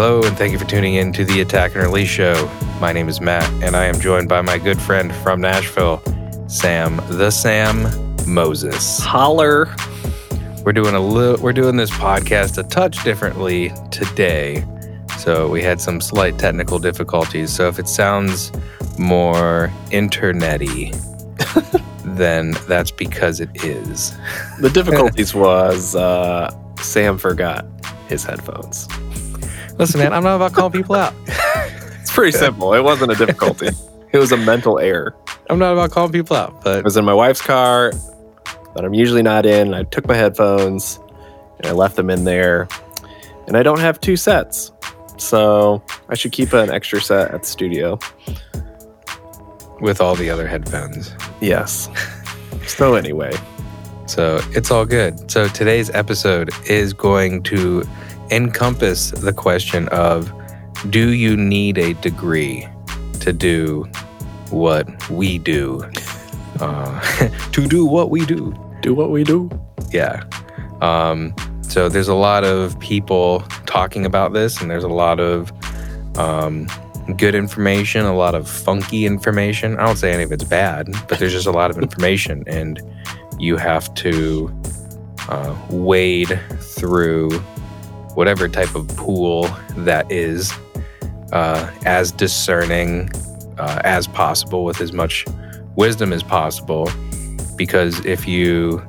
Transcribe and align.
Hello, 0.00 0.22
and 0.22 0.38
thank 0.38 0.52
you 0.52 0.60
for 0.60 0.64
tuning 0.64 0.94
in 0.94 1.12
to 1.14 1.24
the 1.24 1.40
Attack 1.40 1.74
and 1.74 1.82
Release 1.82 2.08
Show. 2.08 2.48
My 2.80 2.92
name 2.92 3.08
is 3.08 3.20
Matt, 3.20 3.50
and 3.64 3.74
I 3.74 3.86
am 3.86 3.98
joined 3.98 4.28
by 4.28 4.40
my 4.42 4.56
good 4.56 4.80
friend 4.80 5.12
from 5.12 5.40
Nashville, 5.40 6.00
Sam 6.46 6.98
the 7.08 7.32
Sam 7.32 7.88
Moses. 8.24 9.00
Holler. 9.00 9.74
We're 10.64 10.72
doing 10.72 10.94
a 10.94 11.00
little. 11.00 11.42
We're 11.42 11.52
doing 11.52 11.74
this 11.74 11.90
podcast 11.90 12.58
a 12.58 12.68
touch 12.68 13.02
differently 13.02 13.72
today, 13.90 14.64
so 15.18 15.48
we 15.48 15.64
had 15.64 15.80
some 15.80 16.00
slight 16.00 16.38
technical 16.38 16.78
difficulties. 16.78 17.52
So 17.52 17.66
if 17.66 17.80
it 17.80 17.88
sounds 17.88 18.52
more 19.00 19.68
internety, 19.86 20.94
then 22.16 22.52
that's 22.68 22.92
because 22.92 23.40
it 23.40 23.64
is. 23.64 24.16
The 24.60 24.70
difficulties 24.70 25.34
was 25.34 25.96
uh, 25.96 26.56
Sam 26.76 27.18
forgot 27.18 27.66
his 28.06 28.22
headphones. 28.22 28.86
Listen, 29.78 30.00
man, 30.00 30.12
I'm 30.12 30.22
not 30.24 30.36
about 30.36 30.52
calling 30.52 30.72
people 30.72 30.94
out. 30.94 31.14
It's 32.00 32.14
pretty 32.14 32.36
simple. 32.36 32.72
It 32.72 32.80
wasn't 32.80 33.12
a 33.12 33.14
difficulty. 33.14 33.68
it 34.12 34.18
was 34.18 34.32
a 34.32 34.36
mental 34.38 34.78
error. 34.78 35.14
I'm 35.50 35.58
not 35.58 35.74
about 35.74 35.90
calling 35.90 36.10
people 36.10 36.36
out, 36.36 36.54
I 36.60 36.60
but 36.64 36.84
was 36.84 36.96
in 36.96 37.04
my 37.04 37.12
wife's 37.12 37.42
car 37.42 37.92
that 38.74 38.82
I'm 38.84 38.94
usually 38.94 39.20
not 39.22 39.44
in. 39.44 39.74
I 39.74 39.82
took 39.84 40.06
my 40.08 40.14
headphones 40.14 40.98
and 41.58 41.66
I 41.66 41.72
left 41.72 41.96
them 41.96 42.08
in 42.08 42.24
there. 42.24 42.66
And 43.46 43.58
I 43.58 43.62
don't 43.62 43.78
have 43.80 44.00
two 44.00 44.16
sets. 44.16 44.72
So 45.18 45.82
I 46.08 46.14
should 46.14 46.32
keep 46.32 46.54
an 46.54 46.70
extra 46.70 46.98
set 47.00 47.30
at 47.32 47.42
the 47.42 47.48
studio. 47.48 47.98
with 49.80 50.00
all 50.00 50.14
the 50.14 50.30
other 50.30 50.48
headphones. 50.48 51.12
Yes. 51.42 51.88
So 52.66 52.94
anyway, 52.94 53.32
So 54.06 54.40
it's 54.52 54.70
all 54.70 54.86
good. 54.86 55.30
So 55.30 55.46
today's 55.48 55.90
episode 55.90 56.50
is 56.66 56.94
going 56.94 57.42
to 57.44 57.84
encompass 58.30 59.10
the 59.10 59.32
question 59.32 59.88
of 59.88 60.32
do 60.90 61.12
you 61.12 61.36
need 61.36 61.78
a 61.78 61.94
degree 61.94 62.68
to 63.20 63.32
do 63.32 63.84
what 64.50 65.10
we 65.10 65.38
do? 65.38 65.84
Uh, 66.60 67.28
to 67.52 67.66
do 67.66 67.84
what 67.84 68.10
we 68.10 68.24
do. 68.24 68.54
do 68.82 68.94
what 68.94 69.10
we 69.10 69.24
do. 69.24 69.50
Yeah. 69.90 70.22
Um, 70.80 71.34
so 71.62 71.88
there's 71.88 72.08
a 72.08 72.14
lot 72.14 72.44
of 72.44 72.78
people 72.80 73.40
talking 73.66 74.06
about 74.06 74.32
this, 74.32 74.60
and 74.60 74.70
there's 74.70 74.84
a 74.84 74.88
lot 74.88 75.20
of 75.20 75.52
um, 76.16 76.66
good 77.16 77.34
information, 77.34 78.04
a 78.04 78.16
lot 78.16 78.34
of 78.34 78.48
funky 78.48 79.04
information. 79.04 79.76
I 79.78 79.86
don't 79.86 79.96
say 79.96 80.12
any 80.12 80.22
of 80.22 80.32
it's 80.32 80.44
bad, 80.44 80.88
but 81.08 81.18
there's 81.18 81.32
just 81.32 81.46
a 81.46 81.52
lot 81.52 81.70
of 81.70 81.78
information, 81.82 82.44
and 82.46 82.80
you 83.38 83.56
have 83.56 83.92
to 83.94 84.52
uh, 85.28 85.56
wade 85.70 86.40
through 86.60 87.30
whatever 88.18 88.48
type 88.48 88.74
of 88.74 88.88
pool 88.96 89.44
that 89.76 90.10
is 90.10 90.52
uh, 91.30 91.70
as 91.84 92.10
discerning 92.10 93.08
uh, 93.58 93.80
as 93.84 94.08
possible 94.08 94.64
with 94.64 94.80
as 94.80 94.92
much 94.92 95.24
wisdom 95.76 96.12
as 96.12 96.24
possible. 96.24 96.90
Because 97.54 98.04
if 98.04 98.26
you 98.26 98.82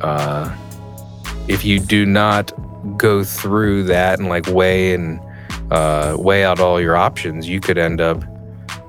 uh, 0.00 0.50
if 1.46 1.62
you 1.62 1.78
do 1.78 2.06
not 2.06 2.50
go 2.96 3.22
through 3.22 3.82
that 3.82 4.18
and 4.18 4.30
like 4.30 4.46
weigh 4.46 4.94
and 4.94 5.20
uh, 5.70 6.16
weigh 6.18 6.42
out 6.42 6.58
all 6.58 6.80
your 6.80 6.96
options, 6.96 7.46
you 7.46 7.60
could 7.60 7.76
end 7.76 8.00
up 8.00 8.24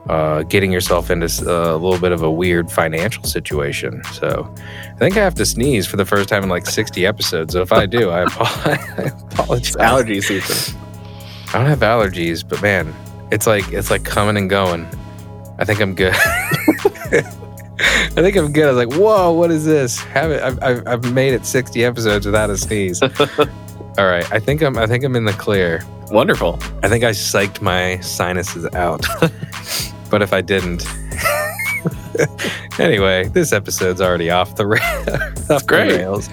uh, 0.09 0.43
getting 0.43 0.71
yourself 0.71 1.09
into 1.09 1.25
a 1.25 1.77
little 1.77 1.99
bit 1.99 2.11
of 2.11 2.21
a 2.21 2.31
weird 2.31 2.71
financial 2.71 3.23
situation. 3.23 4.03
So 4.13 4.53
I 4.57 4.97
think 4.97 5.17
I 5.17 5.21
have 5.21 5.35
to 5.35 5.45
sneeze 5.45 5.87
for 5.87 5.97
the 5.97 6.05
first 6.05 6.29
time 6.29 6.43
in 6.43 6.49
like 6.49 6.65
60 6.65 7.05
episodes. 7.05 7.53
So 7.53 7.61
if 7.61 7.71
I 7.71 7.85
do, 7.85 8.09
I, 8.09 8.23
apologize. 9.31 9.69
It's 9.69 9.75
allergy 9.77 10.21
season. 10.21 10.80
I 11.53 11.59
don't 11.59 11.67
have 11.67 11.80
allergies, 11.80 12.47
but 12.47 12.61
man, 12.61 12.93
it's 13.31 13.47
like 13.47 13.71
it's 13.71 13.92
like 13.92 14.03
coming 14.03 14.37
and 14.37 14.49
going. 14.49 14.87
I 15.58 15.65
think 15.65 15.80
I'm 15.80 15.95
good. 15.95 16.13
I 16.15 18.21
think 18.21 18.36
I'm 18.36 18.52
good. 18.52 18.65
I 18.65 18.71
was 18.71 18.86
like, 18.86 18.99
whoa, 18.99 19.31
what 19.31 19.52
is 19.52 19.65
this? 19.65 19.99
Have 19.99 20.31
it? 20.31 20.42
I've, 20.42 20.61
I've, 20.63 20.87
I've 20.87 21.13
made 21.13 21.33
it 21.33 21.45
60 21.45 21.83
episodes 21.83 22.25
without 22.25 22.49
a 22.49 22.58
sneeze. 22.58 23.02
All 23.02 24.05
right, 24.05 24.30
I 24.31 24.39
think 24.39 24.61
I'm 24.61 24.77
I 24.77 24.87
think 24.87 25.03
I'm 25.03 25.15
in 25.15 25.25
the 25.25 25.33
clear. 25.33 25.83
Wonderful. 26.09 26.59
I 26.81 26.89
think 26.89 27.03
I 27.03 27.11
psyched 27.11 27.61
my 27.61 27.99
sinuses 27.99 28.65
out. 28.73 29.05
But 30.13 30.21
if 30.21 30.31
I 30.31 30.41
didn't, 30.41 30.85
anyway, 32.79 33.27
this 33.29 33.51
episode's 33.51 33.99
already 33.99 34.29
off 34.29 34.57
the, 34.57 34.67
ra- 34.67 34.77
off 35.49 35.65
great. 35.65 35.89
the 35.91 35.97
rails. 35.97 36.29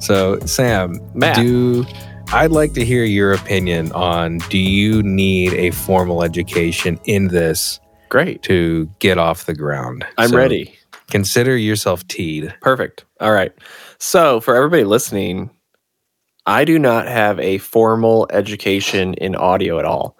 So, 0.00 0.38
Sam, 0.40 1.00
Matt. 1.14 1.36
do 1.36 1.86
I'd 2.34 2.50
like 2.50 2.74
to 2.74 2.84
hear 2.84 3.04
your 3.04 3.32
opinion 3.32 3.90
on 3.92 4.36
do 4.50 4.58
you 4.58 5.02
need 5.02 5.54
a 5.54 5.70
formal 5.70 6.22
education 6.22 7.00
in 7.04 7.28
this 7.28 7.80
Great. 8.10 8.42
to 8.42 8.86
get 8.98 9.16
off 9.16 9.46
the 9.46 9.54
ground? 9.54 10.04
I'm 10.18 10.28
So, 10.28 10.36
ready. 10.36 10.74
Consider 11.10 11.56
yourself 11.56 12.06
teed. 12.08 12.54
Perfect. 12.60 13.06
All 13.18 13.32
right. 13.32 13.52
So, 13.98 14.40
for 14.40 14.54
everybody 14.54 14.84
listening, 14.84 15.48
I 16.44 16.66
do 16.66 16.78
not 16.78 17.06
have 17.08 17.40
a 17.40 17.56
formal 17.58 18.26
education 18.30 19.14
in 19.14 19.34
audio 19.36 19.78
at 19.78 19.86
all. 19.86 20.18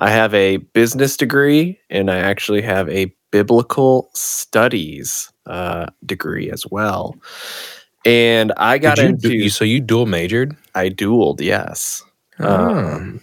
I 0.00 0.10
have 0.10 0.32
a 0.34 0.56
business 0.56 1.16
degree 1.16 1.78
and 1.90 2.10
I 2.10 2.16
actually 2.18 2.62
have 2.62 2.88
a 2.88 3.14
biblical 3.30 4.10
studies 4.14 5.30
uh, 5.46 5.86
degree 6.04 6.50
as 6.50 6.64
well. 6.70 7.14
And 8.04 8.52
I 8.56 8.78
got 8.78 8.98
you 8.98 9.04
into, 9.04 9.34
you- 9.36 9.50
so 9.50 9.64
you 9.64 9.80
dual 9.80 10.06
majored? 10.06 10.56
I 10.74 10.88
dueled, 10.88 11.40
yes. 11.40 12.02
Um, 12.38 13.22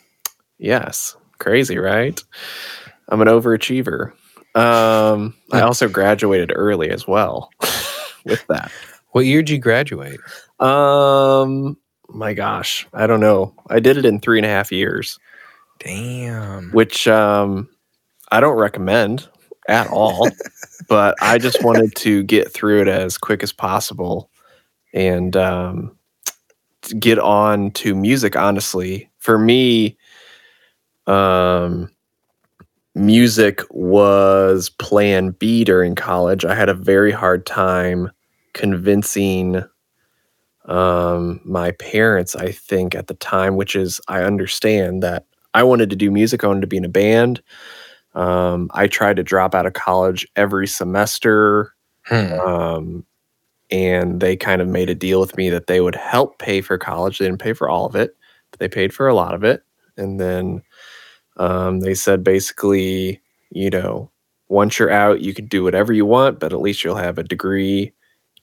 yes. 0.59 1.17
Crazy, 1.39 1.77
right? 1.77 2.19
I'm 3.09 3.21
an 3.21 3.27
overachiever. 3.27 4.11
Um, 4.55 5.33
I 5.51 5.61
also 5.61 5.87
graduated 5.89 6.51
early 6.55 6.89
as 6.89 7.07
well 7.07 7.49
with 8.25 8.45
that. 8.47 8.71
what 9.11 9.25
year 9.25 9.41
did 9.41 9.49
you 9.51 9.59
graduate? 9.59 10.19
Um, 10.59 11.77
my 12.09 12.33
gosh, 12.33 12.87
I 12.93 13.07
don't 13.07 13.19
know. 13.19 13.53
I 13.69 13.79
did 13.79 13.97
it 13.97 14.05
in 14.05 14.19
three 14.19 14.39
and 14.39 14.45
a 14.45 14.49
half 14.49 14.71
years, 14.71 15.19
Damn. 15.79 16.71
which 16.71 17.07
um, 17.07 17.69
I 18.31 18.39
don't 18.39 18.57
recommend 18.57 19.27
at 19.67 19.87
all. 19.87 20.27
but 20.87 21.15
I 21.21 21.37
just 21.37 21.63
wanted 21.63 21.95
to 21.95 22.23
get 22.23 22.51
through 22.51 22.81
it 22.81 22.87
as 22.87 23.17
quick 23.17 23.43
as 23.43 23.51
possible 23.51 24.29
and 24.93 25.35
um, 25.35 25.97
get 26.99 27.19
on 27.19 27.71
to 27.71 27.95
music. 27.95 28.35
Honestly, 28.35 29.09
for 29.17 29.37
me, 29.37 29.97
um, 31.07 31.91
music 32.95 33.61
was 33.69 34.69
plan 34.69 35.31
B 35.31 35.63
during 35.63 35.95
college. 35.95 36.45
I 36.45 36.55
had 36.55 36.69
a 36.69 36.73
very 36.73 37.11
hard 37.11 37.45
time 37.45 38.11
convincing 38.53 39.63
um, 40.65 41.39
my 41.45 41.71
parents, 41.71 42.35
I 42.35 42.51
think, 42.51 42.95
at 42.95 43.07
the 43.07 43.13
time, 43.13 43.55
which 43.55 43.75
is 43.75 44.01
I 44.07 44.23
understand 44.23 45.03
that 45.03 45.25
I 45.57 45.63
wanted 45.63 45.89
to 45.89 45.95
do 45.95 46.11
music, 46.11 46.43
I 46.43 46.47
wanted 46.47 46.61
to 46.61 46.67
be 46.67 46.77
in 46.77 46.85
a 46.85 46.89
band. 46.89 47.41
Um, 48.13 48.69
I 48.73 48.87
tried 48.87 49.15
to 49.17 49.23
drop 49.23 49.55
out 49.55 49.65
of 49.65 49.73
college 49.73 50.27
every 50.35 50.67
semester, 50.67 51.73
Hmm. 52.05 52.39
um, 52.39 53.05
and 53.69 54.21
they 54.21 54.35
kind 54.37 54.61
of 54.61 54.67
made 54.67 54.89
a 54.89 54.95
deal 54.95 55.19
with 55.19 55.35
me 55.35 55.49
that 55.49 55.67
they 55.67 55.81
would 55.81 55.95
help 55.95 56.39
pay 56.39 56.61
for 56.61 56.77
college. 56.77 57.17
They 57.17 57.25
didn't 57.25 57.41
pay 57.41 57.53
for 57.53 57.67
all 57.69 57.85
of 57.85 57.95
it, 57.95 58.15
but 58.51 58.59
they 58.59 58.69
paid 58.69 58.93
for 58.93 59.07
a 59.07 59.15
lot 59.15 59.33
of 59.33 59.43
it. 59.43 59.63
And 59.97 60.19
then 60.19 60.61
um, 61.37 61.81
they 61.81 61.93
said 61.95 62.23
basically, 62.23 63.19
you 63.51 63.69
know, 63.69 64.09
once 64.47 64.79
you're 64.79 64.91
out, 64.91 65.21
you 65.21 65.33
can 65.33 65.45
do 65.47 65.63
whatever 65.63 65.91
you 65.91 66.05
want, 66.05 66.39
but 66.39 66.53
at 66.53 66.61
least 66.61 66.83
you'll 66.83 66.95
have 66.95 67.17
a 67.17 67.23
degree 67.23 67.91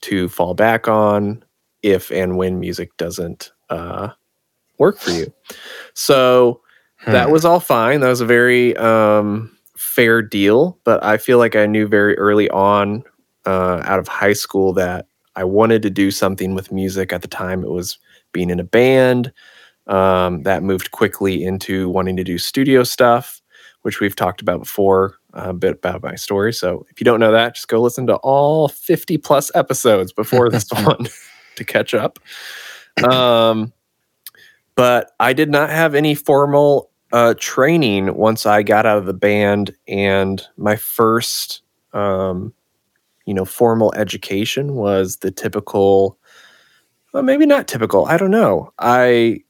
to 0.01 0.29
fall 0.29 0.53
back 0.53 0.87
on 0.87 1.43
if 1.81 2.11
and 2.11 2.37
when 2.37 2.59
music 2.59 2.95
doesn't 2.97 3.51
uh, 3.69 4.09
work 4.77 4.99
for 4.99 5.11
you. 5.11 5.33
So 5.93 6.61
that 7.05 7.25
Hmm. 7.27 7.31
was 7.31 7.45
all 7.45 7.59
fine. 7.59 7.99
That 8.01 8.09
was 8.09 8.21
a 8.21 8.25
very 8.25 8.75
um, 8.77 9.55
fair 9.77 10.21
deal, 10.21 10.79
but 10.83 11.03
I 11.03 11.17
feel 11.17 11.37
like 11.37 11.55
I 11.55 11.65
knew 11.65 11.87
very 11.87 12.17
early 12.17 12.49
on 12.49 13.03
uh, 13.45 13.81
out 13.85 13.99
of 13.99 14.07
high 14.07 14.33
school 14.33 14.73
that 14.73 15.07
I 15.35 15.43
wanted 15.43 15.81
to 15.83 15.89
do 15.89 16.09
something 16.11 16.55
with 16.55 16.71
music. 16.71 17.11
At 17.13 17.21
the 17.21 17.27
time, 17.27 17.63
it 17.63 17.69
was 17.69 17.99
being 18.31 18.49
in 18.49 18.59
a 18.59 18.63
band. 18.63 19.31
Um, 19.87 20.41
that 20.43 20.63
moved 20.63 20.89
quickly 20.91 21.43
into 21.43 21.89
wanting 21.89 22.17
to 22.17 22.23
do 22.23 22.39
studio 22.39 22.83
stuff, 22.83 23.39
which 23.83 23.99
we've 23.99 24.15
talked 24.15 24.41
about 24.41 24.59
before, 24.61 25.15
a 25.33 25.53
bit 25.53 25.73
about 25.75 26.01
my 26.01 26.15
story. 26.15 26.51
So 26.53 26.87
if 26.89 26.99
you 26.99 27.03
don't 27.05 27.19
know 27.19 27.31
that, 27.31 27.53
just 27.53 27.67
go 27.67 27.79
listen 27.79 28.07
to 28.07 28.15
all 28.23 28.67
50 28.67 29.17
plus 29.19 29.51
episodes 29.53 30.11
before 30.11 30.49
this 30.49 30.67
one 30.71 31.07
to 31.57 31.63
catch 31.63 31.93
up. 31.93 32.17
Um, 33.03 33.73
but 34.75 35.11
I 35.19 35.33
did 35.33 35.49
not 35.49 35.69
have 35.69 35.95
any 35.95 36.15
formal 36.15 36.91
uh, 37.13 37.35
training 37.39 38.15
once 38.15 38.45
I 38.45 38.63
got 38.63 38.85
out 38.85 38.97
of 38.97 39.05
the 39.05 39.13
band, 39.13 39.75
and 39.87 40.41
my 40.57 40.75
first, 40.75 41.61
um, 41.93 42.53
you 43.25 43.33
know, 43.33 43.45
formal 43.45 43.93
education 43.95 44.75
was 44.75 45.17
the 45.17 45.31
typical. 45.31 46.17
Well, 47.13 47.23
maybe 47.23 47.45
not 47.45 47.67
typical. 47.67 48.05
I 48.07 48.17
don't 48.17 48.31
know. 48.31 48.73
I 48.79 49.41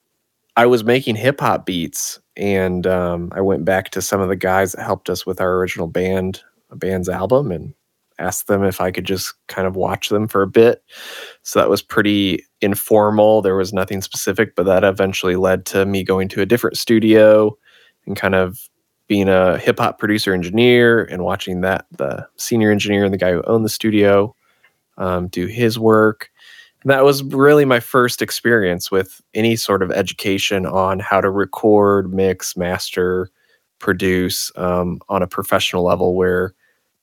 I 0.57 0.67
was 0.67 0.83
making 0.83 1.17
hip 1.17 1.41
hop 1.41 1.65
beats 1.65 2.19
and 2.37 2.87
um, 2.87 3.31
I 3.35 3.41
went 3.41 3.65
back 3.65 3.91
to 3.91 4.01
some 4.01 4.21
of 4.21 4.29
the 4.29 4.37
guys 4.37 4.73
that 4.73 4.83
helped 4.83 5.09
us 5.09 5.25
with 5.25 5.41
our 5.41 5.55
original 5.57 5.87
band, 5.87 6.43
a 6.71 6.77
band's 6.77 7.09
album, 7.09 7.51
and 7.51 7.74
asked 8.19 8.47
them 8.47 8.63
if 8.63 8.81
I 8.81 8.91
could 8.91 9.05
just 9.05 9.33
kind 9.47 9.67
of 9.67 9.75
watch 9.75 10.09
them 10.09 10.27
for 10.27 10.41
a 10.41 10.47
bit. 10.47 10.83
So 11.43 11.59
that 11.59 11.69
was 11.69 11.81
pretty 11.81 12.45
informal. 12.61 13.41
There 13.41 13.55
was 13.55 13.73
nothing 13.73 14.01
specific, 14.01 14.55
but 14.55 14.65
that 14.65 14.83
eventually 14.83 15.35
led 15.35 15.65
to 15.67 15.85
me 15.85 16.03
going 16.03 16.27
to 16.29 16.41
a 16.41 16.45
different 16.45 16.77
studio 16.77 17.57
and 18.05 18.15
kind 18.15 18.35
of 18.35 18.69
being 19.07 19.29
a 19.29 19.57
hip 19.57 19.79
hop 19.79 19.99
producer 19.99 20.33
engineer 20.33 21.03
and 21.03 21.23
watching 21.23 21.61
that 21.61 21.85
the 21.91 22.27
senior 22.37 22.71
engineer 22.71 23.05
and 23.05 23.13
the 23.13 23.17
guy 23.17 23.31
who 23.31 23.43
owned 23.43 23.65
the 23.65 23.69
studio 23.69 24.35
um, 24.97 25.27
do 25.27 25.45
his 25.45 25.77
work. 25.77 26.29
And 26.83 26.91
that 26.91 27.03
was 27.03 27.23
really 27.23 27.65
my 27.65 27.79
first 27.79 28.21
experience 28.21 28.91
with 28.91 29.21
any 29.33 29.55
sort 29.55 29.81
of 29.81 29.91
education 29.91 30.65
on 30.65 30.99
how 30.99 31.21
to 31.21 31.29
record, 31.29 32.13
mix, 32.13 32.55
master, 32.55 33.29
produce 33.79 34.51
um, 34.55 34.99
on 35.09 35.21
a 35.21 35.27
professional 35.27 35.83
level 35.83 36.15
where 36.15 36.53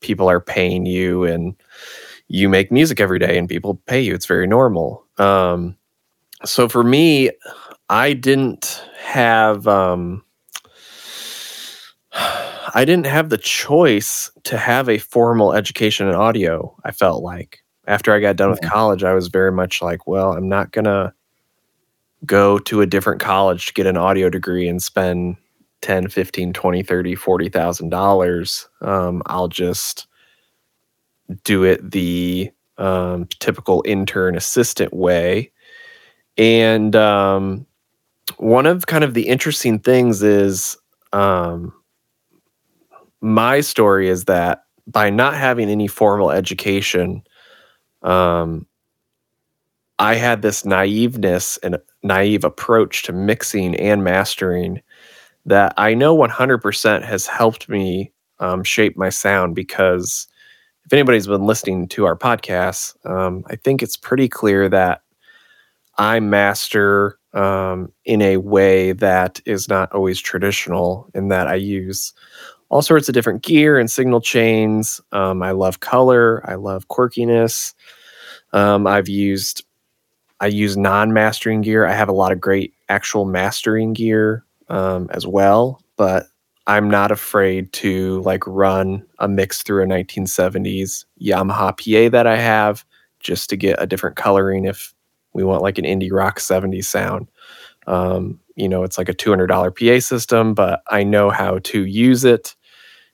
people 0.02 0.28
are 0.28 0.40
paying 0.40 0.87
you 0.87 1.25
and 1.25 1.54
you 2.28 2.49
make 2.49 2.72
music 2.72 3.00
every 3.00 3.19
day 3.19 3.38
and 3.38 3.49
people 3.49 3.81
pay 3.87 4.00
you. 4.00 4.14
It's 4.14 4.26
very 4.26 4.46
normal. 4.46 5.04
Um, 5.19 5.76
so 6.44 6.69
for 6.69 6.82
me, 6.82 7.31
I 7.88 8.12
didn't 8.14 8.84
have 8.99 9.66
um, 9.66 10.25
I 12.75 12.84
didn't 12.87 13.06
have 13.06 13.28
the 13.28 13.38
choice 13.38 14.31
to 14.44 14.56
have 14.56 14.88
a 14.88 14.99
formal 14.99 15.52
education 15.52 16.08
in 16.08 16.14
audio. 16.14 16.75
I 16.84 16.90
felt 16.90 17.22
like 17.22 17.62
after 17.87 18.14
I 18.14 18.20
got 18.20 18.37
done 18.37 18.50
with 18.50 18.62
college, 18.62 19.05
I 19.05 19.12
was 19.12 19.28
very 19.28 19.52
much 19.52 19.82
like, 19.82 20.06
well, 20.06 20.32
I'm 20.32 20.48
not 20.48 20.72
gonna 20.72 21.12
go 22.25 22.58
to 22.60 22.81
a 22.81 22.87
different 22.87 23.20
college 23.20 23.66
to 23.66 23.72
get 23.75 23.87
an 23.87 23.96
audio 23.96 24.31
degree 24.31 24.69
and 24.69 24.82
spend 24.82 25.37
10 25.82 26.08
15 26.08 26.52
20 26.52 26.82
30 26.82 27.14
40 27.14 27.49
thousand 27.49 27.87
um, 27.87 27.90
dollars 27.90 28.69
i'll 29.26 29.49
just 29.49 30.06
do 31.44 31.64
it 31.64 31.90
the 31.90 32.50
um, 32.79 33.26
typical 33.38 33.82
intern 33.87 34.37
assistant 34.37 34.93
way. 34.93 35.50
And 36.37 36.96
um, 36.96 37.67
one 38.38 38.67
of 38.67 38.87
kind 38.87 39.05
of 39.05 39.14
the 39.14 39.29
interesting 39.29 39.79
things 39.79 40.23
is 40.23 40.76
um, 41.12 41.73
my 43.20 43.61
story 43.61 44.08
is 44.08 44.25
that 44.25 44.64
by 44.87 45.11
not 45.11 45.34
having 45.34 45.69
any 45.69 45.87
formal 45.87 46.32
education 46.32 47.23
um, 48.02 48.67
i 50.00 50.14
had 50.17 50.43
this 50.43 50.64
naiveness 50.64 51.56
and 51.62 51.79
naive 52.02 52.43
approach 52.43 53.05
to 53.05 53.12
mixing 53.12 53.76
and 53.76 54.02
mastering 54.02 54.82
that 55.46 55.74
I 55.76 55.94
know 55.94 56.16
100% 56.16 57.02
has 57.02 57.26
helped 57.26 57.68
me 57.68 58.12
um, 58.38 58.62
shape 58.64 58.96
my 58.96 59.08
sound 59.08 59.54
because 59.54 60.26
if 60.84 60.92
anybody's 60.92 61.26
been 61.26 61.46
listening 61.46 61.88
to 61.88 62.04
our 62.06 62.16
podcast, 62.16 62.94
um, 63.06 63.44
I 63.46 63.56
think 63.56 63.82
it's 63.82 63.96
pretty 63.96 64.28
clear 64.28 64.68
that 64.68 65.02
I 65.96 66.20
master 66.20 67.18
um, 67.34 67.92
in 68.04 68.20
a 68.22 68.38
way 68.38 68.92
that 68.92 69.40
is 69.46 69.68
not 69.68 69.92
always 69.92 70.20
traditional, 70.20 71.08
in 71.14 71.28
that 71.28 71.46
I 71.46 71.54
use 71.54 72.12
all 72.68 72.82
sorts 72.82 73.08
of 73.08 73.14
different 73.14 73.42
gear 73.42 73.78
and 73.78 73.90
signal 73.90 74.20
chains. 74.20 75.00
Um, 75.12 75.42
I 75.42 75.52
love 75.52 75.80
color, 75.80 76.42
I 76.48 76.54
love 76.54 76.88
quirkiness. 76.88 77.74
Um, 78.52 78.86
I've 78.86 79.08
used 79.08 79.64
I 80.40 80.46
use 80.48 80.76
non-mastering 80.76 81.60
gear. 81.60 81.86
I 81.86 81.92
have 81.92 82.08
a 82.08 82.12
lot 82.12 82.32
of 82.32 82.40
great 82.40 82.74
actual 82.88 83.24
mastering 83.24 83.92
gear 83.92 84.44
um, 84.72 85.08
as 85.12 85.26
well, 85.26 85.80
but 85.96 86.26
I'm 86.66 86.88
not 86.88 87.12
afraid 87.12 87.72
to 87.74 88.22
like 88.22 88.44
run 88.46 89.06
a 89.19 89.28
mix 89.28 89.62
through 89.62 89.82
a 89.82 89.86
1970s 89.86 91.04
Yamaha 91.20 91.76
PA 91.76 92.10
that 92.10 92.26
I 92.26 92.36
have 92.36 92.84
just 93.20 93.50
to 93.50 93.56
get 93.56 93.80
a 93.80 93.86
different 93.86 94.16
coloring 94.16 94.64
if 94.64 94.94
we 95.34 95.44
want 95.44 95.62
like 95.62 95.78
an 95.78 95.84
indie 95.84 96.10
rock 96.10 96.40
70s 96.40 96.86
sound. 96.86 97.28
Um, 97.86 98.40
you 98.56 98.69
know, 98.69 98.82
it's 98.82 98.96
like 98.96 99.08
a 99.08 99.14
$200 99.14 99.48
PA 99.48 100.00
system, 100.00 100.54
but 100.54 100.82
I 100.90 101.04
know 101.04 101.30
how 101.30 101.58
to 101.58 101.84
use 101.84 102.24
it 102.24 102.56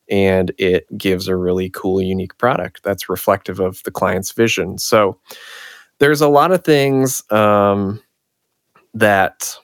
and 0.08 0.52
it 0.58 0.86
gives 0.96 1.26
a 1.26 1.36
really 1.36 1.70
cool, 1.70 2.00
unique 2.00 2.38
product 2.38 2.82
that's 2.82 3.08
reflective 3.08 3.60
of 3.60 3.82
the 3.82 3.90
client's 3.90 4.32
vision. 4.32 4.78
So 4.78 5.18
there's 5.98 6.20
a 6.20 6.28
lot 6.28 6.52
of 6.52 6.64
things 6.64 7.22
um, 7.30 8.00
that 8.94 9.58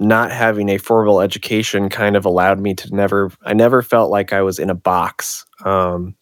not 0.00 0.30
having 0.30 0.68
a 0.68 0.78
formal 0.78 1.20
education 1.20 1.88
kind 1.88 2.16
of 2.16 2.24
allowed 2.24 2.60
me 2.60 2.74
to 2.74 2.94
never 2.94 3.30
i 3.42 3.52
never 3.52 3.82
felt 3.82 4.10
like 4.10 4.32
i 4.32 4.42
was 4.42 4.58
in 4.58 4.70
a 4.70 4.74
box 4.74 5.44
um, 5.64 6.14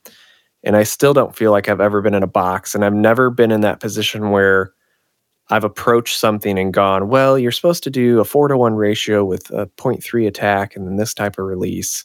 and 0.62 0.76
i 0.76 0.82
still 0.82 1.12
don't 1.12 1.36
feel 1.36 1.50
like 1.50 1.68
i've 1.68 1.80
ever 1.80 2.00
been 2.00 2.14
in 2.14 2.22
a 2.22 2.28
box 2.28 2.74
and 2.74 2.84
i've 2.84 2.94
never 2.94 3.30
been 3.30 3.50
in 3.50 3.60
that 3.60 3.80
position 3.80 4.30
where 4.30 4.72
i've 5.50 5.64
approached 5.64 6.18
something 6.18 6.58
and 6.58 6.72
gone 6.72 7.08
well 7.08 7.38
you're 7.38 7.52
supposed 7.52 7.82
to 7.82 7.90
do 7.90 8.20
a 8.20 8.24
four 8.24 8.48
to 8.48 8.56
one 8.56 8.74
ratio 8.74 9.24
with 9.24 9.50
a 9.50 9.66
0.3 9.76 10.26
attack 10.26 10.74
and 10.74 10.86
then 10.86 10.96
this 10.96 11.12
type 11.12 11.38
of 11.38 11.44
release 11.44 12.04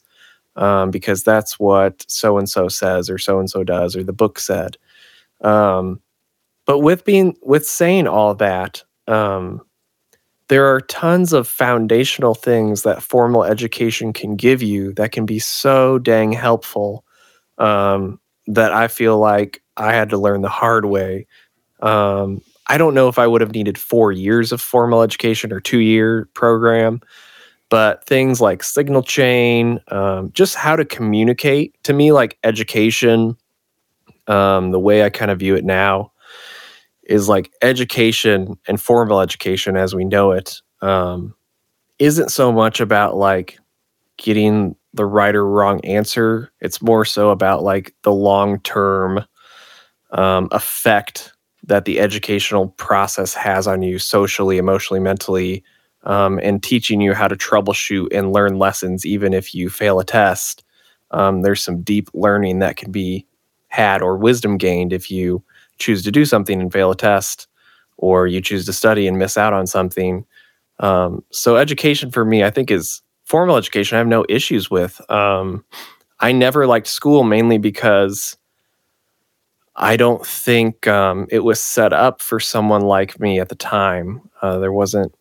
um, 0.56 0.92
because 0.92 1.24
that's 1.24 1.60
what 1.60 2.06
so 2.10 2.38
and 2.38 2.50
so 2.50 2.68
says 2.68 3.10
or 3.10 3.18
so 3.18 3.40
and 3.40 3.50
so 3.50 3.64
does 3.64 3.96
or 3.96 4.04
the 4.04 4.14
book 4.14 4.40
said. 4.40 4.78
Um, 5.42 6.02
but 6.66 6.80
with 6.80 7.06
being 7.06 7.36
with 7.42 7.68
saying 7.68 8.08
all 8.08 8.36
that 8.36 8.84
um, 9.08 9.62
there 10.52 10.68
are 10.68 10.82
tons 10.82 11.32
of 11.32 11.48
foundational 11.48 12.36
things 12.36 12.82
that 12.82 13.02
formal 13.02 13.46
education 13.46 14.12
can 14.12 14.36
give 14.36 14.62
you 14.62 14.92
that 14.96 15.14
can 15.14 15.26
be 15.26 15.40
so 15.40 15.98
dang 15.98 16.34
helpful 16.34 17.06
um, 17.58 18.20
that 18.48 18.74
I 18.74 18.90
feel 18.90 19.18
like 19.18 19.64
I 19.78 19.94
had 19.94 20.10
to 20.10 20.18
learn 20.18 20.42
the 20.42 20.50
hard 20.50 20.84
way. 20.84 21.26
Um, 21.82 22.42
I 22.68 22.78
don't 22.78 22.94
know 22.94 23.08
if 23.08 23.18
I 23.18 23.28
would 23.28 23.40
have 23.40 23.54
needed 23.54 23.78
four 23.78 24.12
years 24.12 24.52
of 24.52 24.60
formal 24.60 25.04
education 25.04 25.54
or 25.54 25.62
two 25.62 25.80
year 25.80 26.28
program, 26.34 27.00
but 27.70 28.06
things 28.06 28.42
like 28.42 28.62
signal 28.62 29.04
chain, 29.04 29.80
um, 29.88 30.34
just 30.34 30.56
how 30.56 30.76
to 30.76 30.84
communicate 30.84 31.82
to 31.84 31.94
me, 31.94 32.12
like 32.12 32.38
education, 32.44 33.38
um, 34.28 34.72
the 34.72 34.82
way 34.82 35.06
I 35.06 35.10
kind 35.12 35.32
of 35.32 35.40
view 35.40 35.56
it 35.56 35.64
now 35.64 36.11
is 37.04 37.28
like 37.28 37.52
education 37.62 38.58
and 38.68 38.80
formal 38.80 39.20
education 39.20 39.76
as 39.76 39.96
we 39.96 40.06
know 40.06 40.32
it 40.32 40.62
um, 40.82 41.34
isn't 42.00 42.30
so 42.30 42.52
much 42.52 42.80
about 42.80 43.16
like 43.16 43.60
getting 44.18 44.76
the 44.94 45.06
right 45.06 45.36
or 45.36 45.46
wrong 45.46 45.84
answer. 45.86 46.52
It's 46.60 46.82
more 46.82 47.06
so 47.06 47.30
about 47.30 47.64
like 47.64 47.96
the 48.04 48.12
long 48.12 48.60
term 48.62 49.26
um, 50.12 50.50
effect 50.52 51.34
that 51.64 51.86
the 51.86 52.00
educational 52.00 52.70
process 52.70 53.34
has 53.34 53.68
on 53.68 53.82
you 53.82 54.00
socially, 54.00 54.58
emotionally, 54.58 55.00
mentally, 55.00 55.64
um, 56.04 56.40
and 56.42 56.62
teaching 56.62 57.02
you 57.02 57.14
how 57.14 57.28
to 57.28 57.36
troubleshoot 57.36 58.08
and 58.12 58.34
learn 58.34 58.58
lessons, 58.58 59.06
even 59.06 59.34
if 59.34 59.54
you 59.54 59.70
fail 59.70 60.00
a 60.00 60.06
test. 60.06 60.64
Um, 61.12 61.42
there's 61.42 61.62
some 61.62 61.82
deep 61.82 62.10
learning 62.14 62.60
that 62.60 62.78
can 62.78 62.92
be 62.92 63.28
had 63.68 64.02
or 64.02 64.18
wisdom 64.18 64.58
gained 64.58 64.92
if 64.92 65.12
you 65.12 65.44
choose 65.82 66.04
to 66.04 66.12
do 66.12 66.26
something 66.26 66.62
and 66.62 66.72
fail 66.72 66.92
a 66.92 66.96
test, 66.96 67.48
or 67.98 68.28
you 68.28 68.42
choose 68.42 68.66
to 68.66 68.74
study 68.74 69.08
and 69.08 69.18
miss 69.18 69.38
out 69.38 69.54
on 69.54 69.68
something. 69.68 70.26
Um, 70.80 71.24
so 71.32 71.58
education 71.58 72.12
for 72.12 72.26
me, 72.26 72.44
I 72.44 72.50
think, 72.50 72.72
is 72.72 73.02
formal 73.26 73.58
education. 73.58 73.96
I 73.96 74.00
have 74.00 74.08
no 74.08 74.26
issues 74.30 74.70
with. 74.72 75.02
Um, 75.10 75.64
I 76.20 76.32
never 76.32 76.68
liked 76.68 76.88
school 76.88 77.24
mainly 77.24 77.58
because 77.58 78.38
I 79.76 79.98
don't 79.98 80.26
think 80.26 80.88
um, 80.88 81.28
it 81.30 81.40
was 81.40 81.62
set 81.62 81.94
up 81.94 82.22
for 82.22 82.40
someone 82.40 82.82
like 82.82 83.20
me 83.20 83.40
at 83.40 83.50
the 83.50 83.56
time. 83.56 84.22
Uh, 84.42 84.60
there 84.60 84.74
wasn't 84.74 85.14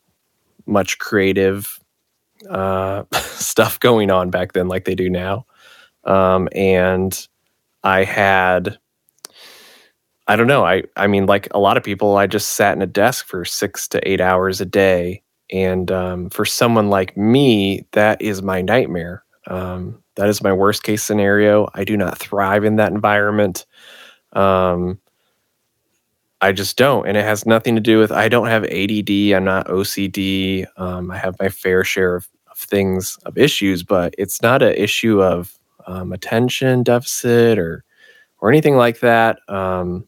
much 0.66 0.98
creative 0.98 1.78
uh, 2.48 3.04
stuff 3.12 3.80
going 3.80 4.10
on 4.10 4.30
back 4.30 4.52
then 4.52 4.68
like 4.68 4.84
they 4.84 4.94
do 4.94 5.08
now. 5.08 5.46
Um, 6.04 6.48
and 6.52 7.28
I 7.82 8.04
had 8.04 8.78
I 10.30 10.36
don't 10.36 10.46
know. 10.46 10.64
I 10.64 10.84
I 10.96 11.08
mean, 11.08 11.26
like 11.26 11.48
a 11.50 11.58
lot 11.58 11.76
of 11.76 11.82
people, 11.82 12.16
I 12.16 12.28
just 12.28 12.50
sat 12.50 12.76
in 12.76 12.82
a 12.82 12.86
desk 12.86 13.26
for 13.26 13.44
six 13.44 13.88
to 13.88 14.08
eight 14.08 14.20
hours 14.20 14.60
a 14.60 14.64
day, 14.64 15.24
and 15.50 15.90
um, 15.90 16.30
for 16.30 16.44
someone 16.44 16.88
like 16.88 17.16
me, 17.16 17.84
that 17.94 18.22
is 18.22 18.40
my 18.40 18.62
nightmare. 18.62 19.24
Um, 19.48 20.00
that 20.14 20.28
is 20.28 20.40
my 20.40 20.52
worst 20.52 20.84
case 20.84 21.02
scenario. 21.02 21.68
I 21.74 21.82
do 21.82 21.96
not 21.96 22.16
thrive 22.16 22.62
in 22.62 22.76
that 22.76 22.92
environment. 22.92 23.66
Um, 24.32 25.00
I 26.40 26.52
just 26.52 26.76
don't, 26.76 27.08
and 27.08 27.16
it 27.16 27.24
has 27.24 27.44
nothing 27.44 27.74
to 27.74 27.80
do 27.80 27.98
with 27.98 28.12
I 28.12 28.28
don't 28.28 28.46
have 28.46 28.62
ADD. 28.62 29.34
I'm 29.34 29.42
not 29.44 29.66
OCD. 29.66 30.64
Um, 30.76 31.10
I 31.10 31.18
have 31.18 31.34
my 31.40 31.48
fair 31.48 31.82
share 31.82 32.14
of, 32.14 32.28
of, 32.52 32.56
things 32.56 33.18
of 33.26 33.36
issues, 33.36 33.82
but 33.82 34.14
it's 34.16 34.40
not 34.42 34.62
an 34.62 34.74
issue 34.74 35.20
of 35.20 35.58
um, 35.88 36.12
attention 36.12 36.84
deficit 36.84 37.58
or 37.58 37.84
or 38.40 38.48
anything 38.48 38.76
like 38.76 39.00
that. 39.00 39.38
Um, 39.48 40.06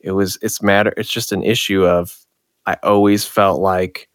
it 0.00 0.12
was 0.12 0.38
it's 0.42 0.62
matter 0.62 0.92
it's 0.96 1.10
just 1.10 1.32
an 1.32 1.42
issue 1.42 1.84
of 1.84 2.18
i 2.66 2.76
always 2.82 3.24
felt 3.24 3.60
like 3.60 4.08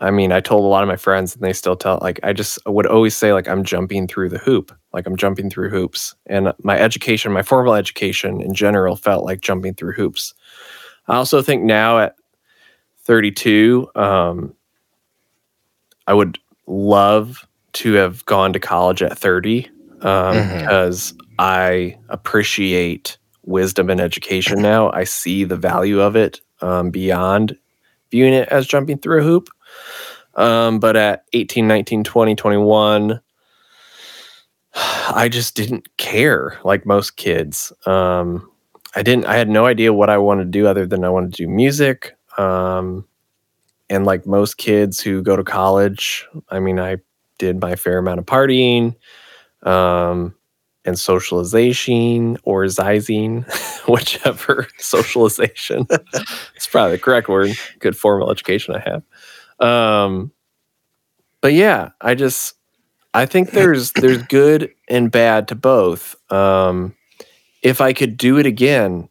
I 0.00 0.10
mean, 0.10 0.32
I 0.32 0.40
told 0.40 0.64
a 0.64 0.68
lot 0.68 0.82
of 0.82 0.88
my 0.88 0.96
friends, 0.96 1.34
and 1.34 1.42
they 1.44 1.52
still 1.52 1.76
tell. 1.76 2.00
Like, 2.02 2.18
I 2.24 2.32
just 2.32 2.58
would 2.66 2.84
always 2.84 3.16
say, 3.16 3.32
like, 3.32 3.48
I'm 3.48 3.62
jumping 3.62 4.08
through 4.08 4.28
the 4.28 4.38
hoop. 4.38 4.76
Like, 4.92 5.06
I'm 5.06 5.16
jumping 5.16 5.48
through 5.48 5.70
hoops. 5.70 6.16
And 6.26 6.52
my 6.62 6.76
education, 6.78 7.32
my 7.32 7.42
formal 7.42 7.74
education 7.74 8.40
in 8.40 8.54
general, 8.54 8.96
felt 8.96 9.24
like 9.24 9.40
jumping 9.40 9.72
through 9.72 9.92
hoops. 9.92 10.34
I 11.06 11.14
also 11.14 11.42
think 11.42 11.62
now 11.62 12.00
at 12.00 12.16
32, 13.04 13.88
um, 13.94 14.54
I 16.08 16.12
would 16.12 16.38
love 16.66 17.46
to 17.74 17.92
have 17.94 18.26
gone 18.26 18.52
to 18.52 18.58
college 18.60 19.00
at 19.00 19.16
30 19.16 19.70
um, 20.02 20.36
Mhm. 20.36 20.58
because 20.58 21.14
I 21.38 21.96
appreciate 22.08 23.16
wisdom 23.46 23.90
and 23.90 24.00
education 24.00 24.60
now. 24.60 24.90
I 24.90 25.04
see 25.04 25.44
the 25.44 25.56
value 25.56 26.00
of 26.00 26.16
it 26.16 26.40
um, 26.60 26.90
beyond 26.90 27.56
viewing 28.10 28.32
it 28.32 28.48
as 28.48 28.66
jumping 28.66 28.98
through 28.98 29.20
a 29.20 29.24
hoop. 29.24 29.48
Um, 30.34 30.78
but 30.78 30.96
at 30.96 31.24
18, 31.32 31.66
19, 31.66 32.04
20, 32.04 32.34
21, 32.34 33.20
I 34.74 35.28
just 35.28 35.54
didn't 35.54 35.96
care 35.96 36.58
like 36.64 36.86
most 36.86 37.16
kids. 37.16 37.72
Um, 37.86 38.50
I 38.96 39.02
didn't, 39.02 39.26
I 39.26 39.36
had 39.36 39.48
no 39.48 39.66
idea 39.66 39.92
what 39.92 40.10
I 40.10 40.18
wanted 40.18 40.44
to 40.44 40.50
do 40.50 40.66
other 40.66 40.86
than 40.86 41.04
I 41.04 41.08
wanted 41.10 41.34
to 41.34 41.44
do 41.44 41.48
music. 41.48 42.16
Um, 42.38 43.06
and 43.90 44.04
like 44.06 44.26
most 44.26 44.56
kids 44.56 45.00
who 45.00 45.22
go 45.22 45.36
to 45.36 45.44
college, 45.44 46.26
I 46.48 46.58
mean, 46.58 46.80
I 46.80 46.98
did 47.38 47.60
my 47.60 47.76
fair 47.76 47.98
amount 47.98 48.18
of 48.18 48.26
partying 48.26 48.94
um, 49.64 50.34
and 50.84 50.98
socialization 50.98 52.36
or 52.44 52.64
zizing, 52.64 53.44
whichever 53.88 54.68
socialization. 54.78 55.86
it's 56.54 56.66
probably 56.66 56.92
the 56.92 57.02
correct 57.02 57.28
word. 57.28 57.52
Good 57.78 57.96
formal 57.96 58.30
education 58.30 58.74
I 58.74 58.80
have. 58.80 59.68
Um, 59.68 60.32
but 61.40 61.52
yeah, 61.52 61.90
I 62.00 62.14
just 62.14 62.54
I 63.12 63.26
think 63.26 63.50
there's 63.50 63.92
there's 63.92 64.22
good 64.24 64.72
and 64.88 65.10
bad 65.10 65.48
to 65.48 65.54
both. 65.54 66.16
Um, 66.32 66.94
if 67.62 67.80
I 67.80 67.92
could 67.92 68.16
do 68.16 68.38
it 68.38 68.46
again, 68.46 69.08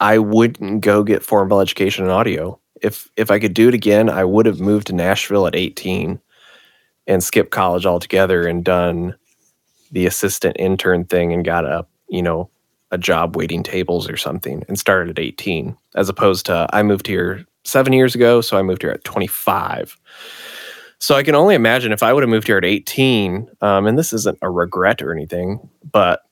I 0.00 0.18
wouldn't 0.18 0.80
go 0.80 1.02
get 1.02 1.22
formal 1.22 1.60
education 1.60 2.04
in 2.04 2.10
audio. 2.10 2.58
If 2.82 3.10
if 3.16 3.30
I 3.30 3.38
could 3.38 3.54
do 3.54 3.68
it 3.68 3.74
again, 3.74 4.08
I 4.08 4.24
would 4.24 4.46
have 4.46 4.60
moved 4.60 4.86
to 4.88 4.94
Nashville 4.94 5.46
at 5.46 5.56
18 5.56 6.20
and 7.06 7.24
skipped 7.24 7.50
college 7.50 7.84
altogether 7.84 8.46
and 8.46 8.64
done 8.64 9.16
the 9.90 10.06
assistant 10.06 10.56
intern 10.58 11.04
thing 11.04 11.32
and 11.32 11.44
got 11.44 11.64
a 11.64 11.86
you 12.08 12.22
know 12.22 12.50
a 12.90 12.98
job 12.98 13.36
waiting 13.36 13.62
tables 13.62 14.08
or 14.08 14.16
something 14.16 14.64
and 14.68 14.78
started 14.78 15.10
at 15.10 15.22
18 15.22 15.76
as 15.94 16.08
opposed 16.08 16.46
to 16.46 16.66
I 16.72 16.82
moved 16.82 17.06
here 17.06 17.46
seven 17.64 17.92
years 17.92 18.14
ago, 18.14 18.40
so 18.40 18.58
I 18.58 18.62
moved 18.62 18.82
here 18.82 18.90
at 18.90 19.04
25. 19.04 19.96
So 20.98 21.14
I 21.14 21.22
can 21.22 21.34
only 21.34 21.54
imagine 21.54 21.92
if 21.92 22.02
I 22.02 22.12
would 22.12 22.22
have 22.22 22.30
moved 22.30 22.46
here 22.46 22.58
at 22.58 22.64
18, 22.64 23.48
um, 23.62 23.86
and 23.86 23.98
this 23.98 24.12
isn't 24.12 24.38
a 24.42 24.50
regret 24.50 25.00
or 25.00 25.12
anything, 25.12 25.68
but 25.90 26.22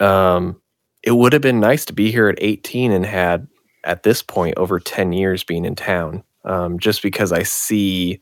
um, 0.00 0.60
it 1.02 1.12
would 1.12 1.32
have 1.32 1.42
been 1.42 1.60
nice 1.60 1.84
to 1.84 1.92
be 1.92 2.10
here 2.10 2.28
at 2.28 2.38
18 2.40 2.90
and 2.90 3.06
had 3.06 3.46
at 3.84 4.02
this 4.02 4.22
point 4.22 4.56
over 4.56 4.80
10 4.80 5.12
years 5.12 5.44
being 5.44 5.64
in 5.64 5.76
town, 5.76 6.24
um, 6.44 6.78
just 6.78 7.02
because 7.02 7.30
I 7.30 7.44
see 7.44 8.20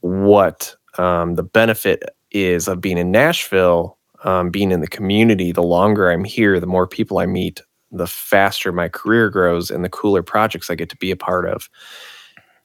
what 0.00 0.76
um, 0.98 1.34
the 1.34 1.42
benefit 1.42 2.04
is 2.32 2.68
of 2.68 2.80
being 2.80 2.98
in 2.98 3.10
Nashville, 3.10 3.98
um, 4.24 4.50
being 4.50 4.72
in 4.72 4.80
the 4.80 4.88
community. 4.88 5.52
The 5.52 5.62
longer 5.62 6.10
I'm 6.10 6.24
here, 6.24 6.58
the 6.60 6.66
more 6.66 6.86
people 6.86 7.18
I 7.18 7.26
meet, 7.26 7.60
the 7.90 8.06
faster 8.06 8.72
my 8.72 8.88
career 8.88 9.28
grows 9.30 9.70
and 9.70 9.84
the 9.84 9.88
cooler 9.88 10.22
projects 10.22 10.70
I 10.70 10.74
get 10.74 10.88
to 10.90 10.96
be 10.96 11.10
a 11.10 11.16
part 11.16 11.46
of. 11.46 11.68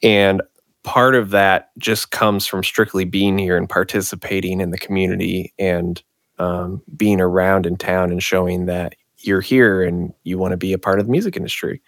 And 0.02 0.42
part 0.84 1.16
of 1.16 1.32
that 1.32 1.72
just 1.78 2.12
comes 2.12 2.48
from 2.48 2.64
strictly 2.64 3.04
being 3.04 3.38
here 3.38 3.58
and 3.58 3.68
participating 3.68 4.62
in 4.62 4.72
the 4.72 4.78
community 4.78 5.54
and 5.60 6.02
um, 6.40 6.82
being 6.96 7.20
around 7.20 7.66
in 7.66 7.76
town 7.76 8.12
and 8.12 8.24
showing 8.24 8.68
that 8.68 8.96
you're 9.20 9.42
here 9.42 9.84
and 9.84 10.14
you 10.24 10.38
want 10.38 10.52
to 10.52 10.58
be 10.58 10.72
a 10.72 10.78
part 10.78 11.00
of 11.00 11.08
the 11.08 11.12
music 11.12 11.36
industry. 11.36 11.82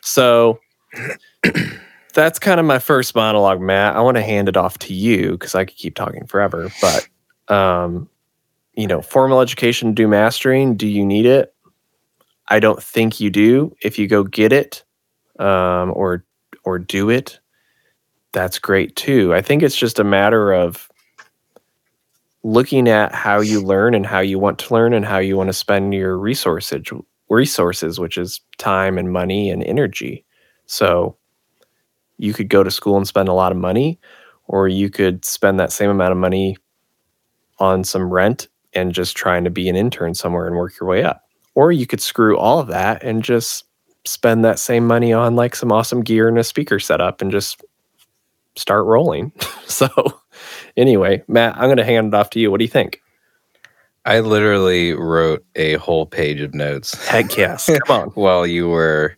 So 0.00 0.58
that's 2.14 2.38
kind 2.38 2.60
of 2.60 2.66
my 2.66 2.78
first 2.78 3.14
monologue, 3.14 3.60
Matt. 3.60 3.96
I 3.96 4.00
want 4.00 4.16
to 4.16 4.22
hand 4.22 4.48
it 4.48 4.56
off 4.56 4.78
to 4.80 4.94
you 4.94 5.32
because 5.32 5.54
I 5.54 5.64
could 5.64 5.76
keep 5.76 5.94
talking 5.94 6.26
forever. 6.26 6.70
But, 6.80 7.08
um, 7.54 8.08
you 8.74 8.86
know, 8.86 9.02
formal 9.02 9.40
education, 9.40 9.94
do 9.94 10.08
mastering, 10.08 10.76
do 10.76 10.86
you 10.86 11.04
need 11.04 11.26
it? 11.26 11.54
I 12.48 12.60
don't 12.60 12.82
think 12.82 13.20
you 13.20 13.30
do. 13.30 13.74
If 13.82 13.98
you 13.98 14.06
go 14.06 14.22
get 14.24 14.52
it 14.52 14.84
um, 15.38 15.92
or 15.94 16.24
or 16.64 16.78
do 16.78 17.10
it, 17.10 17.40
that's 18.32 18.58
great 18.58 18.96
too. 18.96 19.34
I 19.34 19.42
think 19.42 19.62
it's 19.62 19.76
just 19.76 19.98
a 19.98 20.04
matter 20.04 20.52
of 20.52 20.88
looking 22.42 22.88
at 22.88 23.14
how 23.14 23.40
you 23.40 23.60
learn 23.60 23.94
and 23.94 24.04
how 24.04 24.20
you 24.20 24.38
want 24.38 24.58
to 24.58 24.74
learn 24.74 24.92
and 24.92 25.04
how 25.04 25.18
you 25.18 25.36
want 25.36 25.48
to 25.48 25.54
spend 25.54 25.94
your 25.94 26.18
resources 26.18 26.82
resources, 27.30 27.98
which 27.98 28.18
is 28.18 28.40
time 28.58 28.98
and 28.98 29.10
money 29.10 29.50
and 29.50 29.64
energy. 29.64 30.24
So 30.66 31.16
you 32.18 32.32
could 32.32 32.48
go 32.48 32.62
to 32.62 32.70
school 32.70 32.96
and 32.96 33.06
spend 33.06 33.28
a 33.28 33.32
lot 33.32 33.52
of 33.52 33.58
money, 33.58 33.98
or 34.46 34.68
you 34.68 34.90
could 34.90 35.24
spend 35.24 35.58
that 35.60 35.72
same 35.72 35.90
amount 35.90 36.12
of 36.12 36.18
money 36.18 36.56
on 37.58 37.84
some 37.84 38.12
rent 38.12 38.48
and 38.74 38.92
just 38.92 39.16
trying 39.16 39.44
to 39.44 39.50
be 39.50 39.68
an 39.68 39.76
intern 39.76 40.14
somewhere 40.14 40.46
and 40.46 40.56
work 40.56 40.78
your 40.80 40.88
way 40.88 41.02
up. 41.04 41.22
Or 41.54 41.70
you 41.70 41.86
could 41.86 42.00
screw 42.00 42.36
all 42.36 42.58
of 42.58 42.66
that 42.68 43.02
and 43.02 43.22
just 43.22 43.64
spend 44.04 44.44
that 44.44 44.58
same 44.58 44.86
money 44.86 45.12
on 45.12 45.36
like 45.36 45.56
some 45.56 45.72
awesome 45.72 46.02
gear 46.02 46.28
and 46.28 46.38
a 46.38 46.44
speaker 46.44 46.78
setup 46.78 47.22
and 47.22 47.30
just 47.30 47.64
start 48.56 48.84
rolling. 48.86 49.32
so, 49.66 49.88
anyway, 50.76 51.22
Matt, 51.28 51.56
I'm 51.56 51.64
going 51.66 51.76
to 51.76 51.84
hand 51.84 52.08
it 52.08 52.14
off 52.14 52.30
to 52.30 52.40
you. 52.40 52.50
What 52.50 52.58
do 52.58 52.64
you 52.64 52.70
think? 52.70 53.00
I 54.04 54.20
literally 54.20 54.92
wrote 54.92 55.44
a 55.56 55.74
whole 55.74 56.04
page 56.04 56.40
of 56.40 56.52
notes 56.52 56.92
Heck 57.06 57.36
yes. 57.38 57.70
Come 57.86 58.02
on. 58.02 58.08
while 58.10 58.46
you 58.46 58.68
were. 58.68 59.16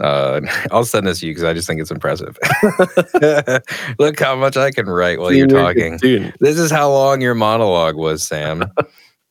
Uh, 0.00 0.40
I'll 0.70 0.84
send 0.84 1.06
this 1.06 1.20
to 1.20 1.26
you 1.26 1.32
because 1.32 1.44
I 1.44 1.54
just 1.54 1.66
think 1.66 1.80
it's 1.80 1.90
impressive. 1.90 2.38
Look 3.98 4.20
how 4.20 4.36
much 4.36 4.56
I 4.56 4.70
can 4.70 4.86
write 4.86 5.18
while 5.20 5.32
you're 5.32 5.48
You're 5.48 5.68
a 5.68 5.74
good 5.74 5.98
talking. 6.00 6.32
This 6.40 6.58
is 6.58 6.70
how 6.70 6.90
long 6.90 7.20
your 7.20 7.34
monologue 7.34 7.96
was, 7.96 8.22
Sam. 8.22 8.64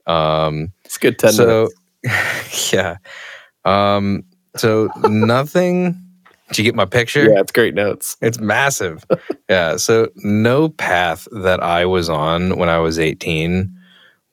Um, 0.08 0.72
It's 0.84 1.00
good 1.00 1.18
10 1.18 1.34
so, 1.34 1.70
minutes. 2.04 2.72
yeah. 2.72 2.98
Um, 3.66 4.24
so 4.56 4.88
nothing. 5.08 6.00
Did 6.50 6.60
you 6.60 6.64
get 6.64 6.76
my 6.76 6.86
picture? 6.86 7.24
Yeah, 7.24 7.40
it's 7.40 7.52
great 7.52 7.74
notes. 7.74 8.16
It's 8.22 8.40
massive. 8.40 9.04
yeah. 9.50 9.78
So 9.78 10.10
no 10.18 10.70
path 10.70 11.28
that 11.32 11.64
I 11.64 11.86
was 11.86 12.08
on 12.08 12.58
when 12.60 12.70
I 12.70 12.78
was 12.78 13.00
18 13.00 13.76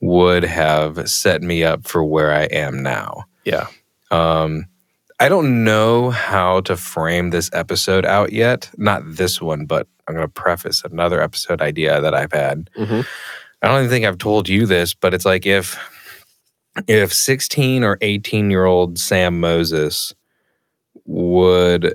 would 0.02 0.42
have 0.42 1.08
set 1.08 1.40
me 1.40 1.64
up 1.64 1.86
for 1.86 2.04
where 2.04 2.32
I 2.34 2.42
am 2.44 2.82
now. 2.82 3.24
Yeah. 3.46 3.68
Um, 4.10 4.66
I 5.22 5.28
don't 5.28 5.62
know 5.62 6.10
how 6.10 6.62
to 6.62 6.76
frame 6.76 7.30
this 7.30 7.48
episode 7.52 8.04
out 8.04 8.32
yet. 8.32 8.68
Not 8.76 9.02
this 9.06 9.40
one, 9.40 9.66
but 9.66 9.86
I'm 10.08 10.16
going 10.16 10.26
to 10.26 10.32
preface 10.32 10.82
another 10.84 11.20
episode 11.22 11.62
idea 11.62 12.00
that 12.00 12.12
I've 12.12 12.32
had. 12.32 12.68
Mhm. 12.76 13.06
I 13.62 13.68
don't 13.68 13.78
even 13.78 13.90
think 13.90 14.04
I've 14.04 14.18
told 14.18 14.48
you 14.48 14.66
this, 14.66 14.94
but 14.94 15.14
it's 15.14 15.24
like 15.24 15.46
if 15.46 15.78
if 16.88 17.12
16 17.12 17.84
or 17.84 17.98
18 18.00 18.50
year 18.50 18.64
old 18.64 18.98
Sam 18.98 19.38
Moses 19.38 20.12
would 21.04 21.94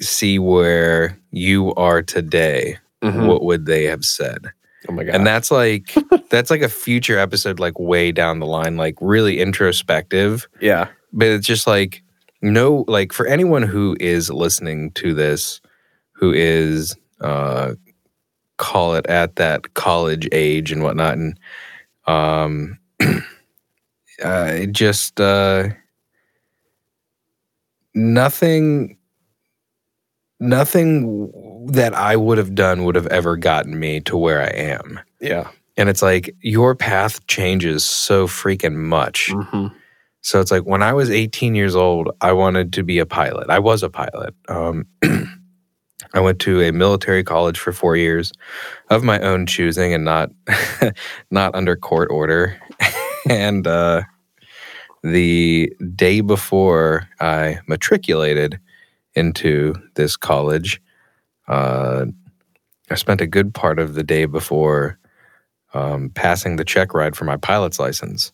see 0.00 0.38
where 0.38 1.18
you 1.32 1.74
are 1.74 2.00
today, 2.00 2.78
Mhm. 3.02 3.26
what 3.26 3.42
would 3.44 3.66
they 3.66 3.84
have 3.84 4.04
said? 4.06 4.46
Oh 4.88 4.92
my 4.92 5.04
God. 5.04 5.16
And 5.16 5.26
that's 5.26 5.50
like 5.50 5.92
that's 6.30 6.50
like 6.50 6.62
a 6.62 6.68
future 6.70 7.18
episode, 7.18 7.60
like 7.60 7.78
way 7.78 8.10
down 8.10 8.38
the 8.38 8.46
line, 8.46 8.78
like 8.78 8.94
really 9.02 9.38
introspective. 9.40 10.48
yeah. 10.62 10.86
But 11.12 11.28
it's 11.28 11.46
just 11.46 11.66
like 11.66 12.02
no, 12.44 12.84
like 12.86 13.12
for 13.12 13.26
anyone 13.26 13.62
who 13.62 13.96
is 14.00 14.30
listening 14.30 14.90
to 14.92 15.14
this, 15.14 15.60
who 16.12 16.32
is 16.32 16.94
uh 17.20 17.74
call 18.58 18.94
it 18.94 19.06
at 19.06 19.36
that 19.36 19.74
college 19.74 20.28
age 20.30 20.70
and 20.70 20.82
whatnot, 20.82 21.16
and 21.16 21.38
um 22.06 22.78
uh 24.24 24.66
just 24.66 25.20
uh 25.20 25.68
nothing 27.94 28.98
nothing 30.38 31.32
that 31.72 31.94
I 31.94 32.16
would 32.16 32.36
have 32.36 32.54
done 32.54 32.84
would 32.84 32.94
have 32.94 33.06
ever 33.06 33.36
gotten 33.36 33.78
me 33.78 34.00
to 34.00 34.16
where 34.18 34.42
I 34.42 34.48
am. 34.48 35.00
Yeah. 35.20 35.48
And 35.78 35.88
it's 35.88 36.02
like 36.02 36.34
your 36.40 36.74
path 36.74 37.26
changes 37.26 37.84
so 37.84 38.26
freaking 38.26 38.74
much. 38.74 39.30
hmm 39.32 39.68
So 40.24 40.40
it's 40.40 40.50
like 40.50 40.62
when 40.62 40.82
I 40.82 40.94
was 40.94 41.10
18 41.10 41.54
years 41.54 41.76
old, 41.76 42.08
I 42.22 42.32
wanted 42.32 42.72
to 42.72 42.82
be 42.82 42.98
a 42.98 43.04
pilot. 43.04 43.50
I 43.50 43.58
was 43.58 43.82
a 43.82 43.90
pilot. 43.90 44.34
Um, 44.48 44.86
I 46.14 46.20
went 46.20 46.38
to 46.40 46.62
a 46.62 46.72
military 46.72 47.22
college 47.22 47.58
for 47.58 47.72
four 47.72 47.94
years 47.94 48.32
of 48.88 49.04
my 49.04 49.20
own 49.20 49.44
choosing 49.44 49.92
and 49.92 50.02
not 50.02 50.30
not 51.30 51.54
under 51.54 51.76
court 51.76 52.08
order. 52.10 52.58
and 53.28 53.66
uh, 53.66 54.02
the 55.02 55.70
day 55.94 56.22
before 56.22 57.06
I 57.20 57.58
matriculated 57.68 58.58
into 59.14 59.74
this 59.94 60.16
college, 60.16 60.80
uh, 61.48 62.06
I 62.90 62.94
spent 62.94 63.20
a 63.20 63.26
good 63.26 63.52
part 63.52 63.78
of 63.78 63.92
the 63.92 64.02
day 64.02 64.24
before 64.24 64.98
um, 65.74 66.08
passing 66.14 66.56
the 66.56 66.64
check 66.64 66.94
ride 66.94 67.14
for 67.14 67.26
my 67.26 67.36
pilot's 67.36 67.78
license. 67.78 68.32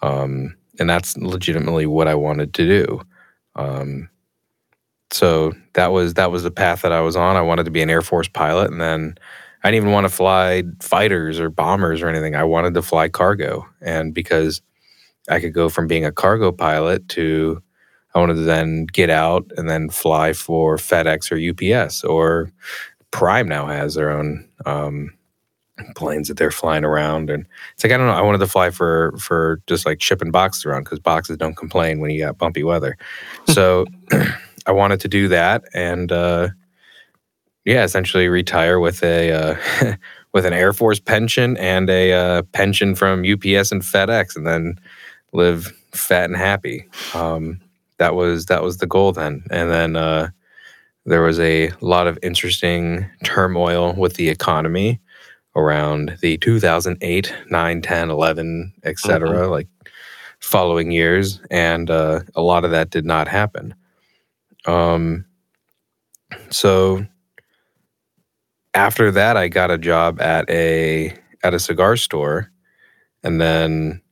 Um, 0.00 0.56
and 0.80 0.90
that's 0.90 1.16
legitimately 1.16 1.86
what 1.86 2.08
I 2.08 2.14
wanted 2.14 2.54
to 2.54 2.66
do. 2.66 3.02
Um, 3.54 4.08
so 5.12 5.52
that 5.74 5.92
was 5.92 6.14
that 6.14 6.32
was 6.32 6.42
the 6.42 6.50
path 6.50 6.82
that 6.82 6.92
I 6.92 7.00
was 7.00 7.16
on. 7.16 7.36
I 7.36 7.42
wanted 7.42 7.64
to 7.64 7.70
be 7.70 7.82
an 7.82 7.90
Air 7.90 8.02
Force 8.02 8.28
pilot, 8.28 8.70
and 8.70 8.80
then 8.80 9.16
I 9.62 9.70
didn't 9.70 9.84
even 9.84 9.92
want 9.92 10.06
to 10.06 10.14
fly 10.14 10.64
fighters 10.80 11.38
or 11.38 11.50
bombers 11.50 12.00
or 12.00 12.08
anything. 12.08 12.34
I 12.34 12.44
wanted 12.44 12.74
to 12.74 12.82
fly 12.82 13.08
cargo, 13.08 13.66
and 13.80 14.14
because 14.14 14.62
I 15.28 15.40
could 15.40 15.52
go 15.52 15.68
from 15.68 15.86
being 15.86 16.04
a 16.04 16.12
cargo 16.12 16.50
pilot 16.50 17.08
to 17.10 17.62
I 18.14 18.18
wanted 18.18 18.34
to 18.34 18.40
then 18.40 18.86
get 18.86 19.10
out 19.10 19.50
and 19.56 19.68
then 19.68 19.90
fly 19.90 20.32
for 20.32 20.76
FedEx 20.76 21.30
or 21.30 21.76
UPS 21.78 22.02
or 22.04 22.50
Prime 23.12 23.48
now 23.48 23.66
has 23.66 23.94
their 23.94 24.10
own 24.10 24.48
um, 24.66 25.12
planes 25.96 26.28
that 26.28 26.36
they're 26.36 26.50
flying 26.50 26.84
around, 26.84 27.30
and 27.30 27.46
it's 27.74 27.84
like 27.84 27.92
I 27.92 27.96
don't 27.96 28.06
know. 28.06 28.12
I 28.14 28.22
wanted 28.22 28.38
to 28.38 28.46
fly 28.46 28.70
for 28.70 29.14
for 29.18 29.60
just 29.66 29.86
like 29.86 30.02
shipping 30.02 30.30
boxes 30.30 30.64
around 30.64 30.84
because 30.84 30.98
boxes 30.98 31.36
don't 31.36 31.56
complain 31.56 32.00
when 32.00 32.10
you 32.10 32.20
got 32.20 32.38
bumpy 32.38 32.62
weather. 32.62 32.96
So 33.48 33.86
I 34.66 34.72
wanted 34.72 35.00
to 35.00 35.08
do 35.08 35.28
that, 35.28 35.64
and 35.74 36.12
uh, 36.12 36.48
yeah, 37.64 37.84
essentially 37.84 38.28
retire 38.28 38.78
with 38.78 39.02
a 39.02 39.32
uh, 39.32 39.96
with 40.32 40.46
an 40.46 40.52
Air 40.52 40.72
Force 40.72 41.00
pension 41.00 41.56
and 41.56 41.90
a 41.90 42.12
uh, 42.12 42.42
pension 42.52 42.94
from 42.94 43.20
UPS 43.20 43.72
and 43.72 43.82
FedEx, 43.82 44.36
and 44.36 44.46
then 44.46 44.78
live 45.32 45.72
fat 45.92 46.30
and 46.30 46.36
happy. 46.36 46.86
Um, 47.14 47.60
that 47.98 48.14
was 48.14 48.46
that 48.46 48.62
was 48.62 48.78
the 48.78 48.86
goal 48.86 49.12
then, 49.12 49.44
and 49.50 49.70
then 49.70 49.96
uh, 49.96 50.30
there 51.06 51.22
was 51.22 51.40
a 51.40 51.70
lot 51.80 52.06
of 52.06 52.18
interesting 52.22 53.08
turmoil 53.24 53.94
with 53.94 54.14
the 54.14 54.28
economy 54.28 55.00
around 55.56 56.16
the 56.20 56.38
2008, 56.38 57.34
9, 57.50 57.82
10, 57.82 58.10
11, 58.10 58.72
etc. 58.84 59.28
Mm-hmm. 59.28 59.50
Like 59.50 59.68
following 60.40 60.90
years, 60.90 61.40
and 61.50 61.90
uh, 61.90 62.20
a 62.34 62.42
lot 62.42 62.64
of 62.64 62.70
that 62.70 62.90
did 62.90 63.04
not 63.04 63.28
happen. 63.28 63.74
Um, 64.66 65.24
so 66.50 67.06
after 68.74 69.10
that, 69.10 69.36
I 69.36 69.48
got 69.48 69.70
a 69.70 69.78
job 69.78 70.20
at 70.20 70.48
a 70.48 71.14
at 71.42 71.54
a 71.54 71.58
cigar 71.58 71.96
store, 71.96 72.50
and 73.22 73.40
then 73.40 74.02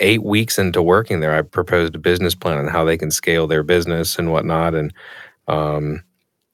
eight 0.00 0.22
weeks 0.22 0.58
into 0.58 0.82
working 0.82 1.20
there, 1.20 1.34
I 1.34 1.42
proposed 1.42 1.94
a 1.94 1.98
business 1.98 2.34
plan 2.34 2.58
on 2.58 2.68
how 2.68 2.84
they 2.84 2.96
can 2.96 3.10
scale 3.10 3.46
their 3.46 3.62
business 3.62 4.18
and 4.18 4.30
whatnot. 4.30 4.74
And 4.74 4.92
um, 5.48 6.02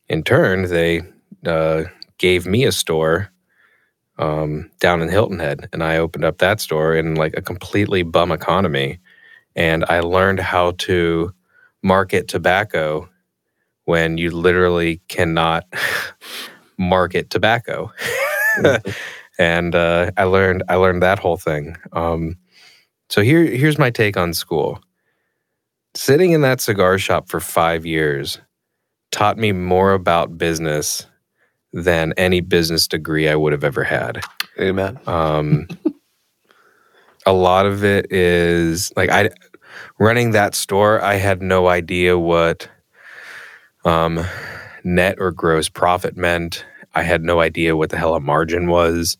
in 0.08 0.22
turn, 0.22 0.68
they 0.68 1.02
uh, 1.44 1.84
gave 2.18 2.46
me 2.46 2.64
a 2.64 2.72
store 2.72 3.30
um, 4.20 4.70
down 4.78 5.02
in 5.02 5.08
Hilton 5.08 5.38
Head, 5.38 5.68
and 5.72 5.82
I 5.82 5.96
opened 5.96 6.24
up 6.24 6.38
that 6.38 6.60
store 6.60 6.94
in 6.94 7.14
like 7.16 7.36
a 7.36 7.42
completely 7.42 8.02
bum 8.02 8.30
economy, 8.30 9.00
and 9.56 9.84
I 9.88 10.00
learned 10.00 10.40
how 10.40 10.72
to 10.78 11.32
market 11.82 12.28
tobacco 12.28 13.08
when 13.84 14.18
you 14.18 14.30
literally 14.30 15.00
cannot 15.08 15.66
market 16.78 17.30
tobacco. 17.30 17.92
And 19.40 19.74
uh, 19.74 20.10
I 20.18 20.24
learned 20.24 20.64
I 20.68 20.74
learned 20.74 21.02
that 21.02 21.18
whole 21.18 21.38
thing. 21.38 21.74
Um, 21.94 22.36
so 23.08 23.22
here 23.22 23.42
here's 23.42 23.78
my 23.78 23.88
take 23.88 24.18
on 24.18 24.34
school. 24.34 24.82
Sitting 25.94 26.32
in 26.32 26.42
that 26.42 26.60
cigar 26.60 26.98
shop 26.98 27.30
for 27.30 27.40
five 27.40 27.86
years 27.86 28.38
taught 29.12 29.38
me 29.38 29.50
more 29.52 29.94
about 29.94 30.36
business 30.36 31.06
than 31.72 32.12
any 32.16 32.40
business 32.40 32.88
degree 32.88 33.28
I 33.28 33.36
would 33.36 33.52
have 33.52 33.64
ever 33.64 33.84
had. 33.84 34.22
Amen. 34.58 34.98
Um, 35.06 35.68
a 37.26 37.32
lot 37.32 37.66
of 37.66 37.84
it 37.84 38.10
is 38.10 38.92
like 38.96 39.10
I 39.10 39.30
running 39.98 40.32
that 40.32 40.54
store. 40.54 41.02
I 41.02 41.14
had 41.14 41.42
no 41.42 41.68
idea 41.68 42.18
what 42.18 42.68
um, 43.84 44.24
net 44.84 45.16
or 45.18 45.30
gross 45.30 45.68
profit 45.68 46.16
meant. 46.16 46.64
I 46.94 47.02
had 47.02 47.22
no 47.22 47.40
idea 47.40 47.76
what 47.76 47.90
the 47.90 47.98
hell 47.98 48.14
a 48.14 48.20
margin 48.20 48.68
was. 48.68 49.16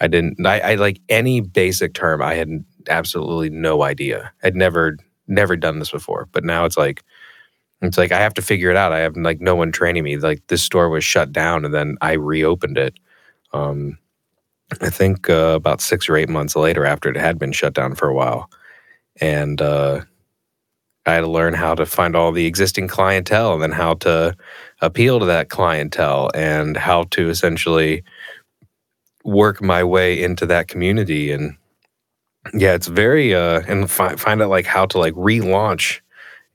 I 0.00 0.06
didn't. 0.06 0.44
I, 0.46 0.60
I 0.60 0.74
like 0.76 1.00
any 1.08 1.40
basic 1.40 1.92
term. 1.92 2.22
I 2.22 2.34
had 2.34 2.64
absolutely 2.88 3.50
no 3.50 3.82
idea. 3.82 4.32
I'd 4.42 4.56
never 4.56 4.96
never 5.28 5.56
done 5.56 5.78
this 5.78 5.90
before. 5.90 6.28
But 6.32 6.44
now 6.44 6.64
it's 6.64 6.76
like 6.76 7.02
it's 7.82 7.98
like 7.98 8.12
I 8.12 8.18
have 8.18 8.34
to 8.34 8.42
figure 8.42 8.70
it 8.70 8.76
out. 8.76 8.92
I 8.92 9.00
have 9.00 9.16
like 9.16 9.40
no 9.40 9.54
one 9.54 9.72
training 9.72 10.04
me. 10.04 10.16
Like 10.16 10.46
this 10.48 10.62
store 10.62 10.88
was 10.88 11.04
shut 11.04 11.32
down, 11.32 11.64
and 11.64 11.72
then 11.72 11.96
I 12.00 12.12
reopened 12.12 12.78
it. 12.78 12.98
Um, 13.52 13.98
I 14.80 14.90
think 14.90 15.28
uh, 15.28 15.54
about 15.56 15.80
six 15.80 16.08
or 16.08 16.16
eight 16.16 16.28
months 16.28 16.54
later, 16.54 16.84
after 16.84 17.08
it 17.08 17.16
had 17.16 17.38
been 17.38 17.52
shut 17.52 17.74
down 17.74 17.94
for 17.94 18.08
a 18.08 18.14
while, 18.14 18.50
and 19.20 19.60
uh, 19.60 20.02
I 21.06 21.14
had 21.14 21.22
to 21.22 21.26
learn 21.30 21.54
how 21.54 21.74
to 21.74 21.86
find 21.86 22.14
all 22.14 22.32
the 22.32 22.46
existing 22.46 22.88
clientele, 22.88 23.54
and 23.54 23.62
then 23.62 23.72
how 23.72 23.94
to 23.94 24.36
appeal 24.82 25.18
to 25.18 25.26
that 25.26 25.48
clientele, 25.48 26.30
and 26.34 26.76
how 26.76 27.04
to 27.12 27.30
essentially 27.30 28.04
work 29.24 29.62
my 29.62 29.82
way 29.84 30.22
into 30.22 30.46
that 30.46 30.68
community. 30.68 31.32
And 31.32 31.56
yeah, 32.54 32.74
it's 32.74 32.86
very 32.88 33.34
uh, 33.34 33.62
and 33.66 33.90
fi- 33.90 34.16
find 34.16 34.42
out 34.42 34.50
like 34.50 34.66
how 34.66 34.84
to 34.86 34.98
like 34.98 35.14
relaunch 35.14 36.00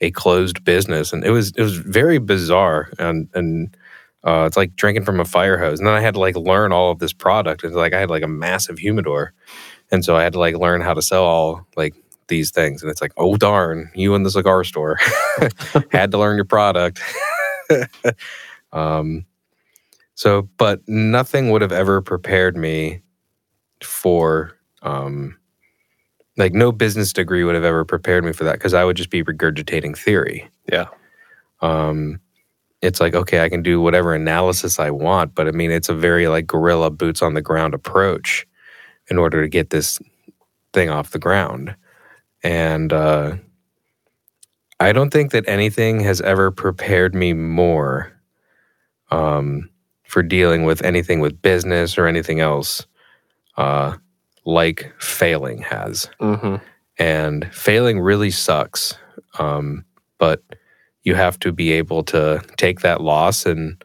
a 0.02 0.12
closed 0.12 0.64
business, 0.64 1.14
and 1.14 1.24
it 1.24 1.32
was 1.32 1.52
it 1.56 1.62
was 1.62 1.78
very 1.78 2.18
bizarre, 2.18 2.90
and 3.00 3.30
and 3.34 3.76
uh, 4.24 4.46
it's 4.48 4.58
like 4.58 4.76
drinking 4.76 5.06
from 5.06 5.20
a 5.20 5.26
fire 5.26 5.58
hose. 5.58 5.80
And 5.80 5.88
then 5.88 5.96
I 5.96 6.02
had 6.02 6.16
to 6.16 6.20
like 6.20 6.36
learn 6.36 6.72
all 6.72 6.92
of 6.92 7.00
this 7.00 7.14
product, 7.14 7.64
It's 7.64 7.76
like 7.76 7.94
I 7.94 8.00
had 8.00 8.10
like 8.10 8.24
a 8.24 8.28
massive 8.28 8.80
humidor, 8.80 9.34
and 9.92 10.04
so 10.04 10.16
I 10.16 10.24
had 10.24 10.34
to 10.34 10.40
like 10.40 10.58
learn 10.58 10.82
how 10.82 10.94
to 10.94 11.02
sell 11.02 11.24
all 11.24 11.68
like 11.76 11.96
these 12.28 12.52
things, 12.52 12.82
and 12.82 12.92
it's 12.92 13.02
like 13.02 13.14
oh 13.18 13.38
darn, 13.38 13.92
you 13.96 14.16
in 14.16 14.24
the 14.24 14.32
cigar 14.32 14.64
store 14.64 14.98
had 15.92 16.12
to 16.12 16.18
learn 16.18 16.36
your 16.36 16.46
product. 16.46 17.02
um, 18.74 19.26
so, 20.16 20.44
but 20.58 20.82
nothing 20.88 21.52
would 21.52 21.62
have 21.62 21.74
ever 21.74 22.02
prepared 22.02 22.56
me 22.58 23.02
for 23.84 24.58
um 24.82 25.38
like 26.38 26.54
no 26.54 26.72
business 26.72 27.14
degree 27.14 27.44
would 27.44 27.56
have 27.56 27.64
ever 27.64 27.86
prepared 27.86 28.24
me 28.24 28.34
for 28.34 28.44
that 28.44 28.54
because 28.54 28.74
I 28.74 28.84
would 28.84 28.98
just 28.98 29.10
be 29.10 29.24
regurgitating 29.24 29.98
theory. 29.98 30.50
Yeah. 30.72 30.88
Um, 31.62 32.20
it's 32.82 33.00
like 33.00 33.16
okay, 33.16 33.44
I 33.44 33.50
can 33.50 33.64
do 33.64 33.82
whatever 33.82 34.14
analysis 34.14 34.80
I 34.80 34.92
want, 34.92 35.34
but 35.34 35.48
I 35.48 35.52
mean, 35.52 35.72
it's 35.72 35.90
a 35.90 35.96
very 35.96 36.28
like 36.28 36.48
guerrilla 36.48 36.92
boots 36.92 37.22
on 37.22 37.34
the 37.34 37.42
ground 37.42 37.74
approach 37.74 38.46
in 39.10 39.18
order 39.18 39.42
to 39.42 39.48
get 39.48 39.70
this 39.70 40.00
thing 40.74 40.90
off 40.90 41.12
the 41.12 41.20
ground. 41.20 41.76
And 42.44 42.92
uh, 42.94 43.38
I 44.80 44.92
don't 44.92 45.12
think 45.12 45.32
that 45.32 45.48
anything 45.48 46.02
has 46.02 46.22
ever 46.22 46.52
prepared 46.52 47.16
me 47.16 47.34
more 47.34 48.12
um, 49.10 49.70
for 50.04 50.22
dealing 50.22 50.64
with 50.64 50.84
anything 50.84 51.20
with 51.20 51.42
business 51.42 51.98
or 51.98 52.08
anything 52.08 52.40
else 52.40 52.86
uh, 53.58 53.96
like 54.46 54.94
failing 55.00 55.60
has. 55.60 56.10
Mm-hmm. 56.22 56.56
And 56.98 57.54
failing 57.54 58.00
really 58.00 58.32
sucks. 58.32 58.98
Um, 59.40 59.84
but 60.18 60.42
you 61.04 61.16
have 61.16 61.38
to 61.40 61.52
be 61.52 61.72
able 61.74 62.04
to 62.04 62.42
take 62.58 62.82
that 62.82 63.02
loss 63.02 63.46
and 63.46 63.84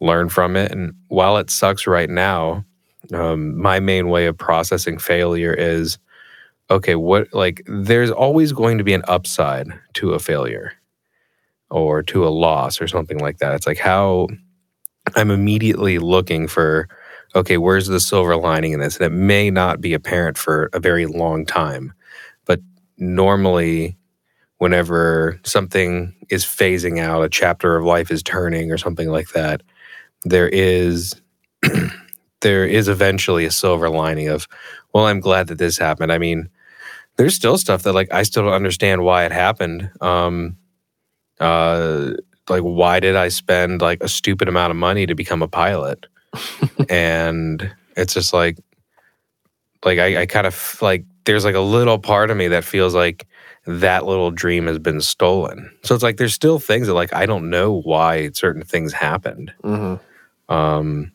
learn 0.00 0.28
from 0.28 0.56
it. 0.56 0.70
And 0.72 0.94
while 1.08 1.36
it 1.36 1.50
sucks 1.50 1.86
right 1.86 2.10
now, 2.10 2.64
um, 3.12 3.60
my 3.60 3.80
main 3.80 4.08
way 4.08 4.26
of 4.26 4.38
processing 4.38 4.98
failure 4.98 5.52
is 5.52 5.98
okay, 6.70 6.94
what, 6.94 7.32
like, 7.34 7.62
there's 7.66 8.10
always 8.10 8.52
going 8.52 8.78
to 8.78 8.84
be 8.84 8.94
an 8.94 9.02
upside 9.06 9.68
to 9.92 10.12
a 10.14 10.18
failure 10.18 10.72
or 11.70 12.02
to 12.02 12.26
a 12.26 12.30
loss 12.30 12.80
or 12.80 12.88
something 12.88 13.18
like 13.18 13.38
that. 13.38 13.54
It's 13.54 13.66
like 13.66 13.78
how 13.78 14.28
I'm 15.14 15.30
immediately 15.30 15.98
looking 15.98 16.48
for 16.48 16.88
okay, 17.34 17.56
where's 17.56 17.86
the 17.86 18.00
silver 18.00 18.36
lining 18.36 18.72
in 18.72 18.80
this? 18.80 18.96
And 18.96 19.06
it 19.06 19.16
may 19.16 19.50
not 19.50 19.80
be 19.80 19.94
apparent 19.94 20.38
for 20.38 20.70
a 20.72 20.80
very 20.80 21.06
long 21.06 21.46
time. 21.46 21.92
But 22.46 22.60
normally, 22.98 23.96
whenever 24.58 25.40
something 25.44 26.14
is 26.30 26.44
phasing 26.44 27.00
out, 27.00 27.24
a 27.24 27.28
chapter 27.28 27.76
of 27.76 27.84
life 27.84 28.10
is 28.10 28.22
turning 28.22 28.72
or 28.72 28.78
something 28.78 29.08
like 29.10 29.30
that, 29.30 29.62
there 30.24 30.48
is 30.48 31.14
there 32.42 32.66
is 32.66 32.88
eventually 32.88 33.44
a 33.46 33.50
silver 33.50 33.90
lining 33.90 34.28
of, 34.28 34.48
well, 34.94 35.06
I'm 35.06 35.20
glad 35.20 35.48
that 35.48 35.58
this 35.58 35.78
happened. 35.78 36.12
I 36.12 36.18
mean, 36.18 36.48
there's 37.16 37.34
still 37.34 37.58
stuff 37.58 37.82
that 37.84 37.92
like 37.94 38.12
I 38.12 38.22
still 38.24 38.44
don't 38.44 38.52
understand 38.52 39.04
why 39.04 39.24
it 39.24 39.32
happened. 39.32 39.90
Um 40.00 40.56
uh 41.40 42.12
like 42.48 42.62
why 42.62 43.00
did 43.00 43.16
I 43.16 43.28
spend 43.28 43.80
like 43.80 44.02
a 44.02 44.08
stupid 44.08 44.48
amount 44.48 44.70
of 44.70 44.76
money 44.76 45.06
to 45.06 45.14
become 45.14 45.42
a 45.42 45.48
pilot? 45.48 46.06
And 46.88 47.74
it's 47.96 48.14
just 48.14 48.32
like 48.32 48.58
like 49.84 49.98
I, 49.98 50.22
I 50.22 50.26
kind 50.26 50.46
of 50.46 50.78
like 50.80 51.04
there's 51.24 51.44
like 51.44 51.54
a 51.54 51.60
little 51.60 51.98
part 51.98 52.30
of 52.30 52.36
me 52.36 52.48
that 52.48 52.64
feels 52.64 52.94
like 52.94 53.26
that 53.66 54.04
little 54.04 54.30
dream 54.30 54.66
has 54.66 54.78
been 54.78 55.00
stolen. 55.00 55.70
So 55.82 55.94
it's 55.94 56.04
like 56.04 56.16
there's 56.16 56.34
still 56.34 56.58
things 56.58 56.86
that 56.86 56.94
like 56.94 57.14
I 57.14 57.26
don't 57.26 57.50
know 57.50 57.80
why 57.80 58.30
certain 58.30 58.62
things 58.62 58.92
happened. 58.92 59.52
Mm-hmm. 59.62 60.54
Um, 60.54 61.12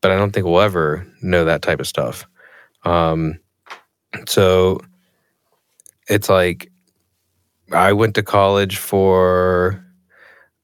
but 0.00 0.10
I 0.10 0.16
don't 0.16 0.32
think 0.32 0.46
we'll 0.46 0.60
ever 0.60 1.06
know 1.22 1.44
that 1.44 1.62
type 1.62 1.80
of 1.80 1.86
stuff. 1.86 2.26
Um, 2.84 3.38
so 4.26 4.80
it's 6.08 6.28
like 6.28 6.70
I 7.72 7.92
went 7.92 8.14
to 8.16 8.22
college 8.22 8.76
for 8.76 9.84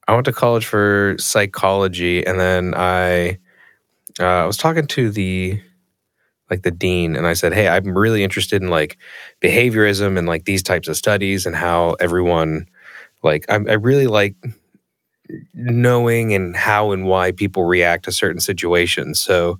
I 0.07 0.13
went 0.13 0.25
to 0.25 0.33
college 0.33 0.65
for 0.65 1.15
psychology, 1.19 2.25
and 2.25 2.39
then 2.39 2.73
I 2.75 3.39
uh, 4.19 4.25
I 4.43 4.45
was 4.45 4.57
talking 4.57 4.87
to 4.87 5.09
the 5.09 5.61
like 6.49 6.63
the 6.63 6.71
dean, 6.71 7.15
and 7.15 7.27
I 7.27 7.33
said, 7.33 7.53
"Hey, 7.53 7.67
I'm 7.67 7.97
really 7.97 8.23
interested 8.23 8.61
in 8.61 8.69
like 8.69 8.97
behaviorism 9.41 10.17
and 10.17 10.27
like 10.27 10.45
these 10.45 10.63
types 10.63 10.87
of 10.87 10.97
studies 10.97 11.45
and 11.45 11.55
how 11.55 11.93
everyone 11.99 12.67
like 13.23 13.45
I, 13.49 13.55
I 13.55 13.73
really 13.73 14.07
like 14.07 14.35
knowing 15.53 16.33
and 16.33 16.55
how 16.55 16.91
and 16.91 17.05
why 17.05 17.31
people 17.31 17.63
react 17.65 18.05
to 18.05 18.11
certain 18.11 18.41
situations." 18.41 19.19
So 19.19 19.59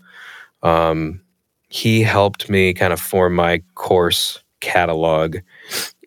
um, 0.64 1.22
he 1.70 2.04
helped 2.04 2.50
me 2.50 2.74
kind 2.74 2.94
of 2.94 3.02
form 3.02 3.36
my 3.36 3.62
course 3.76 4.44
catalog 4.62 5.38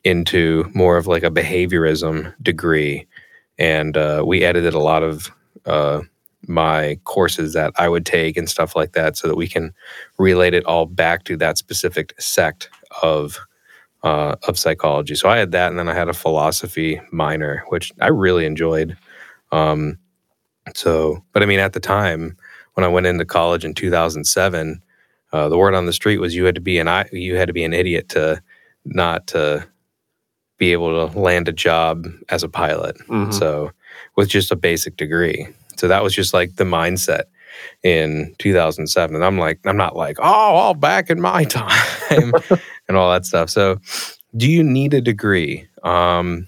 into 0.04 0.70
more 0.74 0.96
of 0.96 1.06
like 1.06 1.22
a 1.22 1.30
behaviorism 1.30 2.34
degree 2.42 3.06
and 3.58 3.96
uh, 3.96 4.24
we 4.26 4.42
edited 4.42 4.72
a 4.74 4.78
lot 4.80 5.02
of 5.02 5.30
uh, 5.66 6.00
my 6.48 6.98
courses 7.04 7.52
that 7.52 7.72
I 7.76 7.88
would 7.88 8.06
take 8.06 8.36
and 8.36 8.48
stuff 8.48 8.74
like 8.74 8.92
that, 8.92 9.16
so 9.16 9.28
that 9.28 9.36
we 9.36 9.48
can 9.48 9.72
relate 10.18 10.54
it 10.54 10.64
all 10.64 10.86
back 10.86 11.24
to 11.24 11.36
that 11.38 11.58
specific 11.58 12.14
sect 12.20 12.70
of 13.02 13.38
uh, 14.02 14.36
of 14.48 14.58
psychology. 14.58 15.14
So 15.14 15.28
I 15.28 15.38
had 15.38 15.52
that, 15.52 15.68
and 15.68 15.78
then 15.78 15.88
I 15.88 15.94
had 15.94 16.08
a 16.08 16.14
philosophy 16.14 17.00
minor, 17.12 17.64
which 17.68 17.92
I 18.00 18.08
really 18.08 18.46
enjoyed. 18.46 18.96
Um, 19.52 19.98
so, 20.74 21.22
but 21.32 21.42
I 21.42 21.46
mean, 21.46 21.60
at 21.60 21.72
the 21.72 21.80
time 21.80 22.36
when 22.74 22.84
I 22.84 22.88
went 22.88 23.06
into 23.06 23.24
college 23.24 23.64
in 23.64 23.74
2007, 23.74 24.82
uh, 25.32 25.48
the 25.48 25.58
word 25.58 25.74
on 25.74 25.86
the 25.86 25.92
street 25.92 26.18
was 26.18 26.34
you 26.34 26.44
had 26.44 26.54
to 26.54 26.60
be 26.60 26.78
an 26.78 27.06
you 27.12 27.36
had 27.36 27.48
to 27.48 27.52
be 27.52 27.64
an 27.64 27.74
idiot 27.74 28.08
to 28.10 28.42
not 28.84 29.26
to 29.28 29.66
be 30.58 30.72
able 30.72 31.08
to 31.08 31.18
land 31.18 31.48
a 31.48 31.52
job 31.52 32.06
as 32.28 32.42
a 32.42 32.48
pilot. 32.48 32.96
Mm-hmm. 33.08 33.32
So, 33.32 33.70
with 34.16 34.28
just 34.28 34.50
a 34.50 34.56
basic 34.56 34.96
degree. 34.96 35.48
So 35.80 35.88
that 35.88 36.02
was 36.02 36.14
just 36.14 36.34
like 36.34 36.56
the 36.56 36.64
mindset 36.64 37.22
in 37.82 38.34
2007. 38.38 39.16
And 39.16 39.24
I'm 39.24 39.38
like, 39.38 39.60
I'm 39.64 39.78
not 39.78 39.96
like, 39.96 40.18
oh, 40.20 40.24
all 40.24 40.74
back 40.74 41.08
in 41.08 41.20
my 41.20 41.44
time 41.48 42.32
and 42.86 42.96
all 42.96 43.10
that 43.10 43.24
stuff. 43.24 43.48
So, 43.48 43.78
do 44.36 44.48
you 44.48 44.62
need 44.62 44.94
a 44.94 45.00
degree 45.00 45.66
um, 45.82 46.46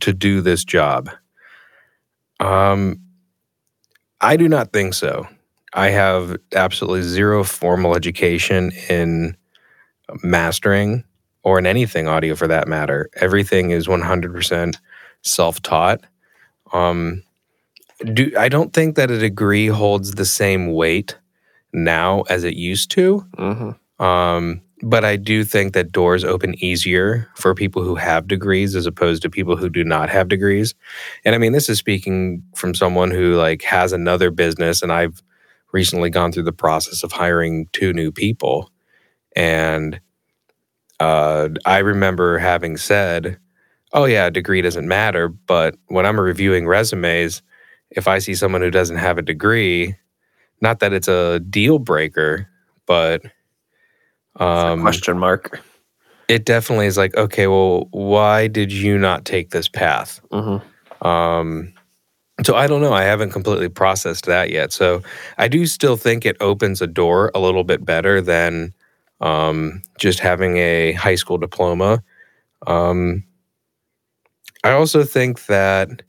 to 0.00 0.12
do 0.12 0.40
this 0.40 0.64
job? 0.64 1.10
Um, 2.38 3.00
I 4.20 4.36
do 4.36 4.48
not 4.48 4.72
think 4.72 4.94
so. 4.94 5.26
I 5.72 5.88
have 5.88 6.36
absolutely 6.54 7.02
zero 7.02 7.42
formal 7.42 7.96
education 7.96 8.70
in 8.88 9.36
mastering 10.22 11.04
or 11.42 11.58
in 11.58 11.66
anything 11.66 12.06
audio 12.06 12.34
for 12.34 12.46
that 12.46 12.68
matter. 12.68 13.08
Everything 13.16 13.70
is 13.70 13.88
100% 13.88 14.76
self-taught. 15.22 16.00
Um, 16.72 17.22
do 18.04 18.32
I 18.38 18.48
don't 18.48 18.72
think 18.72 18.96
that 18.96 19.10
a 19.10 19.18
degree 19.18 19.66
holds 19.68 20.12
the 20.12 20.24
same 20.24 20.72
weight 20.72 21.16
now 21.72 22.22
as 22.22 22.44
it 22.44 22.54
used 22.54 22.90
to. 22.92 23.26
Mm-hmm. 23.36 24.04
Um, 24.04 24.62
but 24.82 25.04
I 25.04 25.16
do 25.16 25.42
think 25.42 25.72
that 25.72 25.92
doors 25.92 26.22
open 26.22 26.54
easier 26.62 27.28
for 27.34 27.54
people 27.54 27.82
who 27.82 27.94
have 27.94 28.28
degrees 28.28 28.74
as 28.74 28.86
opposed 28.86 29.22
to 29.22 29.30
people 29.30 29.56
who 29.56 29.70
do 29.70 29.82
not 29.84 30.10
have 30.10 30.28
degrees. 30.28 30.74
And 31.24 31.34
I 31.34 31.38
mean, 31.38 31.52
this 31.52 31.68
is 31.68 31.78
speaking 31.78 32.42
from 32.54 32.74
someone 32.74 33.10
who 33.10 33.34
like 33.36 33.62
has 33.62 33.92
another 33.92 34.30
business, 34.30 34.82
and 34.82 34.92
I've 34.92 35.22
recently 35.72 36.10
gone 36.10 36.32
through 36.32 36.44
the 36.44 36.52
process 36.52 37.02
of 37.02 37.12
hiring 37.12 37.68
two 37.72 37.92
new 37.92 38.12
people, 38.12 38.70
and 39.34 40.00
uh, 41.00 41.48
I 41.64 41.78
remember 41.78 42.38
having 42.38 42.76
said, 42.76 43.38
"Oh 43.92 44.04
yeah, 44.04 44.26
a 44.26 44.30
degree 44.30 44.60
doesn't 44.60 44.88
matter," 44.88 45.28
but 45.28 45.74
when 45.86 46.04
I'm 46.04 46.20
reviewing 46.20 46.66
resumes, 46.66 47.42
if 47.90 48.08
I 48.08 48.18
see 48.18 48.34
someone 48.34 48.62
who 48.62 48.70
doesn't 48.70 48.96
have 48.96 49.18
a 49.18 49.22
degree, 49.22 49.96
not 50.60 50.80
that 50.80 50.92
it's 50.92 51.08
a 51.08 51.40
deal 51.40 51.78
breaker, 51.78 52.48
but 52.86 53.22
um, 54.36 54.80
question 54.80 55.18
mark. 55.18 55.62
It 56.28 56.44
definitely 56.44 56.86
is 56.86 56.96
like, 56.96 57.16
okay, 57.16 57.46
well, 57.46 57.88
why 57.92 58.48
did 58.48 58.72
you 58.72 58.98
not 58.98 59.24
take 59.24 59.50
this 59.50 59.68
path? 59.68 60.20
Mm-hmm. 60.32 61.06
Um, 61.06 61.72
so 62.44 62.56
I 62.56 62.66
don't 62.66 62.80
know. 62.80 62.92
I 62.92 63.02
haven't 63.02 63.30
completely 63.30 63.68
processed 63.68 64.26
that 64.26 64.50
yet. 64.50 64.72
So 64.72 65.02
I 65.38 65.48
do 65.48 65.66
still 65.66 65.96
think 65.96 66.26
it 66.26 66.36
opens 66.40 66.82
a 66.82 66.86
door 66.86 67.30
a 67.34 67.38
little 67.38 67.64
bit 67.64 67.84
better 67.84 68.20
than 68.20 68.74
um, 69.20 69.82
just 69.98 70.18
having 70.18 70.56
a 70.58 70.92
high 70.92 71.14
school 71.14 71.38
diploma. 71.38 72.02
Um, 72.66 73.24
I 74.64 74.72
also 74.72 75.04
think 75.04 75.46
that 75.46 76.02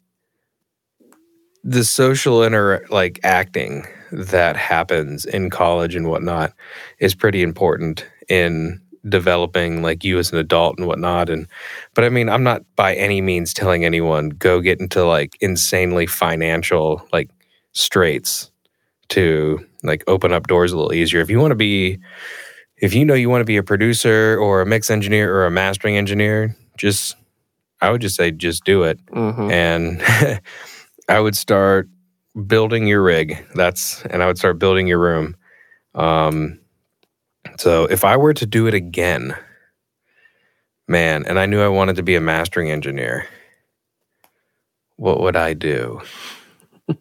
the 1.68 1.84
social 1.84 2.44
inter 2.44 2.86
like 2.90 3.20
acting 3.24 3.86
that 4.12 4.56
happens 4.56 5.26
in 5.26 5.50
college 5.50 5.96
and 5.96 6.08
whatnot 6.08 6.54
is 7.00 7.14
pretty 7.14 7.42
important 7.42 8.08
in 8.30 8.82
developing 9.08 9.82
like 9.82 10.04
you 10.04 10.18
as 10.18 10.32
an 10.32 10.38
adult 10.38 10.78
and 10.78 10.88
whatnot 10.88 11.30
and 11.30 11.48
but 11.94 12.04
i 12.04 12.10
mean 12.10 12.30
i'm 12.30 12.44
not 12.44 12.64
by 12.76 12.96
any 12.96 13.22
means 13.22 13.54
telling 13.54 13.86
anyone 13.86 14.30
go 14.30 14.60
get 14.60 14.80
into 14.80 15.06
like 15.06 15.38
insanely 15.40 16.06
financial 16.06 17.06
like 17.14 17.30
straits 17.74 18.52
to 19.08 19.64
like 19.84 20.04
open 20.08 20.34
up 20.34 20.48
doors 20.48 20.72
a 20.72 20.78
little 20.78 20.94
easier 20.94 21.22
if 21.22 21.30
you 21.30 21.40
want 21.40 21.52
to 21.52 21.56
be 21.56 21.98
if 22.78 22.94
you 22.94 23.04
know 23.04 23.14
you 23.14 23.30
want 23.30 23.42
to 23.42 23.46
be 23.46 23.58
a 23.58 23.64
producer 23.64 24.38
or 24.40 24.62
a 24.62 24.66
mix 24.66 24.90
engineer 24.90 25.34
or 25.34 25.46
a 25.46 25.52
mastering 25.52 25.98
engineer, 25.98 26.56
just 26.78 27.16
I 27.82 27.92
would 27.92 28.02
just 28.02 28.16
say 28.16 28.32
just 28.32 28.64
do 28.64 28.84
it. 28.84 29.04
Mm-hmm. 29.08 29.52
And 29.52 30.02
I 31.08 31.20
would 31.20 31.36
start 31.36 31.90
building 32.46 32.88
your 32.88 33.02
rig. 33.02 33.46
That's 33.56 34.04
and 34.06 34.22
I 34.22 34.28
would 34.28 34.38
start 34.38 34.60
building 34.60 34.88
your 34.88 35.00
room. 35.00 35.36
Um, 35.96 36.60
so 37.58 37.86
if 37.86 38.04
I 38.04 38.18
were 38.18 38.34
to 38.34 38.46
do 38.46 38.68
it 38.68 38.74
again, 38.74 39.36
man, 40.88 41.26
and 41.26 41.40
I 41.40 41.46
knew 41.46 41.62
I 41.62 41.70
wanted 41.70 41.96
to 41.96 42.04
be 42.04 42.16
a 42.16 42.22
mastering 42.22 42.70
engineer, 42.70 43.28
what 44.98 45.22
would 45.22 45.36
I 45.36 45.54
do? 45.54 46.02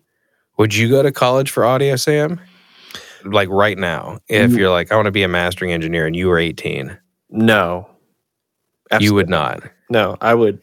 would 0.59 0.75
you 0.75 0.88
go 0.88 1.03
to 1.03 1.12
college 1.12 1.51
for 1.51 1.64
audio, 1.64 1.97
Sam? 1.97 2.40
like 3.33 3.49
right 3.49 3.79
now, 3.79 4.19
if 4.29 4.53
you're 4.53 4.71
like, 4.71 4.92
I 4.92 4.97
want 4.97 5.07
to 5.07 5.12
be 5.12 5.23
a 5.23 5.29
mastering 5.29 5.73
engineer 5.73 6.07
and 6.07 6.16
you 6.16 6.29
were 6.29 6.38
18? 6.38 6.97
No. 7.31 7.88
Absolutely. 8.90 9.05
You 9.05 9.14
would 9.14 9.29
not. 9.29 9.62
No, 9.90 10.16
I 10.21 10.35
would 10.35 10.61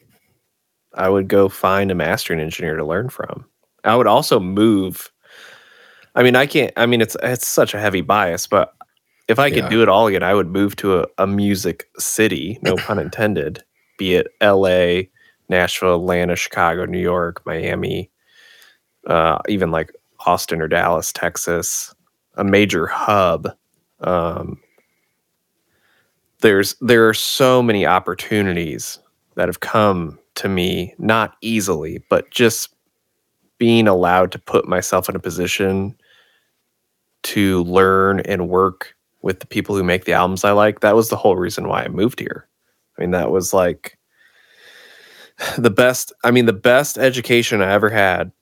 I 0.94 1.08
would 1.08 1.28
go 1.28 1.48
find 1.48 1.90
a 1.90 1.94
mastering 1.94 2.40
engineer 2.40 2.76
to 2.76 2.84
learn 2.84 3.08
from. 3.08 3.44
I 3.84 3.96
would 3.96 4.06
also 4.06 4.40
move. 4.40 5.10
I 6.14 6.22
mean, 6.22 6.36
I 6.36 6.46
can't 6.46 6.72
I 6.76 6.86
mean 6.86 7.00
it's 7.00 7.16
it's 7.22 7.46
such 7.46 7.74
a 7.74 7.80
heavy 7.80 8.00
bias, 8.00 8.46
but 8.46 8.74
if 9.28 9.38
I 9.38 9.50
could 9.50 9.64
yeah. 9.64 9.68
do 9.70 9.82
it 9.82 9.88
all 9.88 10.06
again, 10.06 10.22
I 10.22 10.34
would 10.34 10.48
move 10.48 10.76
to 10.76 11.00
a, 11.00 11.06
a 11.18 11.26
music 11.26 11.88
city, 11.98 12.58
no 12.62 12.76
pun 12.86 12.98
intended, 12.98 13.64
be 13.98 14.14
it 14.14 14.28
LA, 14.42 15.08
Nashville, 15.48 15.96
Atlanta, 15.96 16.36
Chicago, 16.36 16.84
New 16.84 17.00
York, 17.00 17.44
Miami, 17.46 18.10
uh, 19.06 19.38
even 19.48 19.70
like 19.70 19.92
Austin 20.26 20.60
or 20.60 20.68
Dallas, 20.68 21.12
Texas 21.12 21.94
a 22.36 22.44
major 22.44 22.86
hub, 22.86 23.48
um, 24.00 24.60
there's 26.40 26.74
there 26.80 27.08
are 27.08 27.14
so 27.14 27.62
many 27.62 27.86
opportunities 27.86 28.98
that 29.36 29.48
have 29.48 29.60
come 29.60 30.18
to 30.36 30.48
me 30.48 30.94
not 30.98 31.36
easily, 31.40 32.02
but 32.10 32.30
just 32.30 32.74
being 33.58 33.86
allowed 33.86 34.32
to 34.32 34.38
put 34.38 34.66
myself 34.66 35.08
in 35.08 35.16
a 35.16 35.20
position 35.20 35.96
to 37.22 37.62
learn 37.64 38.20
and 38.20 38.48
work 38.48 38.94
with 39.22 39.40
the 39.40 39.46
people 39.46 39.74
who 39.74 39.82
make 39.82 40.04
the 40.04 40.12
albums 40.12 40.44
I 40.44 40.52
like. 40.52 40.80
That 40.80 40.94
was 40.94 41.08
the 41.08 41.16
whole 41.16 41.36
reason 41.36 41.68
why 41.68 41.82
I 41.82 41.88
moved 41.88 42.20
here. 42.20 42.46
I 42.96 43.00
mean, 43.00 43.12
that 43.12 43.30
was 43.30 43.54
like 43.54 43.98
the 45.56 45.70
best, 45.70 46.12
I 46.22 46.30
mean, 46.30 46.46
the 46.46 46.52
best 46.52 46.98
education 46.98 47.62
I 47.62 47.72
ever 47.72 47.88
had. 47.88 48.32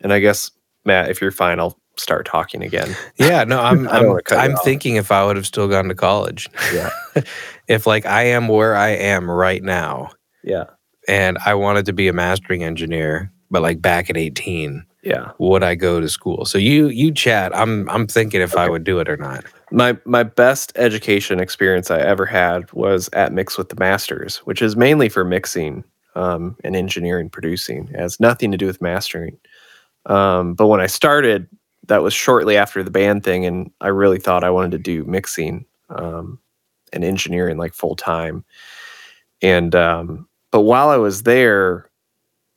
And 0.00 0.12
I 0.12 0.20
guess, 0.20 0.50
Matt, 0.84 1.10
if 1.10 1.20
you're 1.20 1.30
fine, 1.30 1.58
I'll 1.58 1.78
start 1.96 2.26
talking 2.26 2.62
again. 2.62 2.94
Yeah, 3.16 3.42
no, 3.42 3.60
I'm 3.60 3.88
I'm, 3.88 4.20
I'm 4.30 4.56
thinking 4.58 4.94
if 4.94 5.10
I 5.10 5.24
would 5.26 5.34
have 5.34 5.46
still 5.46 5.66
gone 5.66 5.88
to 5.88 5.94
college. 5.94 6.48
Yeah. 6.72 6.90
if 7.68 7.84
like 7.84 8.06
I 8.06 8.24
am 8.24 8.46
where 8.46 8.76
I 8.76 8.90
am 8.90 9.28
right 9.28 9.62
now. 9.62 10.10
Yeah. 10.42 10.64
And 11.06 11.38
I 11.44 11.54
wanted 11.54 11.86
to 11.86 11.92
be 11.92 12.08
a 12.08 12.12
mastering 12.12 12.62
engineer, 12.64 13.32
but 13.50 13.62
like 13.62 13.80
back 13.80 14.10
at 14.10 14.16
18. 14.16 14.84
Yeah. 15.02 15.32
Would 15.38 15.62
I 15.62 15.74
go 15.74 16.00
to 16.00 16.08
school? 16.08 16.44
So 16.44 16.58
you 16.58 16.88
you 16.88 17.12
chat. 17.12 17.56
I'm 17.56 17.88
I'm 17.88 18.06
thinking 18.06 18.40
if 18.40 18.54
okay. 18.54 18.62
I 18.62 18.68
would 18.68 18.84
do 18.84 18.98
it 18.98 19.08
or 19.08 19.16
not. 19.16 19.44
My 19.70 19.96
my 20.04 20.22
best 20.22 20.72
education 20.76 21.40
experience 21.40 21.90
I 21.90 22.00
ever 22.00 22.26
had 22.26 22.70
was 22.72 23.08
at 23.12 23.32
Mix 23.32 23.56
with 23.56 23.68
the 23.68 23.76
Masters, 23.76 24.38
which 24.38 24.60
is 24.60 24.76
mainly 24.76 25.08
for 25.08 25.24
mixing 25.24 25.84
um, 26.14 26.56
and 26.64 26.74
engineering 26.74 27.30
producing. 27.30 27.88
It 27.88 28.00
has 28.00 28.18
nothing 28.18 28.50
to 28.50 28.58
do 28.58 28.66
with 28.66 28.82
mastering. 28.82 29.38
Um, 30.06 30.54
but 30.54 30.66
when 30.66 30.80
I 30.80 30.86
started, 30.86 31.48
that 31.86 32.02
was 32.02 32.12
shortly 32.12 32.56
after 32.56 32.82
the 32.82 32.90
band 32.90 33.24
thing, 33.24 33.46
and 33.46 33.70
I 33.80 33.88
really 33.88 34.18
thought 34.18 34.44
I 34.44 34.50
wanted 34.50 34.72
to 34.72 34.78
do 34.78 35.04
mixing 35.04 35.64
um, 35.90 36.38
and 36.92 37.04
engineering 37.04 37.56
like 37.56 37.72
full 37.72 37.96
time. 37.96 38.44
And 39.42 39.74
um, 39.74 40.27
but 40.50 40.62
while 40.62 40.88
I 40.88 40.96
was 40.96 41.22
there, 41.24 41.90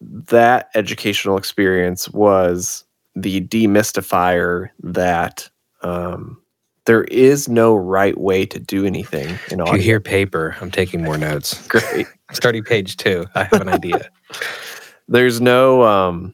that 0.01 0.69
educational 0.75 1.37
experience 1.37 2.09
was 2.09 2.83
the 3.15 3.41
demystifier 3.41 4.69
that 4.81 5.49
um, 5.83 6.41
there 6.85 7.03
is 7.05 7.47
no 7.47 7.75
right 7.75 8.17
way 8.17 8.45
to 8.45 8.59
do 8.59 8.85
anything 8.85 9.29
in 9.51 9.59
If 9.59 9.67
audio. 9.67 9.73
you 9.75 9.81
hear 9.81 9.99
paper, 9.99 10.55
I'm 10.61 10.71
taking 10.71 11.03
more 11.03 11.17
notes. 11.17 11.67
Great. 11.67 12.07
Starting 12.31 12.63
page 12.63 12.97
two. 12.97 13.25
I 13.35 13.43
have 13.43 13.61
an 13.61 13.69
idea. 13.69 14.09
There's 15.07 15.41
no 15.41 15.83
um, 15.83 16.33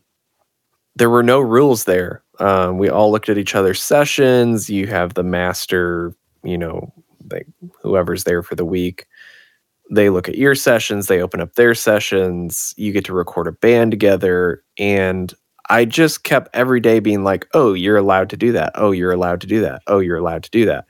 there 0.96 1.10
were 1.10 1.24
no 1.24 1.39
rules 1.39 1.86
there. 1.86 2.24
Um, 2.39 2.78
we 2.78 2.89
all 2.89 3.12
looked 3.12 3.30
at 3.30 3.38
each 3.38 3.56
other's 3.56 3.82
sessions. 3.82 4.70
You 4.70 4.86
have 4.88 5.15
the 5.15 5.24
master, 5.24 6.13
you 6.43 6.58
know, 6.58 6.93
like 7.32 7.48
whoever's 7.82 8.24
there 8.24 8.43
for 8.43 8.54
the 8.56 8.65
week. 8.65 9.08
They 9.89 10.10
look 10.10 10.28
at 10.28 10.38
your 10.38 10.56
sessions, 10.56 11.08
they 11.08 11.21
open 11.21 11.39
up 11.39 11.54
their 11.56 11.73
sessions, 11.73 12.73
you 12.78 12.91
get 12.91 13.06
to 13.06 13.13
record 13.13 13.47
a 13.47 13.52
band 13.54 13.91
together. 13.91 14.63
And 14.78 15.34
I 15.69 15.86
just 15.86 16.23
kept 16.23 16.54
every 16.54 16.80
day 16.80 17.00
being 17.00 17.23
like, 17.23 17.47
oh, 17.54 17.73
you're 17.73 17.97
allowed 17.97 18.30
to 18.32 18.38
do 18.38 18.52
that. 18.54 18.71
Oh, 18.76 18.91
you're 18.91 19.12
allowed 19.12 19.41
to 19.41 19.47
do 19.47 19.62
that. 19.62 19.82
Oh, 19.88 20.00
you're 20.00 20.17
allowed 20.17 20.43
to 20.43 20.50
do 20.50 20.65
that. 20.65 20.86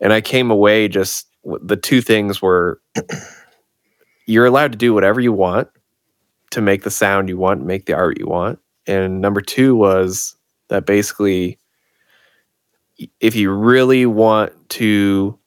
And 0.00 0.12
I 0.12 0.20
came 0.20 0.50
away 0.50 0.88
just 0.88 1.26
the 1.44 1.76
two 1.76 2.00
things 2.00 2.40
were 2.40 2.80
you're 4.26 4.46
allowed 4.46 4.72
to 4.72 4.78
do 4.78 4.94
whatever 4.94 5.20
you 5.20 5.32
want 5.32 5.68
to 6.50 6.60
make 6.60 6.82
the 6.82 6.90
sound 6.90 7.28
you 7.28 7.36
want, 7.36 7.64
make 7.64 7.86
the 7.86 7.94
art 7.94 8.18
you 8.18 8.26
want. 8.26 8.58
And 8.86 9.20
number 9.20 9.40
two 9.40 9.74
was 9.74 10.36
that 10.68 10.86
basically, 10.86 11.58
if 13.20 13.34
you 13.34 13.50
really 13.50 14.06
want 14.06 14.52
to 14.70 15.38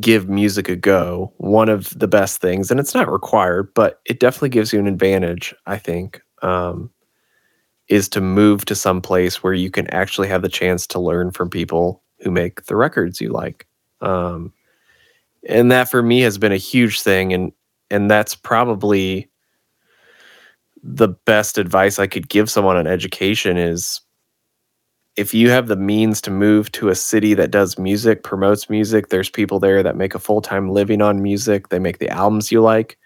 give 0.00 0.28
music 0.28 0.68
a 0.68 0.76
go, 0.76 1.32
one 1.36 1.68
of 1.68 1.96
the 1.98 2.08
best 2.08 2.40
things, 2.40 2.70
and 2.70 2.80
it's 2.80 2.94
not 2.94 3.10
required, 3.10 3.72
but 3.74 4.00
it 4.06 4.20
definitely 4.20 4.48
gives 4.48 4.72
you 4.72 4.78
an 4.78 4.86
advantage, 4.86 5.54
I 5.66 5.78
think, 5.78 6.20
um, 6.42 6.90
is 7.88 8.08
to 8.10 8.20
move 8.20 8.64
to 8.66 8.74
some 8.74 9.00
place 9.00 9.42
where 9.42 9.52
you 9.52 9.70
can 9.70 9.86
actually 9.88 10.28
have 10.28 10.42
the 10.42 10.48
chance 10.48 10.86
to 10.88 10.98
learn 11.00 11.30
from 11.30 11.50
people 11.50 12.02
who 12.20 12.30
make 12.30 12.64
the 12.64 12.76
records 12.76 13.20
you 13.20 13.28
like. 13.28 13.66
Um, 14.00 14.52
and 15.48 15.70
that 15.70 15.90
for 15.90 16.02
me 16.02 16.20
has 16.20 16.38
been 16.38 16.52
a 16.52 16.56
huge 16.56 17.02
thing, 17.02 17.32
and 17.32 17.52
and 17.90 18.10
that's 18.10 18.34
probably 18.34 19.30
the 20.82 21.08
best 21.08 21.56
advice 21.58 21.98
I 21.98 22.06
could 22.06 22.28
give 22.28 22.50
someone 22.50 22.76
on 22.76 22.86
education 22.86 23.56
is 23.56 24.00
if 25.16 25.32
you 25.32 25.50
have 25.50 25.68
the 25.68 25.76
means 25.76 26.20
to 26.22 26.30
move 26.30 26.72
to 26.72 26.88
a 26.88 26.94
city 26.94 27.34
that 27.34 27.50
does 27.50 27.78
music, 27.78 28.22
promotes 28.22 28.68
music, 28.68 29.08
there's 29.08 29.30
people 29.30 29.60
there 29.60 29.82
that 29.82 29.96
make 29.96 30.14
a 30.14 30.18
full 30.18 30.40
time 30.40 30.70
living 30.70 31.00
on 31.00 31.22
music, 31.22 31.68
they 31.68 31.78
make 31.78 31.98
the 31.98 32.08
albums 32.08 32.50
you 32.50 32.60
like, 32.60 32.98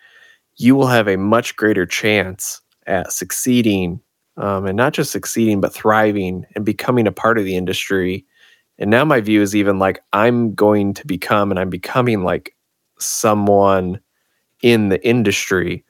you 0.57 0.75
will 0.75 0.87
have 0.87 1.07
a 1.07 1.17
much 1.17 1.57
greater 1.57 1.87
chance 1.87 2.61
at 2.87 3.13
succeeding 3.13 4.01
um, 4.39 4.67
and 4.67 4.77
not 4.77 4.93
just 4.93 5.13
succeeding, 5.13 5.61
but 5.61 5.75
thriving 5.75 6.47
and 6.55 6.65
becoming 6.65 7.07
a 7.07 7.13
part 7.13 7.39
of 7.39 7.45
the 7.45 7.57
industry. 7.57 8.25
And 8.79 8.91
now 8.91 9.05
my 9.05 9.21
view 9.21 9.43
is 9.43 9.55
even 9.55 9.79
like 9.79 10.01
I'm 10.13 10.55
going 10.55 10.95
to 10.95 11.07
become 11.07 11.51
and 11.51 11.59
I'm 11.59 11.71
becoming 11.71 12.23
like 12.23 12.55
someone 12.99 14.01
in 14.63 14.89
the 14.89 15.05
industry 15.07 15.85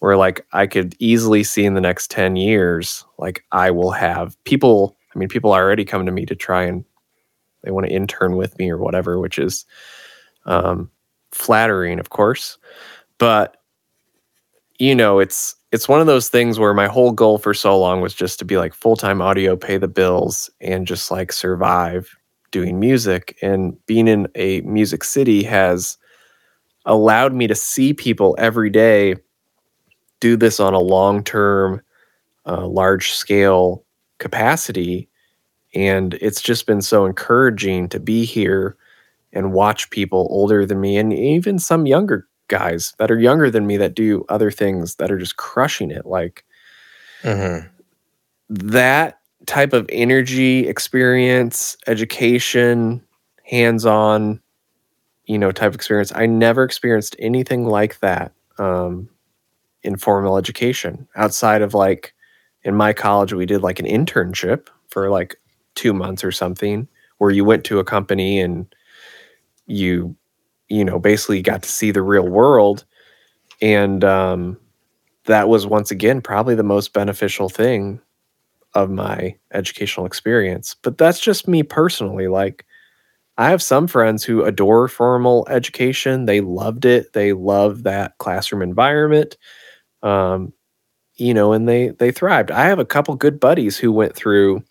where 0.00 0.16
like 0.16 0.44
I 0.52 0.66
could 0.66 0.94
easily 0.98 1.44
see 1.44 1.64
in 1.64 1.74
the 1.74 1.80
next 1.80 2.10
10 2.10 2.36
years, 2.36 3.04
like 3.18 3.44
I 3.52 3.70
will 3.70 3.92
have 3.92 4.36
people, 4.44 4.96
I 5.14 5.18
mean, 5.18 5.28
people 5.28 5.52
already 5.52 5.84
coming 5.84 6.06
to 6.06 6.12
me 6.12 6.26
to 6.26 6.34
try 6.34 6.64
and 6.64 6.84
they 7.62 7.70
want 7.70 7.86
to 7.86 7.92
intern 7.92 8.36
with 8.36 8.58
me 8.58 8.70
or 8.70 8.78
whatever, 8.78 9.18
which 9.18 9.38
is 9.38 9.64
um, 10.46 10.90
flattering, 11.32 11.98
of 11.98 12.10
course. 12.10 12.58
But 13.18 13.56
you 14.78 14.94
know, 14.94 15.18
it's 15.20 15.54
it's 15.72 15.88
one 15.88 16.00
of 16.00 16.06
those 16.06 16.28
things 16.28 16.58
where 16.58 16.74
my 16.74 16.86
whole 16.86 17.12
goal 17.12 17.38
for 17.38 17.54
so 17.54 17.78
long 17.78 18.00
was 18.00 18.14
just 18.14 18.38
to 18.38 18.44
be 18.44 18.58
like 18.58 18.74
full-time 18.74 19.20
audio, 19.20 19.56
pay 19.56 19.76
the 19.76 19.88
bills, 19.88 20.50
and 20.60 20.86
just 20.86 21.10
like 21.10 21.32
survive 21.32 22.16
doing 22.50 22.78
music. 22.78 23.36
And 23.42 23.76
being 23.86 24.06
in 24.06 24.28
a 24.36 24.60
music 24.62 25.02
city 25.02 25.42
has 25.44 25.98
allowed 26.86 27.34
me 27.34 27.46
to 27.46 27.54
see 27.54 27.92
people 27.92 28.36
every 28.38 28.70
day 28.70 29.16
do 30.20 30.36
this 30.36 30.60
on 30.60 30.74
a 30.74 30.80
long 30.80 31.24
term, 31.24 31.80
uh, 32.46 32.66
large 32.66 33.12
scale 33.12 33.83
capacity. 34.18 35.08
And 35.74 36.14
it's 36.14 36.40
just 36.40 36.66
been 36.66 36.82
so 36.82 37.04
encouraging 37.04 37.88
to 37.90 38.00
be 38.00 38.24
here 38.24 38.76
and 39.32 39.52
watch 39.52 39.90
people 39.90 40.28
older 40.30 40.64
than 40.64 40.80
me 40.80 40.96
and 40.96 41.12
even 41.12 41.58
some 41.58 41.86
younger 41.86 42.28
guys 42.48 42.94
that 42.98 43.10
are 43.10 43.18
younger 43.18 43.50
than 43.50 43.66
me 43.66 43.76
that 43.78 43.94
do 43.94 44.24
other 44.28 44.50
things 44.50 44.96
that 44.96 45.10
are 45.10 45.18
just 45.18 45.36
crushing 45.36 45.90
it. 45.90 46.06
Like 46.06 46.44
Mm-hmm. 47.22 47.66
that 48.50 49.18
type 49.46 49.72
of 49.72 49.86
energy, 49.90 50.68
experience, 50.68 51.76
education, 51.86 53.02
hands 53.44 53.86
on, 53.86 54.40
you 55.24 55.38
know, 55.38 55.50
type 55.50 55.68
of 55.68 55.74
experience. 55.74 56.12
I 56.14 56.26
never 56.26 56.62
experienced 56.62 57.16
anything 57.18 57.64
like 57.66 58.00
that. 58.00 58.32
Um, 58.58 59.08
in 59.84 59.96
formal 59.96 60.38
education 60.38 61.06
outside 61.14 61.60
of 61.62 61.74
like 61.74 62.13
in 62.64 62.74
my 62.74 62.92
college 62.92 63.32
we 63.32 63.46
did 63.46 63.62
like 63.62 63.78
an 63.78 63.86
internship 63.86 64.68
for 64.88 65.10
like 65.10 65.36
two 65.74 65.92
months 65.92 66.24
or 66.24 66.32
something 66.32 66.88
where 67.18 67.30
you 67.30 67.44
went 67.44 67.64
to 67.64 67.78
a 67.78 67.84
company 67.84 68.40
and 68.40 68.74
you 69.66 70.14
you 70.68 70.84
know 70.84 70.98
basically 70.98 71.42
got 71.42 71.62
to 71.62 71.68
see 71.68 71.90
the 71.90 72.02
real 72.02 72.28
world 72.28 72.84
and 73.62 74.04
um, 74.04 74.58
that 75.26 75.48
was 75.48 75.66
once 75.66 75.90
again 75.90 76.20
probably 76.20 76.54
the 76.54 76.62
most 76.62 76.92
beneficial 76.92 77.48
thing 77.48 78.00
of 78.74 78.90
my 78.90 79.34
educational 79.52 80.06
experience 80.06 80.74
but 80.82 80.98
that's 80.98 81.20
just 81.20 81.48
me 81.48 81.62
personally 81.62 82.28
like 82.28 82.64
I 83.36 83.50
have 83.50 83.62
some 83.62 83.88
friends 83.88 84.24
who 84.24 84.44
adore 84.44 84.86
formal 84.86 85.46
education. 85.50 86.26
They 86.26 86.40
loved 86.40 86.84
it. 86.84 87.14
They 87.14 87.32
love 87.32 87.82
that 87.82 88.16
classroom 88.18 88.62
environment 88.62 89.36
um, 90.04 90.53
you 91.16 91.34
know, 91.34 91.52
and 91.52 91.68
they 91.68 91.88
they 91.88 92.10
thrived. 92.10 92.50
I 92.50 92.64
have 92.66 92.78
a 92.78 92.84
couple 92.84 93.14
good 93.14 93.38
buddies 93.38 93.76
who 93.76 93.92
went 93.92 94.14
through 94.14 94.62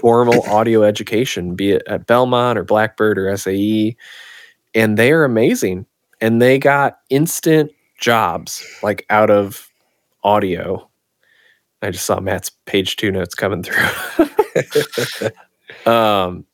formal 0.00 0.42
audio 0.48 0.82
education, 0.82 1.54
be 1.54 1.72
it 1.72 1.82
at 1.86 2.06
Belmont 2.06 2.58
or 2.58 2.64
Blackbird 2.64 3.18
or 3.18 3.36
SAE, 3.36 3.96
and 4.74 4.96
they 4.96 5.12
are 5.12 5.24
amazing. 5.24 5.86
And 6.20 6.42
they 6.42 6.58
got 6.58 6.98
instant 7.10 7.70
jobs 7.98 8.64
like 8.82 9.06
out 9.10 9.30
of 9.30 9.70
audio. 10.24 10.88
I 11.80 11.90
just 11.90 12.06
saw 12.06 12.18
Matt's 12.18 12.50
page 12.66 12.96
two 12.96 13.12
notes 13.12 13.34
coming 13.34 13.62
through. 13.62 13.86
um, 15.92 16.44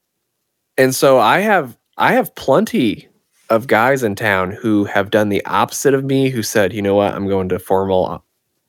and 0.77 0.95
so 0.95 1.19
I 1.19 1.41
have 1.41 1.79
I 1.97 2.13
have 2.13 2.35
plenty 2.35 3.09
of 3.51 3.67
guys 3.67 4.03
in 4.03 4.15
town 4.15 4.51
who 4.51 4.85
have 4.85 5.11
done 5.11 5.29
the 5.29 5.45
opposite 5.47 5.95
of 5.95 6.05
me 6.05 6.29
who 6.31 6.43
said, 6.43 6.73
you 6.73 6.83
know 6.83 6.95
what, 6.95 7.15
I'm 7.15 7.29
going 7.29 7.49
to 7.51 7.59
formal 7.59 8.23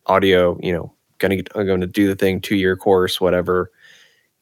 audio, 0.08 0.58
you 0.62 0.74
know, 0.74 0.94
gonna 1.20 1.41
going 1.41 1.82
to 1.82 1.88
do 1.88 2.08
the 2.08 2.15
thing, 2.15 2.41
two 2.41 2.56
year 2.56 2.76
course, 2.76 3.20
whatever. 3.22 3.72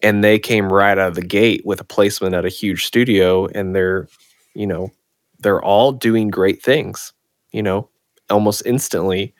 And 0.01 0.23
they 0.23 0.37
came 0.37 0.71
right 0.71 0.97
out 0.97 1.09
of 1.09 1.15
the 1.15 1.21
gate 1.21 1.61
with 1.65 1.79
a 1.79 1.85
placement 1.85 2.35
at 2.35 2.45
a 2.45 2.49
huge 2.49 2.85
studio, 2.85 3.47
and 3.47 3.75
they're, 3.75 4.07
you 4.53 4.67
know, 4.67 4.91
they're 5.39 5.61
all 5.61 5.91
doing 5.91 6.29
great 6.29 6.61
things, 6.61 7.13
you 7.51 7.63
know, 7.63 7.89
almost 8.29 8.63
instantly. 8.65 9.33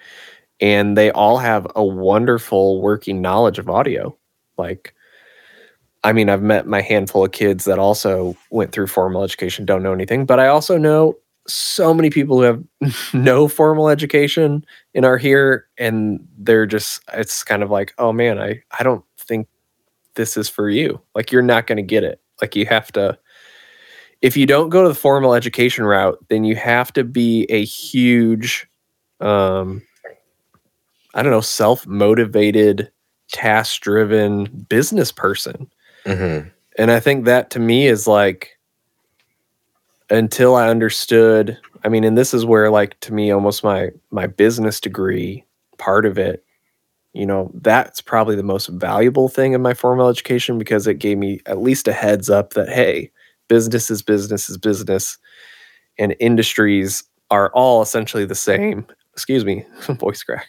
And 0.62 0.98
they 0.98 1.12
all 1.12 1.38
have 1.38 1.68
a 1.76 1.84
wonderful 1.84 2.82
working 2.82 3.22
knowledge 3.22 3.60
of 3.60 3.70
audio. 3.70 4.18
Like, 4.58 4.94
I 6.04 6.14
mean, 6.14 6.30
I've 6.30 6.44
met 6.44 6.68
my 6.68 6.82
handful 6.82 7.26
of 7.26 7.32
kids 7.32 7.66
that 7.66 7.80
also 7.80 8.36
went 8.50 8.72
through 8.72 8.88
formal 8.88 9.24
education, 9.24 9.66
don't 9.66 9.84
know 9.84 9.94
anything, 9.94 10.26
but 10.26 10.40
I 10.40 10.48
also 10.48 10.78
know 10.78 11.18
so 11.48 11.94
many 11.94 12.10
people 12.10 12.38
who 12.38 12.44
have 12.44 12.64
no 13.14 13.48
formal 13.48 13.90
education 13.90 14.66
and 14.96 15.06
are 15.06 15.18
here 15.18 15.68
and 15.78 16.26
they're 16.38 16.66
just 16.66 17.02
it's 17.14 17.44
kind 17.44 17.64
of 17.64 17.70
like, 17.70 17.94
"Oh 17.98 18.12
man, 18.14 18.40
I 18.40 18.62
I 18.80 18.84
don't 18.84 19.04
think 19.18 19.48
this 20.16 20.38
is 20.38 20.50
for 20.50 20.70
you." 20.70 21.02
Like 21.16 21.32
you're 21.32 21.42
not 21.42 21.68
going 21.68 21.78
to 21.78 21.84
get 21.84 22.04
it. 22.04 22.22
Like 22.42 22.56
you 22.56 22.66
have 22.68 22.92
to 22.94 23.18
if 24.22 24.38
you 24.38 24.46
don't 24.46 24.70
go 24.70 24.84
to 24.84 24.88
the 24.88 24.96
formal 24.96 25.34
education 25.34 25.84
route, 25.84 26.18
then 26.30 26.46
you 26.46 26.56
have 26.56 26.94
to 26.94 27.04
be 27.04 27.46
a 27.50 27.64
huge 27.66 28.68
um 29.20 29.82
I 31.16 31.22
don't 31.22 31.32
know, 31.32 31.42
self-motivated, 31.42 32.92
task-driven 33.32 34.66
business 34.70 35.12
person 35.12 35.70
Mm-hmm. 36.06 36.50
and 36.78 36.92
I 36.92 37.00
think 37.00 37.24
that 37.26 37.50
to 37.52 37.60
me 37.60 37.88
is 37.88 38.08
like 38.08 38.58
until 40.14 40.56
I 40.56 40.70
understood, 40.70 41.58
I 41.84 41.90
mean, 41.90 42.04
and 42.04 42.18
this 42.18 42.34
is 42.34 42.46
where 42.46 42.70
like 42.70 43.00
to 43.02 43.14
me 43.14 43.32
almost 43.32 43.64
my 43.64 43.90
my 44.12 44.28
business 44.28 44.80
degree 44.80 45.46
part 45.78 46.06
of 46.06 46.18
it 46.18 46.44
you 47.14 47.28
know, 47.28 47.52
that's 47.54 48.02
probably 48.02 48.36
the 48.36 48.44
most 48.44 48.68
valuable 48.68 49.30
thing 49.30 49.54
in 49.54 49.62
my 49.62 49.76
formal 49.76 50.10
education 50.10 50.58
because 50.58 50.88
it 50.88 50.96
gave 50.96 51.18
me 51.20 51.40
at 51.46 51.62
least 51.62 51.88
a 51.88 51.94
heads 51.94 52.30
up 52.30 52.54
that, 52.54 52.70
hey, 52.70 53.12
business 53.48 53.92
is 53.92 54.02
business 54.02 54.50
is 54.50 54.58
business 54.58 55.18
and 56.00 56.16
industries 56.20 57.04
are 57.30 57.52
all 57.54 57.84
essentially 57.84 58.26
the 58.26 58.36
same. 58.36 58.86
Excuse 59.14 59.46
me, 59.46 59.64
voice 60.00 60.24
crack. 60.24 60.48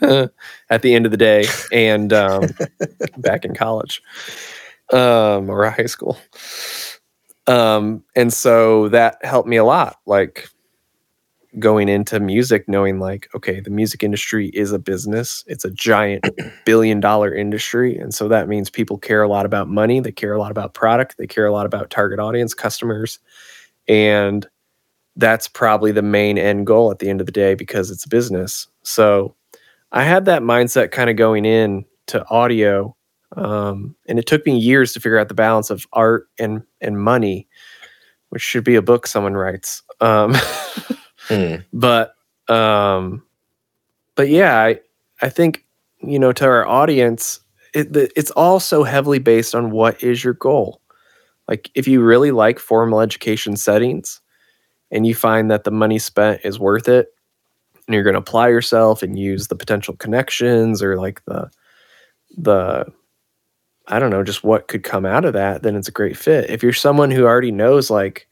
At 0.70 0.80
the 0.80 0.94
end 0.94 1.04
of 1.04 1.10
the 1.10 1.18
day, 1.18 1.44
and 1.72 2.10
um, 2.14 2.44
back 3.18 3.44
in 3.44 3.54
college 3.54 4.02
um, 4.92 5.50
or 5.50 5.68
high 5.68 5.84
school. 5.84 6.18
Um, 7.48 8.04
and 8.14 8.32
so 8.32 8.88
that 8.90 9.24
helped 9.24 9.48
me 9.48 9.56
a 9.56 9.64
lot. 9.64 9.96
Like 10.06 10.48
going 11.58 11.88
into 11.88 12.20
music, 12.20 12.68
knowing 12.68 13.00
like, 13.00 13.28
okay, 13.34 13.60
the 13.60 13.70
music 13.70 14.02
industry 14.02 14.48
is 14.50 14.70
a 14.70 14.78
business, 14.78 15.44
it's 15.46 15.64
a 15.64 15.70
giant 15.70 16.26
billion 16.66 17.00
dollar 17.00 17.34
industry. 17.34 17.96
And 17.96 18.14
so 18.14 18.28
that 18.28 18.48
means 18.48 18.70
people 18.70 18.98
care 18.98 19.22
a 19.22 19.28
lot 19.28 19.46
about 19.46 19.68
money, 19.68 19.98
they 19.98 20.12
care 20.12 20.34
a 20.34 20.38
lot 20.38 20.50
about 20.50 20.74
product, 20.74 21.16
they 21.18 21.26
care 21.26 21.46
a 21.46 21.52
lot 21.52 21.66
about 21.66 21.90
target 21.90 22.20
audience, 22.20 22.54
customers. 22.54 23.18
And 23.88 24.46
that's 25.16 25.48
probably 25.48 25.90
the 25.90 26.02
main 26.02 26.38
end 26.38 26.66
goal 26.66 26.90
at 26.90 27.00
the 27.00 27.08
end 27.08 27.20
of 27.20 27.26
the 27.26 27.32
day 27.32 27.54
because 27.54 27.90
it's 27.90 28.04
a 28.04 28.08
business. 28.08 28.68
So 28.82 29.34
I 29.90 30.04
had 30.04 30.26
that 30.26 30.42
mindset 30.42 30.90
kind 30.90 31.10
of 31.10 31.16
going 31.16 31.44
in 31.46 31.86
to 32.08 32.24
audio. 32.28 32.94
Um, 33.36 33.94
and 34.06 34.18
it 34.18 34.26
took 34.26 34.46
me 34.46 34.58
years 34.58 34.92
to 34.92 35.00
figure 35.00 35.18
out 35.18 35.28
the 35.28 35.34
balance 35.34 35.70
of 35.70 35.86
art 35.92 36.28
and 36.38 36.62
and 36.80 37.02
money, 37.02 37.46
which 38.30 38.42
should 38.42 38.64
be 38.64 38.74
a 38.74 38.82
book 38.82 39.06
someone 39.06 39.34
writes. 39.34 39.82
Um, 40.00 40.34
Hmm. 41.28 41.56
but 41.74 42.14
um 42.48 43.22
but 44.16 44.30
yeah 44.30 44.58
i 44.62 44.80
i 45.20 45.28
think 45.28 45.66
you 46.00 46.18
know 46.18 46.32
to 46.32 46.44
our 46.46 46.66
audience 46.66 47.40
it, 47.74 47.92
the, 47.92 48.10
it's 48.18 48.30
all 48.30 48.60
so 48.60 48.82
heavily 48.82 49.18
based 49.18 49.54
on 49.54 49.70
what 49.70 50.02
is 50.02 50.24
your 50.24 50.32
goal 50.32 50.80
like 51.46 51.70
if 51.74 51.86
you 51.86 52.00
really 52.00 52.30
like 52.30 52.58
formal 52.58 53.00
education 53.02 53.56
settings 53.56 54.22
and 54.90 55.06
you 55.06 55.14
find 55.14 55.50
that 55.50 55.64
the 55.64 55.70
money 55.70 55.98
spent 55.98 56.40
is 56.44 56.58
worth 56.58 56.88
it 56.88 57.08
and 57.86 57.94
you're 57.94 58.04
going 58.04 58.14
to 58.14 58.20
apply 58.20 58.48
yourself 58.48 59.02
and 59.02 59.18
use 59.18 59.48
the 59.48 59.56
potential 59.56 59.94
connections 59.96 60.82
or 60.82 60.96
like 60.96 61.22
the 61.26 61.50
the 62.38 62.86
i 63.88 63.98
don't 63.98 64.10
know 64.10 64.22
just 64.22 64.44
what 64.44 64.68
could 64.68 64.82
come 64.82 65.04
out 65.04 65.24
of 65.24 65.32
that 65.32 65.62
then 65.62 65.76
it's 65.76 65.88
a 65.88 65.92
great 65.92 66.16
fit 66.16 66.48
if 66.48 66.62
you're 66.62 66.72
someone 66.72 67.10
who 67.10 67.24
already 67.24 67.52
knows 67.52 67.90
like 67.90 68.28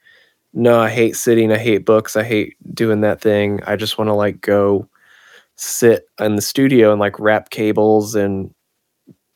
no, 0.58 0.80
I 0.80 0.88
hate 0.88 1.16
sitting. 1.16 1.52
I 1.52 1.58
hate 1.58 1.84
books. 1.84 2.16
I 2.16 2.24
hate 2.24 2.56
doing 2.74 3.02
that 3.02 3.20
thing. 3.20 3.60
I 3.66 3.76
just 3.76 3.98
want 3.98 4.08
to 4.08 4.14
like 4.14 4.40
go 4.40 4.88
sit 5.56 6.08
in 6.18 6.36
the 6.36 6.42
studio 6.42 6.92
and 6.92 6.98
like 6.98 7.20
wrap 7.20 7.50
cables 7.50 8.14
and 8.14 8.52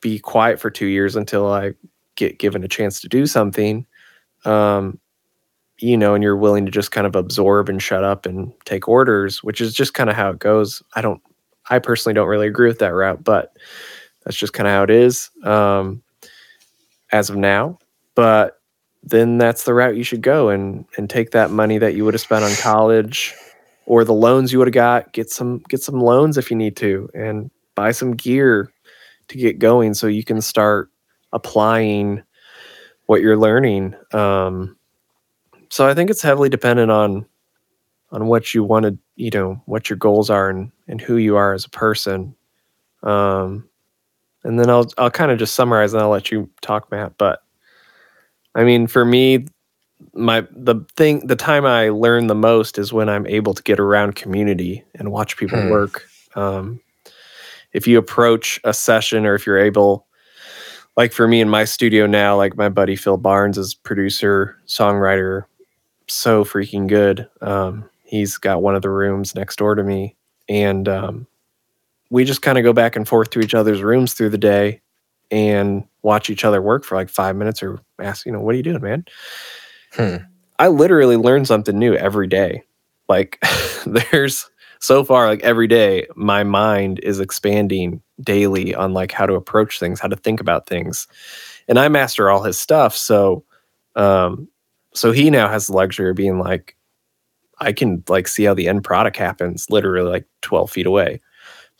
be 0.01 0.17
quiet 0.17 0.59
for 0.59 0.71
two 0.71 0.87
years 0.87 1.15
until 1.15 1.47
I 1.51 1.73
get 2.15 2.39
given 2.39 2.63
a 2.63 2.67
chance 2.67 2.99
to 3.01 3.07
do 3.07 3.27
something. 3.27 3.85
Um, 4.45 4.99
you 5.77 5.95
know, 5.95 6.15
and 6.15 6.23
you're 6.23 6.35
willing 6.35 6.65
to 6.65 6.71
just 6.71 6.91
kind 6.91 7.05
of 7.05 7.15
absorb 7.15 7.69
and 7.69 7.81
shut 7.81 8.03
up 8.03 8.25
and 8.25 8.51
take 8.65 8.87
orders, 8.87 9.43
which 9.43 9.61
is 9.61 9.75
just 9.75 9.93
kind 9.93 10.09
of 10.09 10.15
how 10.15 10.31
it 10.31 10.39
goes. 10.39 10.81
I 10.95 11.01
don't, 11.01 11.21
I 11.69 11.77
personally 11.77 12.15
don't 12.15 12.27
really 12.27 12.47
agree 12.47 12.67
with 12.67 12.79
that 12.79 12.95
route, 12.95 13.23
but 13.23 13.55
that's 14.25 14.37
just 14.37 14.53
kind 14.53 14.67
of 14.67 14.73
how 14.73 14.83
it 14.83 14.89
is 14.89 15.29
um, 15.43 16.01
as 17.11 17.29
of 17.29 17.35
now. 17.35 17.77
But 18.15 18.61
then 19.03 19.37
that's 19.37 19.63
the 19.63 19.73
route 19.73 19.95
you 19.95 20.03
should 20.03 20.21
go 20.21 20.49
and 20.49 20.85
and 20.97 21.09
take 21.09 21.31
that 21.31 21.51
money 21.51 21.77
that 21.77 21.95
you 21.95 22.05
would 22.05 22.13
have 22.13 22.21
spent 22.21 22.43
on 22.43 22.55
college 22.57 23.33
or 23.85 24.03
the 24.03 24.13
loans 24.13 24.51
you 24.51 24.59
would 24.59 24.67
have 24.67 24.73
got 24.73 25.11
get 25.13 25.29
some 25.29 25.59
get 25.69 25.81
some 25.81 25.99
loans 25.99 26.37
if 26.37 26.51
you 26.51 26.57
need 26.57 26.75
to 26.75 27.09
and 27.13 27.49
buy 27.75 27.91
some 27.91 28.11
gear 28.15 28.71
to 29.27 29.37
get 29.37 29.59
going 29.59 29.93
so 29.93 30.07
you 30.07 30.23
can 30.23 30.41
start 30.41 30.89
applying 31.33 32.21
what 33.07 33.21
you're 33.21 33.37
learning 33.37 33.95
um, 34.13 34.77
so 35.69 35.87
i 35.87 35.93
think 35.93 36.09
it's 36.09 36.21
heavily 36.21 36.49
dependent 36.49 36.91
on 36.91 37.25
on 38.11 38.27
what 38.27 38.53
you 38.53 38.63
want 38.63 38.85
to 38.85 38.97
you 39.15 39.31
know 39.31 39.61
what 39.65 39.89
your 39.89 39.97
goals 39.97 40.29
are 40.29 40.49
and 40.49 40.71
and 40.87 41.01
who 41.01 41.17
you 41.17 41.35
are 41.35 41.53
as 41.53 41.65
a 41.65 41.69
person 41.69 42.35
um, 43.03 43.67
and 44.43 44.59
then 44.59 44.69
i'll 44.69 44.87
i'll 44.97 45.11
kind 45.11 45.31
of 45.31 45.39
just 45.39 45.55
summarize 45.55 45.93
and 45.93 46.01
i'll 46.01 46.09
let 46.09 46.31
you 46.31 46.49
talk 46.61 46.89
matt 46.91 47.17
but 47.17 47.43
I 48.55 48.63
mean, 48.63 48.87
for 48.87 49.05
me, 49.05 49.45
my 50.13 50.45
the 50.51 50.75
thing 50.97 51.25
the 51.27 51.35
time 51.35 51.65
I 51.65 51.89
learn 51.89 52.27
the 52.27 52.35
most 52.35 52.77
is 52.77 52.91
when 52.91 53.07
I'm 53.07 53.25
able 53.27 53.53
to 53.53 53.63
get 53.63 53.79
around 53.79 54.15
community 54.15 54.83
and 54.95 55.11
watch 55.11 55.37
people 55.37 55.59
Hmm. 55.61 55.69
work. 55.69 56.05
Um, 56.35 56.81
if 57.73 57.87
you 57.87 57.97
approach 57.97 58.59
a 58.63 58.73
session 58.73 59.25
or 59.25 59.35
if 59.35 59.45
you're 59.45 59.57
able, 59.59 60.05
like 60.97 61.13
for 61.13 61.27
me 61.27 61.39
in 61.39 61.49
my 61.49 61.63
studio 61.65 62.05
now, 62.07 62.35
like 62.35 62.57
my 62.57 62.69
buddy 62.69 62.95
Phil 62.95 63.17
Barnes 63.17 63.57
is 63.57 63.73
producer, 63.73 64.57
songwriter, 64.67 65.43
so 66.07 66.43
freaking 66.43 66.87
good. 66.87 67.29
Um, 67.41 67.89
he's 68.03 68.37
got 68.37 68.61
one 68.61 68.75
of 68.75 68.81
the 68.81 68.89
rooms 68.89 69.35
next 69.35 69.57
door 69.57 69.75
to 69.75 69.83
me, 69.83 70.15
and 70.49 70.89
um, 70.89 71.27
we 72.11 72.25
just 72.25 72.41
kind 72.41 72.57
of 72.57 72.63
go 72.63 72.73
back 72.73 72.95
and 72.95 73.07
forth 73.07 73.31
to 73.31 73.39
each 73.39 73.55
other's 73.55 73.81
rooms 73.81 74.13
through 74.13 74.29
the 74.29 74.37
day 74.37 74.81
and 75.31 75.85
watch 76.03 76.29
each 76.29 76.43
other 76.43 76.61
work 76.61 76.83
for 76.83 76.95
like 76.95 77.09
five 77.09 77.37
minutes 77.37 77.63
or 77.63 77.79
ask, 77.99 78.25
you 78.25 78.33
know, 78.33 78.41
what 78.41 78.53
are 78.53 78.57
you 78.57 78.63
doing, 78.63 78.81
man? 78.81 79.05
Hmm. 79.93 80.17
I 80.59 80.67
literally 80.67 81.15
learn 81.15 81.45
something 81.45 81.79
new 81.79 81.95
every 81.95 82.27
day. 82.27 82.63
Like 83.07 83.41
there's 83.85 84.49
so 84.79 85.05
far, 85.05 85.27
like 85.27 85.41
every 85.41 85.67
day, 85.67 86.05
my 86.15 86.43
mind 86.43 86.99
is 87.01 87.21
expanding 87.21 88.01
daily 88.19 88.75
on 88.75 88.93
like 88.93 89.13
how 89.13 89.25
to 89.25 89.35
approach 89.35 89.79
things, 89.79 90.01
how 90.01 90.09
to 90.09 90.17
think 90.17 90.41
about 90.41 90.67
things. 90.67 91.07
And 91.69 91.79
I 91.79 91.87
master 91.87 92.29
all 92.29 92.43
his 92.43 92.59
stuff. 92.59 92.95
So 92.95 93.45
um 93.95 94.49
so 94.93 95.13
he 95.13 95.29
now 95.29 95.47
has 95.47 95.67
the 95.67 95.73
luxury 95.73 96.09
of 96.09 96.17
being 96.17 96.39
like, 96.39 96.75
I 97.59 97.71
can 97.71 98.03
like 98.09 98.27
see 98.27 98.43
how 98.43 98.53
the 98.53 98.67
end 98.67 98.83
product 98.83 99.15
happens 99.15 99.67
literally 99.69 100.09
like 100.09 100.27
12 100.41 100.69
feet 100.69 100.85
away. 100.85 101.21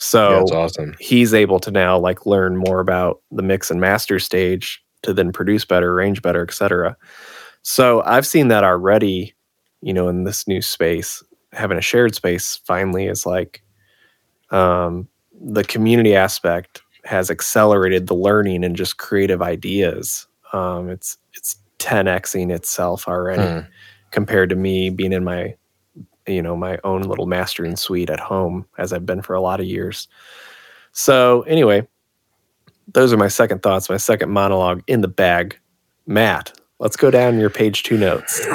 So 0.02 0.32
Yeah, 0.32 0.40
that's 0.40 0.52
awesome. 0.52 0.96
he's 1.00 1.34
able 1.34 1.60
to 1.62 1.72
now 1.72 1.98
like 2.00 2.26
learn 2.26 2.58
more 2.58 2.80
about 2.82 3.22
the 3.32 3.44
mix 3.44 3.72
and 3.72 3.80
master 3.80 4.20
stage 4.20 4.84
to 5.04 5.14
then 5.14 5.32
produce 5.32 5.66
better, 5.66 5.94
range 5.94 6.22
better, 6.24 6.44
etc. 6.44 6.98
So 7.64 8.02
I've 8.04 8.26
seen 8.28 8.48
that 8.50 8.64
already, 8.64 9.36
you 9.82 9.94
know, 9.94 10.10
in 10.10 10.24
this 10.26 10.48
new 10.48 10.62
space, 10.62 11.24
having 11.54 11.78
a 11.78 11.82
shared 11.82 12.16
space 12.16 12.58
finally 12.66 13.08
is 13.08 13.26
like 13.26 13.62
um, 14.52 15.08
the 15.42 15.64
community 15.64 16.16
aspect 16.16 16.82
has 17.06 17.32
accelerated 17.32 18.08
the 18.08 18.16
learning 18.16 18.64
and 18.64 18.76
just 18.76 18.98
creative 18.98 19.42
ideas. 19.42 20.28
Um, 20.54 20.90
it's 20.90 21.18
it's 21.34 21.58
10xing 21.80 22.52
itself 22.52 23.08
already 23.08 23.46
Hmm. 23.48 23.60
compared 24.12 24.50
to 24.50 24.56
me 24.56 24.90
being 24.90 25.14
in 25.14 25.24
my 25.24 25.56
you 26.32 26.42
know 26.42 26.56
my 26.56 26.80
own 26.84 27.04
little 27.04 27.26
mastering 27.26 27.76
suite 27.76 28.10
at 28.10 28.20
home 28.20 28.66
as 28.78 28.94
I've 28.94 29.06
been 29.06 29.22
for 29.22 29.36
a 29.36 29.42
lot 29.42 29.60
of 29.60 29.66
years. 29.66 30.08
So 30.92 31.42
anyway, 31.44 31.88
those 32.94 33.14
are 33.14 33.18
my 33.18 33.28
second 33.28 33.62
thoughts, 33.64 33.90
my 33.90 33.98
second 33.98 34.32
monologue 34.32 34.84
in 34.88 35.02
the 35.02 35.08
bag. 35.08 35.58
Matt, 36.08 36.60
let's 36.80 36.96
go 36.96 37.12
down 37.12 37.40
your 37.40 37.50
page 37.50 37.84
two 37.84 37.98
notes. 37.98 38.46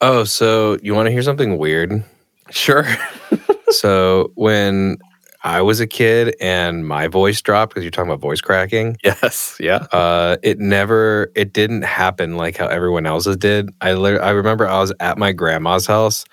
Oh, 0.00 0.22
so 0.24 0.78
you 0.80 0.94
want 0.94 1.06
to 1.06 1.12
hear 1.12 1.22
something 1.22 1.58
weird? 1.58 2.04
Sure. 2.50 2.86
so 3.70 4.30
when 4.36 4.98
I 5.44 5.62
was 5.62 5.80
a 5.80 5.86
kid 5.86 6.34
and 6.40 6.86
my 6.86 7.06
voice 7.06 7.40
dropped 7.40 7.70
because 7.70 7.84
you're 7.84 7.90
talking 7.90 8.10
about 8.10 8.20
voice 8.20 8.40
cracking, 8.40 8.96
yes. 9.04 9.56
Yeah. 9.60 9.86
uh, 9.92 10.36
it 10.42 10.58
never, 10.58 11.30
it 11.36 11.52
didn't 11.52 11.82
happen 11.82 12.36
like 12.36 12.56
how 12.56 12.66
everyone 12.66 13.06
else's 13.06 13.36
did. 13.36 13.70
I 13.80 13.90
I 13.90 14.30
remember 14.30 14.66
I 14.66 14.80
was 14.80 14.92
at 15.00 15.16
my 15.18 15.32
grandma's 15.32 15.86
house 15.86 16.24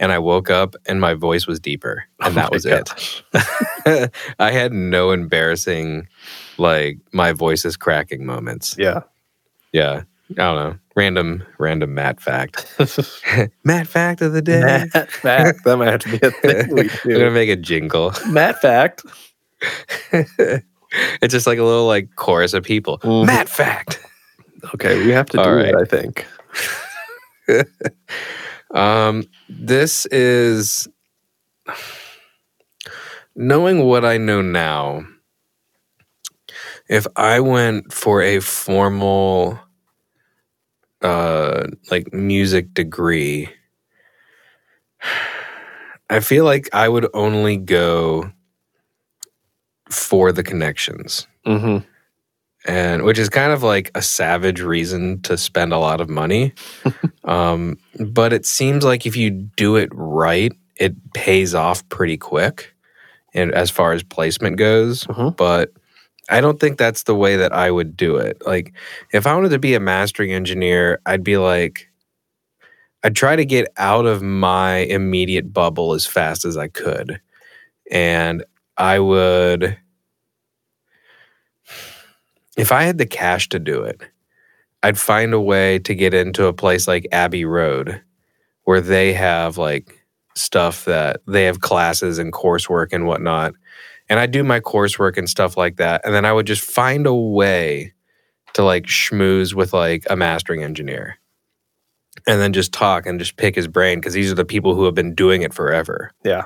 and 0.00 0.12
I 0.12 0.18
woke 0.18 0.50
up 0.50 0.74
and 0.86 1.00
my 1.00 1.14
voice 1.14 1.46
was 1.46 1.60
deeper, 1.60 2.04
and 2.20 2.32
Oh 2.32 2.34
that 2.34 2.50
was 2.50 2.66
it. 2.66 2.90
I 4.38 4.50
had 4.50 4.72
no 4.72 5.10
embarrassing, 5.12 6.08
like 6.58 6.98
my 7.12 7.32
voice 7.32 7.64
is 7.64 7.76
cracking 7.76 8.26
moments. 8.26 8.74
Yeah. 8.78 9.02
Yeah, 9.72 10.02
I 10.30 10.34
don't 10.34 10.56
know. 10.56 10.78
Random, 10.96 11.44
random 11.58 11.94
Matt 11.94 12.20
fact. 12.20 12.66
Matt 13.64 13.86
fact 13.88 14.20
of 14.22 14.32
the 14.32 14.42
day. 14.42 14.60
Matt 14.60 15.10
fact. 15.10 15.64
That 15.64 15.76
might 15.76 15.90
have 15.90 16.00
to 16.02 16.18
be 16.18 16.26
a 16.26 16.30
thing 16.30 16.74
we 16.74 16.88
We're 17.04 17.18
gonna 17.18 17.30
make 17.32 17.50
a 17.50 17.56
jingle. 17.56 18.12
Matt 18.28 18.60
fact. 18.60 19.02
it's 20.12 21.32
just 21.32 21.46
like 21.46 21.58
a 21.58 21.64
little 21.64 21.86
like 21.86 22.14
chorus 22.16 22.54
of 22.54 22.62
people. 22.62 22.98
Mhm. 22.98 23.26
Matt 23.26 23.48
fact. 23.48 24.00
Okay, 24.74 25.04
we 25.04 25.10
have 25.10 25.26
to 25.26 25.36
do 25.38 25.42
All 25.42 25.58
it. 25.58 25.74
I 25.74 25.84
think. 25.84 26.26
Um, 28.70 29.24
this 29.48 30.06
is 30.06 30.88
knowing 33.36 33.84
what 33.84 34.04
I 34.04 34.18
know 34.18 34.42
now. 34.42 35.06
If 36.88 37.06
I 37.16 37.40
went 37.40 37.92
for 37.92 38.20
a 38.20 38.40
formal, 38.40 39.58
uh, 41.04 41.66
like 41.90 42.12
music 42.12 42.74
degree, 42.74 43.48
I 46.10 46.20
feel 46.20 46.44
like 46.44 46.68
I 46.72 46.88
would 46.88 47.06
only 47.14 47.56
go 47.56 48.30
for 49.90 50.32
the 50.32 50.42
connections. 50.42 51.26
hmm 51.44 51.78
and 52.66 53.02
which 53.02 53.18
is 53.18 53.28
kind 53.28 53.52
of 53.52 53.62
like 53.62 53.90
a 53.94 54.00
savage 54.00 54.62
reason 54.62 55.20
to 55.20 55.36
spend 55.36 55.74
a 55.74 55.78
lot 55.78 56.00
of 56.00 56.08
money. 56.08 56.54
um, 57.24 57.76
but 58.00 58.32
it 58.32 58.46
seems 58.46 58.84
like 58.84 59.04
if 59.04 59.16
you 59.18 59.28
do 59.30 59.76
it 59.76 59.90
right, 59.92 60.50
it 60.76 60.94
pays 61.12 61.54
off 61.54 61.86
pretty 61.90 62.16
quick, 62.16 62.74
and 63.34 63.52
as 63.52 63.70
far 63.70 63.92
as 63.92 64.02
placement 64.02 64.56
goes. 64.56 65.04
Mhm. 65.04 65.36
But 65.36 65.72
I 66.30 66.40
don't 66.40 66.58
think 66.58 66.78
that's 66.78 67.04
the 67.04 67.14
way 67.14 67.36
that 67.36 67.52
I 67.52 67.70
would 67.70 67.96
do 67.96 68.16
it. 68.16 68.42
Like, 68.46 68.72
if 69.12 69.26
I 69.26 69.34
wanted 69.34 69.50
to 69.50 69.58
be 69.58 69.74
a 69.74 69.80
mastering 69.80 70.32
engineer, 70.32 71.00
I'd 71.06 71.24
be 71.24 71.36
like, 71.36 71.88
I'd 73.02 73.16
try 73.16 73.36
to 73.36 73.44
get 73.44 73.68
out 73.76 74.06
of 74.06 74.22
my 74.22 74.78
immediate 74.78 75.52
bubble 75.52 75.92
as 75.92 76.06
fast 76.06 76.44
as 76.44 76.56
I 76.56 76.68
could, 76.68 77.20
and 77.90 78.44
I 78.76 78.98
would 78.98 79.76
if 82.56 82.72
I 82.72 82.82
had 82.84 82.98
the 82.98 83.06
cash 83.06 83.48
to 83.50 83.58
do 83.58 83.82
it, 83.82 84.00
I'd 84.82 84.98
find 84.98 85.32
a 85.34 85.40
way 85.40 85.78
to 85.80 85.94
get 85.94 86.14
into 86.14 86.46
a 86.46 86.52
place 86.52 86.86
like 86.86 87.06
Abbey 87.12 87.44
Road 87.44 88.00
where 88.64 88.80
they 88.80 89.12
have 89.12 89.58
like 89.58 90.04
stuff 90.36 90.84
that 90.84 91.20
they 91.26 91.44
have 91.44 91.60
classes 91.60 92.18
and 92.18 92.32
coursework 92.32 92.88
and 92.92 93.06
whatnot. 93.06 93.54
And 94.14 94.20
I 94.20 94.26
do 94.26 94.44
my 94.44 94.60
coursework 94.60 95.18
and 95.18 95.28
stuff 95.28 95.56
like 95.56 95.74
that. 95.78 96.00
And 96.04 96.14
then 96.14 96.24
I 96.24 96.32
would 96.32 96.46
just 96.46 96.62
find 96.62 97.04
a 97.04 97.12
way 97.12 97.92
to 98.52 98.62
like 98.62 98.84
schmooze 98.84 99.54
with 99.54 99.72
like 99.72 100.04
a 100.08 100.14
mastering 100.14 100.62
engineer 100.62 101.18
and 102.24 102.40
then 102.40 102.52
just 102.52 102.72
talk 102.72 103.06
and 103.06 103.18
just 103.18 103.36
pick 103.36 103.56
his 103.56 103.66
brain 103.66 103.98
because 103.98 104.12
these 104.12 104.30
are 104.30 104.36
the 104.36 104.44
people 104.44 104.76
who 104.76 104.84
have 104.84 104.94
been 104.94 105.16
doing 105.16 105.42
it 105.42 105.52
forever 105.52 106.12
Yeah. 106.22 106.44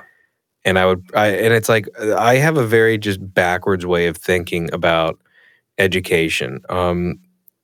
and 0.65 0.79
I 0.79 0.87
would 0.87 1.03
I 1.13 1.27
and 1.27 1.53
it's 1.53 1.69
like 1.69 1.87
I 1.99 2.37
have 2.37 2.57
a 2.57 2.65
very 2.65 2.97
just 2.97 3.19
backwards 3.35 3.85
way 3.85 4.07
of 4.07 4.17
thinking 4.17 4.73
about 4.73 5.19
education. 5.77 6.61
Um 6.69 7.19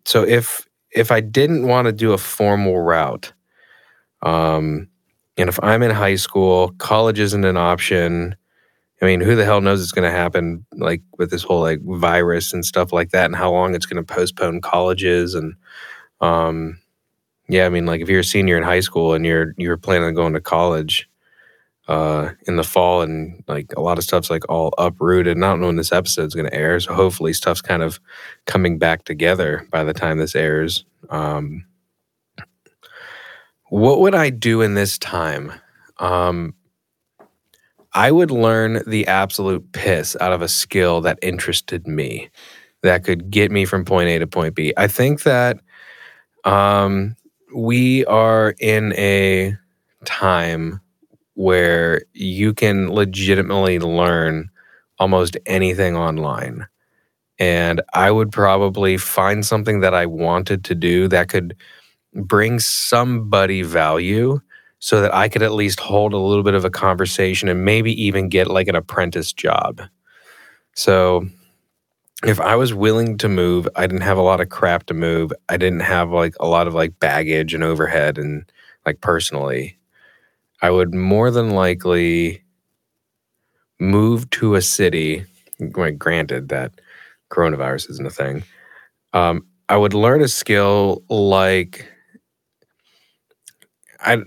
so 0.05 0.21
if 0.21 0.67
if 0.91 1.11
I 1.11 1.19
didn't 1.21 1.67
want 1.67 1.87
to 1.87 1.91
do 1.91 2.13
a 2.13 2.19
formal 2.19 2.79
route, 2.79 3.33
um 4.21 4.87
and 5.35 5.49
if 5.49 5.59
I'm 5.63 5.81
in 5.81 5.89
high 5.89 6.15
school, 6.17 6.75
college 6.77 7.19
isn't 7.19 7.43
an 7.43 7.57
option. 7.57 8.35
I 9.01 9.05
mean, 9.05 9.19
who 9.21 9.35
the 9.35 9.45
hell 9.45 9.61
knows 9.61 9.81
it's 9.81 9.91
going 9.91 10.09
to 10.09 10.17
happen 10.17 10.65
like 10.73 11.01
with 11.17 11.29
this 11.29 11.43
whole 11.43 11.61
like 11.61 11.81
virus 11.83 12.53
and 12.53 12.65
stuff 12.65 12.93
like 12.93 13.11
that 13.11 13.25
and 13.25 13.35
how 13.35 13.51
long 13.51 13.75
it's 13.75 13.85
going 13.85 14.03
to 14.03 14.13
postpone 14.13 14.61
colleges 14.61 15.35
and 15.35 15.55
um 16.21 16.79
yeah, 17.47 17.65
I 17.65 17.69
mean 17.69 17.85
like 17.85 18.01
if 18.01 18.09
you're 18.09 18.21
a 18.21 18.23
senior 18.23 18.57
in 18.57 18.63
high 18.63 18.79
school 18.79 19.13
and 19.13 19.25
you're 19.25 19.53
you're 19.57 19.77
planning 19.77 20.07
on 20.07 20.15
going 20.15 20.33
to 20.33 20.41
college, 20.41 21.07
uh, 21.87 22.31
in 22.47 22.55
the 22.55 22.63
fall, 22.63 23.01
and 23.01 23.43
like 23.47 23.71
a 23.77 23.81
lot 23.81 23.97
of 23.97 24.03
stuff's 24.03 24.29
like 24.29 24.47
all 24.49 24.73
uprooted. 24.77 25.35
And 25.35 25.45
I 25.45 25.49
don't 25.49 25.61
know 25.61 25.67
when 25.67 25.75
this 25.75 25.91
episode's 25.91 26.33
going 26.33 26.49
to 26.49 26.53
air, 26.53 26.79
so 26.79 26.93
hopefully 26.93 27.33
stuff's 27.33 27.61
kind 27.61 27.83
of 27.83 27.99
coming 28.45 28.77
back 28.77 29.05
together 29.05 29.67
by 29.69 29.83
the 29.83 29.93
time 29.93 30.17
this 30.17 30.35
airs. 30.35 30.85
Um, 31.09 31.65
what 33.69 33.99
would 33.99 34.15
I 34.15 34.29
do 34.29 34.61
in 34.61 34.73
this 34.73 34.97
time? 34.97 35.51
Um, 35.99 36.55
I 37.95 38.11
would 38.11 38.29
learn 38.29 38.83
the 38.85 39.07
absolute 39.07 39.71
piss 39.71 40.17
out 40.19 40.33
of 40.33 40.41
a 40.41 40.49
skill 40.49 40.99
that 41.01 41.17
interested 41.21 41.87
me, 41.87 42.29
that 42.83 43.05
could 43.05 43.31
get 43.31 43.51
me 43.51 43.63
from 43.63 43.85
point 43.85 44.09
A 44.09 44.19
to 44.19 44.27
point 44.27 44.53
B. 44.53 44.73
I 44.75 44.87
think 44.87 45.23
that 45.23 45.57
um, 46.43 47.15
we 47.55 48.05
are 48.05 48.53
in 48.59 48.93
a 48.97 49.55
time 50.03 50.81
where 51.35 52.03
you 52.13 52.53
can 52.53 52.91
legitimately 52.91 53.79
learn 53.79 54.49
almost 54.99 55.37
anything 55.45 55.95
online. 55.95 56.67
And 57.39 57.81
I 57.93 58.11
would 58.11 58.31
probably 58.31 58.97
find 58.97 59.45
something 59.45 59.79
that 59.79 59.93
I 59.93 60.05
wanted 60.05 60.65
to 60.65 60.75
do 60.75 61.07
that 61.09 61.29
could 61.29 61.55
bring 62.13 62.59
somebody 62.59 63.61
value 63.61 64.41
so 64.85 65.01
that 65.01 65.15
I 65.15 65.29
could 65.29 65.41
at 65.41 65.51
least 65.51 65.79
hold 65.79 66.13
a 66.13 66.19
little 66.19 66.43
bit 66.43 66.53
of 66.53 66.63
a 66.63 66.69
conversation 66.69 67.49
and 67.49 67.65
maybe 67.65 67.91
even 67.99 68.29
get 68.29 68.51
like 68.51 68.67
an 68.67 68.75
apprentice 68.75 69.33
job. 69.33 69.81
So 70.75 71.25
if 72.23 72.39
I 72.39 72.55
was 72.55 72.71
willing 72.71 73.17
to 73.17 73.27
move, 73.27 73.67
I 73.75 73.87
didn't 73.87 74.03
have 74.03 74.19
a 74.19 74.21
lot 74.21 74.41
of 74.41 74.49
crap 74.49 74.85
to 74.85 74.93
move. 74.93 75.33
I 75.49 75.57
didn't 75.57 75.79
have 75.79 76.11
like 76.11 76.35
a 76.39 76.45
lot 76.45 76.67
of 76.67 76.75
like 76.75 76.99
baggage 76.99 77.55
and 77.55 77.63
overhead 77.63 78.19
and 78.19 78.45
like 78.85 79.01
personally. 79.01 79.75
I 80.61 80.69
would 80.69 80.93
more 80.93 81.31
than 81.31 81.49
likely 81.49 82.43
move 83.79 84.29
to 84.29 84.53
a 84.53 84.61
city. 84.61 85.25
Granted 85.97 86.49
that 86.49 86.79
coronavirus 87.31 87.89
isn't 87.89 88.05
a 88.05 88.11
thing. 88.11 88.43
Um, 89.13 89.47
I 89.67 89.77
would 89.77 89.95
learn 89.95 90.21
a 90.21 90.27
skill 90.27 91.01
like 91.09 91.91
I 94.05 94.17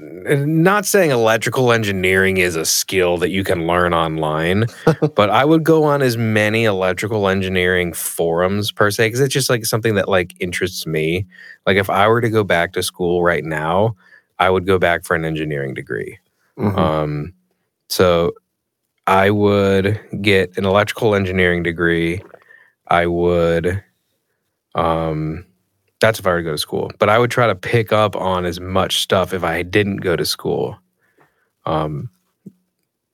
not 0.45 0.87
saying 0.87 1.11
electrical 1.11 1.73
engineering 1.73 2.39
is 2.39 2.57
a 2.57 2.65
skill 2.65 3.17
that 3.19 3.31
you 3.31 3.45
can 3.45 3.67
learn 3.67 3.95
online, 3.95 4.67
but 5.15 5.31
I 5.31 5.45
would 5.45 5.63
go 5.65 5.85
on 5.85 6.03
as 6.03 6.17
many 6.17 6.65
electrical 6.65 7.29
engineering 7.29 7.93
forums 7.93 8.73
per 8.73 8.91
se 8.91 9.07
because 9.07 9.21
it's 9.21 9.33
just 9.33 9.49
like 9.49 9.65
something 9.65 9.95
that 9.95 10.09
like 10.09 10.35
interests 10.41 10.87
me. 10.87 11.27
Like 11.67 11.77
if 11.77 11.89
I 11.89 12.09
were 12.09 12.21
to 12.21 12.29
go 12.29 12.43
back 12.43 12.73
to 12.73 12.83
school 12.83 13.23
right 13.23 13.45
now, 13.45 13.95
I 14.39 14.51
would 14.51 14.67
go 14.67 14.79
back 14.79 15.05
for 15.05 15.15
an 15.15 15.25
engineering 15.25 15.75
degree. 15.75 16.19
Mhm. 16.59 16.77
Um, 16.77 17.35
so 17.89 18.33
I 19.07 19.31
would 19.31 20.01
get 20.21 20.57
an 20.59 20.65
electrical 20.67 21.15
engineering 21.15 21.63
degree. 21.63 22.23
I 22.89 23.07
would, 23.07 23.83
um, 24.75 25.45
that's 26.01 26.19
if 26.19 26.27
I 26.27 26.31
were 26.31 26.39
to 26.39 26.45
go 26.45 26.53
to 26.53 26.59
school, 26.59 26.91
but 26.99 27.09
I 27.09 27.19
would 27.19 27.31
try 27.31 27.47
to 27.47 27.55
pick 27.55 27.93
up 27.93 28.15
on 28.17 28.45
as 28.45 28.61
much 28.61 29.01
stuff 29.01 29.33
if 29.33 29.43
I 29.43 29.63
didn't 29.63 29.99
go 29.99 30.17
to 30.17 30.25
school. 30.25 30.79
Um, 31.67 32.11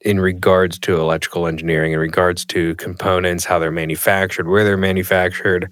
in 0.01 0.21
regards 0.21 0.79
to 0.81 1.01
electrical 1.01 1.47
engineering, 1.47 1.93
in 1.93 1.99
regards 1.99 2.45
to 2.45 2.75
components, 2.77 3.47
how 3.47 3.59
they're 3.59 3.71
manufactured, 3.71 4.47
where 4.47 4.63
they're 4.63 4.77
manufactured, 4.77 5.71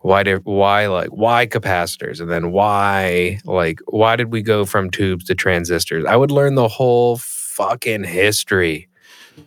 why 0.00 0.22
did 0.22 0.44
why 0.44 0.86
like 0.86 1.10
why 1.10 1.46
capacitors, 1.46 2.20
and 2.20 2.30
then 2.30 2.52
why 2.52 3.38
like 3.44 3.80
why 3.86 4.16
did 4.16 4.32
we 4.32 4.40
go 4.40 4.64
from 4.64 4.90
tubes 4.90 5.24
to 5.26 5.34
transistors? 5.34 6.04
I 6.06 6.16
would 6.16 6.30
learn 6.30 6.54
the 6.54 6.68
whole 6.68 7.18
fucking 7.18 8.04
history 8.04 8.88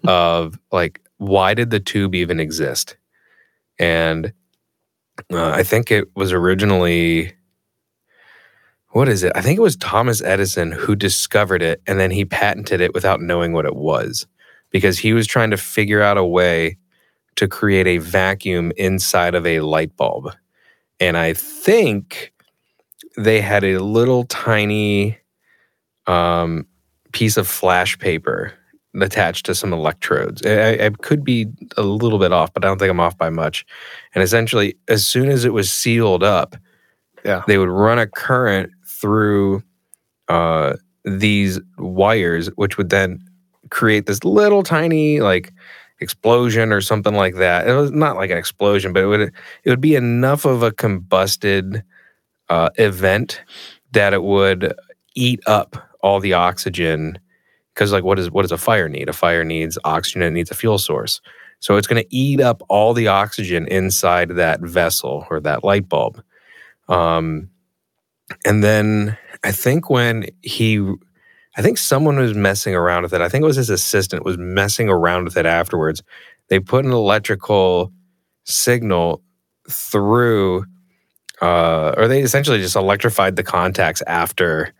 of 0.05 0.59
like 0.71 1.01
why 1.17 1.53
did 1.53 1.71
the 1.71 1.79
tube 1.79 2.13
even 2.13 2.39
exist, 2.39 2.97
and 3.79 4.31
uh, 5.31 5.49
I 5.49 5.63
think 5.63 5.91
it 5.91 6.07
was 6.15 6.31
originally 6.31 7.33
what 8.91 9.07
is 9.07 9.23
it? 9.23 9.31
I 9.35 9.41
think 9.41 9.59
it 9.59 9.61
was 9.61 9.75
Thomas 9.75 10.21
Edison 10.21 10.71
who 10.71 10.95
discovered 10.95 11.61
it 11.61 11.81
and 11.85 11.99
then 11.99 12.09
he 12.09 12.25
patented 12.25 12.81
it 12.81 12.93
without 12.93 13.21
knowing 13.21 13.53
what 13.53 13.65
it 13.65 13.75
was 13.75 14.25
because 14.71 14.97
he 14.97 15.13
was 15.13 15.27
trying 15.27 15.51
to 15.51 15.57
figure 15.57 16.01
out 16.01 16.17
a 16.17 16.25
way 16.25 16.77
to 17.35 17.47
create 17.47 17.87
a 17.87 17.99
vacuum 17.99 18.71
inside 18.77 19.35
of 19.35 19.45
a 19.45 19.59
light 19.59 19.95
bulb. 19.95 20.33
And 20.99 21.17
I 21.17 21.33
think 21.33 22.33
they 23.15 23.41
had 23.41 23.63
a 23.63 23.77
little 23.77 24.25
tiny 24.25 25.19
um, 26.07 26.65
piece 27.11 27.37
of 27.37 27.47
flash 27.47 27.97
paper 27.99 28.53
attached 28.99 29.45
to 29.45 29.55
some 29.55 29.71
electrodes. 29.73 30.41
I, 30.45 30.85
I 30.85 30.89
could 31.01 31.23
be 31.23 31.47
a 31.77 31.83
little 31.83 32.19
bit 32.19 32.31
off, 32.31 32.53
but 32.53 32.63
I 32.65 32.67
don't 32.67 32.79
think 32.79 32.89
I'm 32.89 32.99
off 32.99 33.17
by 33.17 33.29
much. 33.29 33.65
And 34.15 34.23
essentially, 34.23 34.75
as 34.87 35.05
soon 35.05 35.29
as 35.29 35.45
it 35.45 35.53
was 35.53 35.71
sealed 35.71 36.23
up, 36.23 36.55
Yeah. 37.23 37.43
they 37.47 37.57
would 37.57 37.69
run 37.69 37.99
a 37.99 38.07
current 38.07 38.71
through 38.87 39.61
uh, 40.27 40.75
these 41.05 41.59
wires, 41.77 42.47
which 42.55 42.77
would 42.77 42.89
then 42.89 43.19
create 43.69 44.05
this 44.07 44.23
little 44.23 44.63
tiny 44.63 45.19
like 45.21 45.53
explosion 46.01 46.71
or 46.71 46.81
something 46.81 47.13
like 47.13 47.35
that. 47.35 47.67
It 47.67 47.73
was 47.73 47.91
not 47.91 48.15
like 48.15 48.31
an 48.31 48.37
explosion, 48.37 48.93
but 48.93 49.03
it 49.03 49.07
would 49.07 49.21
it 49.21 49.69
would 49.69 49.81
be 49.81 49.95
enough 49.95 50.45
of 50.45 50.63
a 50.63 50.71
combusted 50.71 51.83
uh, 52.49 52.69
event 52.77 53.41
that 53.91 54.13
it 54.13 54.23
would 54.23 54.73
eat 55.15 55.41
up 55.45 55.77
all 56.01 56.19
the 56.19 56.33
oxygen. 56.33 57.19
Because 57.79 57.93
like, 57.93 58.03
what 58.03 58.15
does 58.15 58.29
what 58.29 58.41
does 58.41 58.51
a 58.51 58.57
fire 58.57 58.89
need? 58.89 59.07
A 59.07 59.13
fire 59.13 59.45
needs 59.45 59.77
oxygen. 59.85 60.21
It 60.21 60.31
needs 60.31 60.51
a 60.51 60.53
fuel 60.53 60.77
source. 60.77 61.21
So 61.59 61.77
it's 61.77 61.87
going 61.87 62.03
to 62.03 62.13
eat 62.13 62.41
up 62.41 62.61
all 62.67 62.93
the 62.93 63.07
oxygen 63.07 63.65
inside 63.67 64.31
that 64.31 64.59
vessel 64.59 65.25
or 65.29 65.39
that 65.39 65.63
light 65.63 65.87
bulb. 65.87 66.21
Um, 66.89 67.49
and 68.45 68.61
then 68.61 69.17
I 69.45 69.53
think 69.53 69.89
when 69.89 70.25
he, 70.41 70.79
I 71.55 71.61
think 71.61 71.77
someone 71.77 72.17
was 72.17 72.33
messing 72.33 72.75
around 72.75 73.03
with 73.03 73.13
it. 73.13 73.21
I 73.21 73.29
think 73.29 73.43
it 73.43 73.47
was 73.47 73.55
his 73.55 73.69
assistant 73.69 74.25
was 74.25 74.37
messing 74.37 74.89
around 74.89 75.23
with 75.23 75.37
it 75.37 75.45
afterwards. 75.45 76.03
They 76.49 76.59
put 76.59 76.83
an 76.83 76.91
electrical 76.91 77.93
signal 78.43 79.21
through, 79.69 80.65
uh, 81.41 81.93
or 81.95 82.09
they 82.09 82.23
essentially 82.23 82.59
just 82.59 82.75
electrified 82.75 83.37
the 83.37 83.43
contacts 83.43 84.01
after 84.05 84.73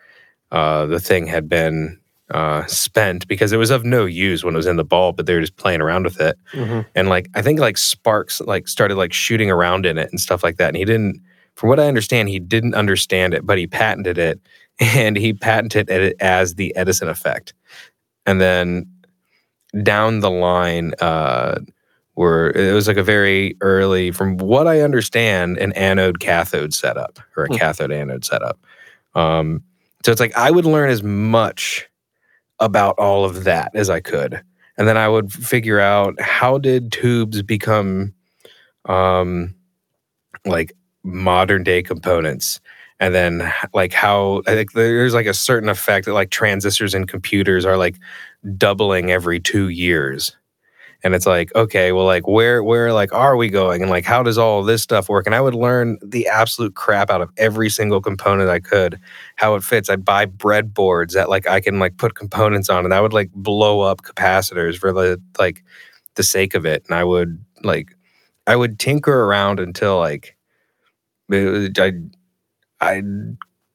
uh, 0.52 0.86
the 0.88 1.00
thing 1.00 1.28
had 1.28 1.48
been 1.48 1.99
uh, 2.32 2.66
spent 2.68 3.28
because 3.28 3.52
it 3.52 3.58
was 3.58 3.70
of 3.72 3.84
no 3.86 4.06
use 4.06 4.44
when 4.44 4.54
it 4.54 4.58
was 4.58 4.66
in 4.68 4.76
the 4.78 4.84
ball, 4.84 5.12
but 5.14 5.26
they 5.26 5.34
were 5.34 5.42
just 5.42 5.56
playing 5.58 5.82
around 5.82 6.04
with 6.04 6.20
it. 6.22 6.38
Mhm. 6.54 6.86
And 6.96 7.10
like 7.10 7.28
I 7.36 7.42
think 7.42 7.60
like 7.60 7.78
sparks 7.78 8.40
like 8.42 8.68
started 8.68 8.96
like 8.96 9.14
shooting 9.14 9.50
around 9.50 9.86
in 9.86 9.98
it 9.98 10.10
and 10.12 10.20
stuff 10.20 10.44
like 10.44 10.58
that. 10.58 10.68
And 10.70 10.78
he 10.78 10.86
didn't, 10.86 11.22
from 11.56 11.70
what 11.70 11.80
I 11.80 11.88
understand, 11.88 12.30
he 12.30 12.40
didn't 12.40 12.76
understand 12.76 13.34
it, 13.34 13.46
but 13.46 13.58
he 13.58 13.68
patented 13.68 14.18
it, 14.18 14.40
and 14.80 15.18
he 15.18 15.34
patented 15.34 15.90
it 15.90 16.16
as 16.20 16.56
the 16.56 16.76
Edison 16.76 17.10
effect. 17.10 17.54
And 18.26 18.40
then 18.40 18.86
down 19.84 20.20
the 20.22 20.32
line, 20.32 20.94
uh, 21.02 21.60
were 22.16 22.52
it 22.52 22.74
was 22.74 22.88
like 22.88 22.98
a 22.98 23.04
very 23.04 23.56
early, 23.62 24.12
from 24.12 24.38
what 24.38 24.68
I 24.68 24.82
understand, 24.82 25.58
an 25.58 25.72
anode 25.74 26.20
cathode 26.20 26.74
setup 26.74 27.18
or 27.38 27.46
a 27.46 27.48
Hmm. 27.48 27.56
cathode 27.56 27.92
anode 27.92 28.26
setup. 28.26 28.60
Um, 29.16 29.64
so 30.06 30.12
it's 30.12 30.20
like 30.22 30.36
I 30.38 30.52
would 30.52 30.66
learn 30.66 30.90
as 30.90 31.02
much 31.02 31.88
about 32.60 32.96
all 33.00 33.26
of 33.26 33.44
that 33.46 33.72
as 33.76 33.90
I 33.90 34.00
could. 34.00 34.42
And 34.78 34.88
then 34.88 34.98
I 34.98 35.08
would 35.10 35.32
figure 35.32 35.80
out 35.80 36.20
how 36.22 36.58
did 36.58 36.92
tubes 36.92 37.42
become 37.42 38.14
um 38.86 39.54
like 40.46 40.74
modern 41.04 41.64
day 41.64 41.84
components 41.84 42.60
and 43.00 43.14
then 43.16 43.52
like 43.74 43.94
how 43.94 44.42
I 44.48 44.54
think 44.56 44.74
there's 44.74 45.14
like 45.14 45.26
a 45.28 45.34
certain 45.34 45.70
effect 45.70 46.06
that 46.06 46.14
like 46.14 46.32
transistors 46.32 46.94
in 46.96 47.08
computers 47.08 47.66
are 47.66 47.78
like 47.78 47.98
doubling 48.58 49.12
every 49.12 49.40
2 49.40 49.70
years. 49.70 50.36
And 51.04 51.16
it's 51.16 51.26
like, 51.26 51.54
okay, 51.56 51.92
well 51.92 52.06
like 52.06 52.28
where 52.28 52.62
where 52.62 52.92
like 52.92 53.14
are 53.14 53.38
we 53.38 53.50
going 53.50 53.82
and 53.82 53.90
like 53.90 54.04
how 54.06 54.22
does 54.22 54.38
all 54.38 54.64
this 54.64 54.82
stuff 54.84 55.08
work? 55.08 55.26
And 55.26 55.34
I 55.34 55.42
would 55.42 55.56
learn 55.56 55.98
the 56.04 56.28
absolute 56.28 56.76
crap 56.76 57.10
out 57.10 57.22
of 57.22 57.32
every 57.38 57.70
single 57.70 58.02
component 58.02 58.50
I 58.50 58.60
could 58.60 59.00
how 59.38 59.56
it 59.56 59.64
fits. 59.64 59.90
I'd 59.90 60.04
buy 60.04 60.26
breadboards 60.26 61.14
that 61.14 61.30
like 61.30 61.48
I 61.48 61.62
can 61.62 61.80
like 61.80 61.98
put 61.98 62.16
components 62.16 62.70
on, 62.70 62.84
and 62.84 62.94
I 62.94 63.00
would 63.00 63.14
like 63.14 63.32
blow 63.34 63.82
up 63.82 64.02
capacitors 64.02 64.78
for 64.78 64.92
the 64.92 65.22
like 65.38 65.64
the 66.16 66.24
sake 66.24 66.54
of 66.54 66.66
it. 66.66 66.84
And 66.90 66.96
I 66.96 67.06
would 67.06 67.44
like 67.64 67.96
I 68.46 68.58
would 68.58 68.78
tinker 68.78 69.24
around 69.24 69.60
until 69.62 70.00
like 70.00 70.36
it 71.30 71.80
I 71.80 71.94
I 72.82 73.02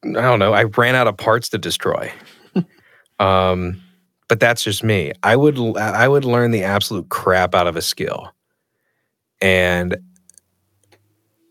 I 0.03 0.21
don't 0.21 0.39
know. 0.39 0.53
I 0.53 0.63
ran 0.63 0.95
out 0.95 1.07
of 1.07 1.17
parts 1.17 1.49
to 1.49 1.57
destroy. 1.57 2.13
um, 3.19 3.81
but 4.27 4.39
that's 4.39 4.63
just 4.63 4.83
me. 4.83 5.11
I 5.23 5.35
would 5.35 5.57
I 5.77 6.07
would 6.07 6.25
learn 6.25 6.51
the 6.51 6.63
absolute 6.63 7.09
crap 7.09 7.53
out 7.55 7.67
of 7.67 7.75
a 7.75 7.81
skill, 7.81 8.31
and 9.41 9.97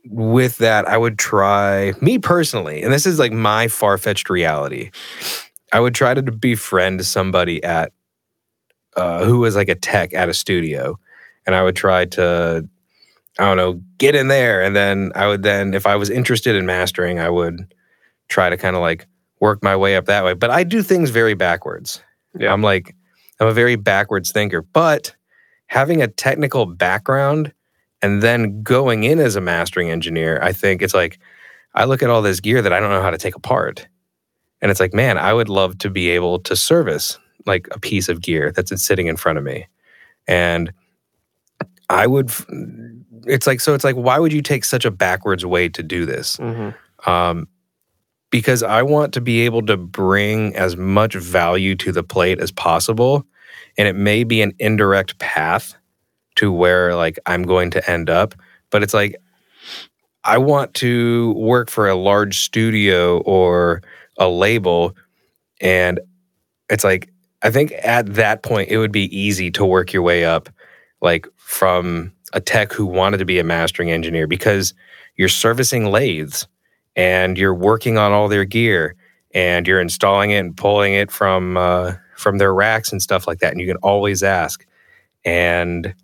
with 0.07 0.59
that, 0.59 0.87
I 0.87 0.99
would 0.99 1.19
try 1.19 1.93
me 2.01 2.19
personally, 2.19 2.83
and 2.83 2.93
this 2.93 3.07
is 3.07 3.19
like 3.19 3.33
my 3.33 3.69
far 3.69 3.99
fetched 3.99 4.29
reality. 4.29 4.91
I 5.73 5.81
would 5.81 5.95
try 5.95 6.15
to 6.15 6.23
befriend 6.23 7.05
somebody 7.05 7.63
at 7.65 7.93
uh, 8.97 9.25
who 9.25 9.39
was 9.41 9.57
like 9.57 9.69
a 9.69 9.75
tech 9.75 10.15
at 10.15 10.29
a 10.29 10.35
studio, 10.35 10.99
and 11.47 11.55
I 11.55 11.63
would 11.63 11.77
try 11.77 12.05
to, 12.07 12.69
I 13.39 13.45
don't 13.45 13.57
know, 13.57 13.81
get 13.99 14.15
in 14.15 14.29
there, 14.29 14.63
and 14.63 14.77
then 14.77 15.13
I 15.15 15.27
would 15.27 15.43
then, 15.43 15.75
if 15.75 15.87
I 15.87 15.97
was 15.97 16.11
interested 16.11 16.55
in 16.55 16.67
mastering, 16.67 17.19
I 17.19 17.31
would 17.31 17.75
try 18.29 18.51
to 18.51 18.57
kind 18.57 18.77
of 18.77 18.83
like 18.83 19.07
work 19.41 19.63
my 19.63 19.77
way 19.77 19.97
up 19.97 20.07
that 20.07 20.25
way. 20.25 20.35
But 20.35 20.51
I 20.51 20.65
do 20.65 20.83
things 20.83 21.11
very 21.11 21.35
backwards. 21.35 22.03
Yeah. 22.39 22.53
I'm 22.53 22.63
like, 22.63 22.95
I'm 23.41 23.47
a 23.49 23.53
very 23.53 23.77
backwards 23.77 24.33
thinker, 24.33 24.63
but 24.63 25.15
having 25.67 26.03
a 26.03 26.09
technical 26.09 26.67
background 26.67 27.53
and 28.03 28.23
then 28.23 28.63
going 28.63 29.05
in 29.05 29.19
as 29.19 29.35
a 29.37 29.41
mastering 29.41 29.91
engineer, 29.91 30.39
I 30.43 30.53
think 30.53 30.83
it's 30.83 30.95
like 30.95 31.19
I 31.75 31.85
look 31.85 32.03
at 32.03 32.11
all 32.11 32.23
this 32.23 32.41
gear 32.41 32.63
that 32.63 32.73
I 32.73 32.81
don't 32.81 32.91
know 32.91 33.03
how 33.03 33.11
to 33.11 33.19
take 33.19 33.35
apart. 33.35 33.89
And 34.61 34.71
it's 34.71 34.81
like, 34.81 34.95
man, 34.95 35.19
I 35.19 35.33
would 35.33 35.49
love 35.49 35.79
to 35.79 35.91
be 35.91 36.09
able 36.11 36.39
to 36.41 36.55
service 36.57 37.19
like 37.47 37.67
a 37.73 37.79
piece 37.81 38.09
of 38.09 38.21
gear 38.21 38.53
that's 38.53 38.83
sitting 38.85 39.07
in 39.09 39.17
front 39.17 39.39
of 39.39 39.45
me. 39.45 39.67
And 40.27 40.73
I 41.91 42.07
would, 42.07 42.31
it's 43.27 43.47
like, 43.47 43.61
so 43.61 43.75
it's 43.75 43.85
like, 43.85 43.97
why 43.97 44.19
would 44.19 44.33
you 44.33 44.41
take 44.43 44.65
such 44.65 44.85
a 44.85 44.91
backwards 44.91 45.45
way 45.45 45.69
to 45.69 45.83
do 45.83 46.07
this? 46.07 46.37
Mhm. 46.39 46.75
um, 47.07 47.49
because 48.35 48.65
I 48.65 48.83
want 48.83 49.15
to 49.15 49.21
be 49.21 49.43
able 49.43 49.63
to 49.67 49.77
bring 49.77 50.57
as 50.57 50.77
much 50.77 51.15
value 51.15 51.77
to 51.77 51.93
the 51.93 52.03
plate 52.03 52.41
as 52.41 52.51
possible. 52.51 53.25
And 53.79 53.87
it 53.87 53.95
may 53.95 54.25
be 54.25 54.43
an 54.43 54.55
indirect 54.59 55.21
path 55.21 55.77
to 56.35 56.51
where 56.51 56.97
like 56.97 57.17
I'm 57.27 57.45
going 57.45 57.71
to 57.71 57.89
end 57.89 58.11
up, 58.11 58.35
but 58.71 58.83
it's 58.83 58.93
like 58.93 59.15
I 60.25 60.39
want 60.39 60.75
to 60.75 61.33
work 61.35 61.71
for 61.71 61.89
a 61.89 61.95
large 61.95 62.41
studio 62.41 63.19
or 63.21 63.83
a 64.19 64.29
label. 64.29 64.97
And 65.61 66.01
it's 66.69 66.83
like, 66.83 67.13
I 67.45 67.53
think 67.53 67.73
at 67.85 68.15
that 68.15 68.43
point, 68.43 68.69
it 68.69 68.79
would 68.79 68.91
be 68.91 69.17
easy 69.17 69.53
to 69.53 69.65
work 69.65 69.93
your 69.93 70.03
way 70.03 70.25
up, 70.25 70.49
like 71.01 71.29
from 71.37 72.13
a 72.33 72.41
tech 72.41 72.73
who 72.73 72.85
wanted 72.85 73.19
to 73.19 73.25
be 73.25 73.39
a 73.39 73.45
mastering 73.45 73.93
engineer 73.93 74.27
because 74.27 74.75
you're 75.15 75.29
servicing 75.29 75.93
lathes 75.93 76.49
and 76.97 77.37
you're 77.39 77.55
working 77.55 77.99
on 77.99 78.13
all 78.13 78.29
their 78.29 78.45
gear 78.45 78.95
and 79.35 79.67
you're 79.67 79.81
installing 79.81 80.31
it 80.31 80.39
and 80.39 80.57
pulling 80.57 80.95
it 80.95 81.11
from 81.11 81.57
uh, 81.57 81.95
from 82.17 82.39
their 82.39 82.55
racks 82.55 82.93
and 82.93 83.03
stuff 83.03 83.27
like 83.27 83.39
that. 83.41 83.53
And 83.53 83.61
you 83.61 83.67
can 83.67 83.77
always 83.79 84.23
ask, 84.23 84.65
and 85.25 85.95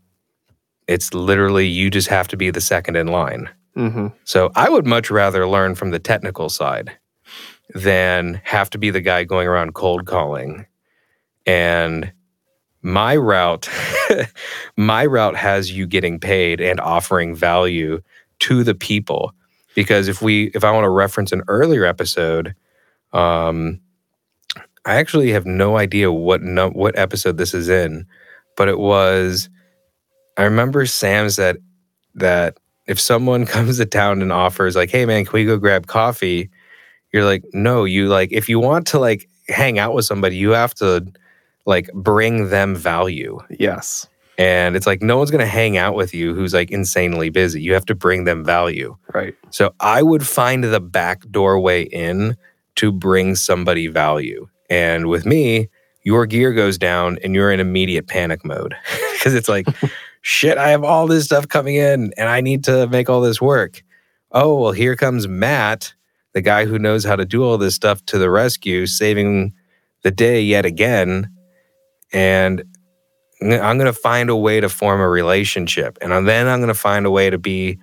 it's 0.88 1.14
literally 1.14 1.66
you 1.66 1.91
just 1.91 2.09
have 2.09 2.28
to 2.28 2.36
be 2.36 2.51
the 2.51 2.61
second 2.61 2.97
in 2.97 3.07
line. 3.09 3.49
Mhm. 3.76 4.12
So 4.24 4.51
I 4.57 4.68
would 4.68 4.86
much 4.86 5.11
rather 5.11 5.47
learn 5.47 5.76
from 5.76 5.91
the 5.93 6.01
technical 6.01 6.49
side 6.49 6.91
than 7.74 8.41
have 8.45 8.68
to 8.70 8.78
be 8.78 8.91
the 8.91 9.01
guy 9.01 9.22
going 9.22 9.47
around 9.47 9.74
cold 9.74 10.07
calling. 10.07 10.66
And 11.47 12.12
my 12.82 13.14
route, 13.14 13.68
my 14.76 15.07
route 15.07 15.36
has 15.36 15.70
you 15.70 15.86
getting 15.86 16.18
paid 16.18 16.61
and 16.61 16.80
offering 16.80 17.34
value 17.34 18.01
to 18.41 18.64
the 18.64 18.74
people. 18.74 19.32
Because 19.74 20.08
if 20.08 20.20
we, 20.20 20.46
if 20.54 20.64
I 20.64 20.72
want 20.72 20.84
to 20.84 20.90
reference 20.90 21.32
an 21.32 21.42
earlier 21.48 21.84
episode, 21.84 22.54
um, 23.12 23.80
I 24.84 24.94
actually 24.96 25.30
have 25.32 25.46
no 25.46 25.76
idea 25.76 26.10
what 26.10 26.42
no, 26.42 26.70
what 26.70 26.98
episode 26.98 27.36
this 27.36 27.54
is 27.54 27.68
in, 27.68 28.06
but 28.56 28.68
it 28.68 28.78
was. 28.78 29.48
I 30.36 30.44
remember 30.44 30.86
Sam 30.86 31.28
said 31.28 31.58
that 32.14 32.58
if 32.86 32.98
someone 32.98 33.44
comes 33.46 33.78
to 33.78 33.86
town 33.86 34.22
and 34.22 34.32
offers 34.32 34.76
like, 34.76 34.90
"Hey 34.90 35.04
man, 35.04 35.24
can 35.24 35.32
we 35.32 35.44
go 35.44 35.58
grab 35.58 35.86
coffee?" 35.86 36.50
You're 37.12 37.24
like, 37.24 37.44
"No, 37.52 37.84
you 37.84 38.08
like 38.08 38.32
if 38.32 38.48
you 38.48 38.58
want 38.58 38.86
to 38.88 38.98
like 38.98 39.28
hang 39.48 39.78
out 39.78 39.94
with 39.94 40.06
somebody, 40.06 40.36
you 40.36 40.50
have 40.50 40.74
to 40.76 41.06
like 41.66 41.90
bring 41.92 42.48
them 42.48 42.74
value." 42.74 43.38
Yes. 43.58 44.06
And 44.41 44.74
it's 44.74 44.86
like 44.86 45.03
no 45.03 45.18
one's 45.18 45.30
going 45.30 45.45
to 45.45 45.47
hang 45.47 45.76
out 45.76 45.95
with 45.95 46.14
you 46.14 46.34
who's 46.34 46.55
like 46.55 46.70
insanely 46.70 47.28
busy. 47.28 47.61
You 47.61 47.74
have 47.74 47.84
to 47.84 47.95
bring 47.95 48.24
them 48.24 48.43
value. 48.43 48.97
Right. 49.12 49.34
So 49.51 49.74
I 49.80 50.03
would 50.03 50.26
find 50.26 50.64
the 50.64 50.80
back 50.80 51.28
doorway 51.30 51.82
in 51.82 52.38
to 52.76 52.91
bring 52.91 53.34
somebody 53.34 53.86
value. 53.86 54.49
And 54.70 55.09
with 55.09 55.26
me, 55.26 55.68
your 56.05 56.24
gear 56.24 56.55
goes 56.55 56.78
down 56.78 57.18
and 57.22 57.34
you're 57.34 57.53
in 57.53 57.61
immediate 57.61 58.07
panic 58.07 58.43
mode 58.43 58.74
because 59.12 59.34
it's 59.34 59.49
like, 59.49 59.66
shit, 60.22 60.57
I 60.57 60.70
have 60.70 60.84
all 60.84 61.07
this 61.07 61.26
stuff 61.26 61.47
coming 61.47 61.74
in 61.74 62.14
and 62.16 62.30
I 62.30 62.41
need 62.41 62.64
to 62.64 62.86
make 62.86 63.11
all 63.11 63.20
this 63.20 63.43
work. 63.43 63.82
Oh, 64.32 64.59
well, 64.59 64.72
here 64.72 64.97
comes 64.97 65.28
Matt, 65.28 65.93
the 66.32 66.41
guy 66.41 66.64
who 66.64 66.78
knows 66.78 67.05
how 67.05 67.16
to 67.16 67.26
do 67.26 67.45
all 67.45 67.59
this 67.59 67.74
stuff 67.74 68.03
to 68.07 68.16
the 68.16 68.30
rescue, 68.30 68.86
saving 68.86 69.53
the 70.03 70.11
day 70.11 70.41
yet 70.41 70.64
again. 70.64 71.30
And 72.11 72.64
I'm 73.43 73.78
going 73.78 73.86
to 73.86 73.93
find 73.93 74.30
a 74.30 74.36
way 74.36 74.61
to 74.61 74.68
form 74.68 75.01
a 75.01 75.09
relationship. 75.09 75.99
And 76.01 76.28
then 76.28 76.47
I'm 76.47 76.59
going 76.61 76.68
to 76.68 76.74
find 76.74 77.07
a 77.07 77.11
way 77.11 77.30
to 77.30 77.38
be 77.38 77.78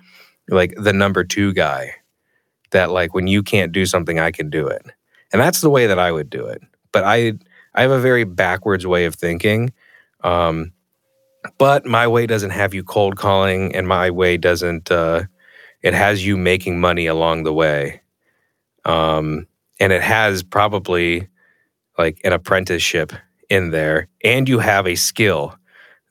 like 0.48 0.74
the 0.76 0.92
number 0.92 1.24
two 1.24 1.52
guy 1.52 1.94
that 2.70 2.90
like 2.90 3.14
when 3.14 3.26
you 3.26 3.42
can't 3.42 3.72
do 3.72 3.86
something 3.86 4.18
i 4.18 4.30
can 4.30 4.50
do 4.50 4.66
it 4.66 4.82
and 5.32 5.40
that's 5.40 5.60
the 5.60 5.70
way 5.70 5.86
that 5.86 5.98
i 5.98 6.10
would 6.10 6.30
do 6.30 6.44
it 6.46 6.62
but 6.92 7.04
i 7.04 7.32
i 7.74 7.82
have 7.82 7.90
a 7.90 8.00
very 8.00 8.24
backwards 8.24 8.86
way 8.86 9.04
of 9.04 9.14
thinking 9.14 9.72
um 10.24 10.72
but 11.58 11.86
my 11.86 12.06
way 12.06 12.26
doesn't 12.26 12.50
have 12.50 12.74
you 12.74 12.82
cold 12.82 13.16
calling 13.16 13.74
and 13.74 13.86
my 13.86 14.10
way 14.10 14.36
doesn't 14.36 14.90
uh 14.90 15.22
it 15.82 15.94
has 15.94 16.26
you 16.26 16.36
making 16.36 16.80
money 16.80 17.06
along 17.06 17.44
the 17.44 17.52
way 17.52 18.00
um 18.84 19.46
and 19.80 19.92
it 19.92 20.02
has 20.02 20.42
probably 20.42 21.28
like 21.96 22.20
an 22.24 22.32
apprenticeship 22.32 23.12
in 23.48 23.70
there 23.70 24.08
and 24.24 24.48
you 24.48 24.58
have 24.58 24.86
a 24.86 24.94
skill 24.94 25.54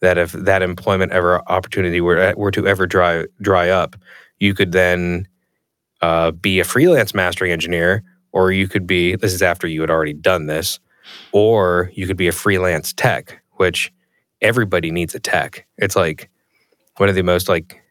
that 0.02 0.18
if 0.18 0.32
that 0.32 0.62
employment 0.62 1.12
ever 1.12 1.42
opportunity 1.50 2.02
were 2.02 2.34
were 2.36 2.52
to 2.52 2.68
ever 2.68 2.86
dry 2.86 3.26
dry 3.42 3.70
up 3.70 3.96
you 4.40 4.54
could 4.54 4.72
then 4.72 5.28
uh, 6.02 6.32
be 6.32 6.60
a 6.60 6.64
freelance 6.64 7.14
mastering 7.14 7.52
engineer, 7.52 8.04
or 8.32 8.52
you 8.52 8.68
could 8.68 8.86
be, 8.86 9.16
this 9.16 9.34
is 9.34 9.42
after 9.42 9.68
you 9.68 9.82
had 9.82 9.90
already 9.90 10.14
done 10.14 10.46
this, 10.46 10.80
or 11.32 11.92
you 11.94 12.06
could 12.06 12.18
be 12.18 12.28
a 12.28 12.32
freelance 12.32 12.94
tech, 12.94 13.42
which 13.54 13.92
everybody 14.42 14.92
needs 14.92 15.16
a 15.16 15.20
tech. 15.20 15.66
It's 15.78 15.96
like 15.96 16.30
one 16.98 17.10
of 17.10 17.16
the 17.16 17.24
most 17.24 17.50
like, 17.50 17.82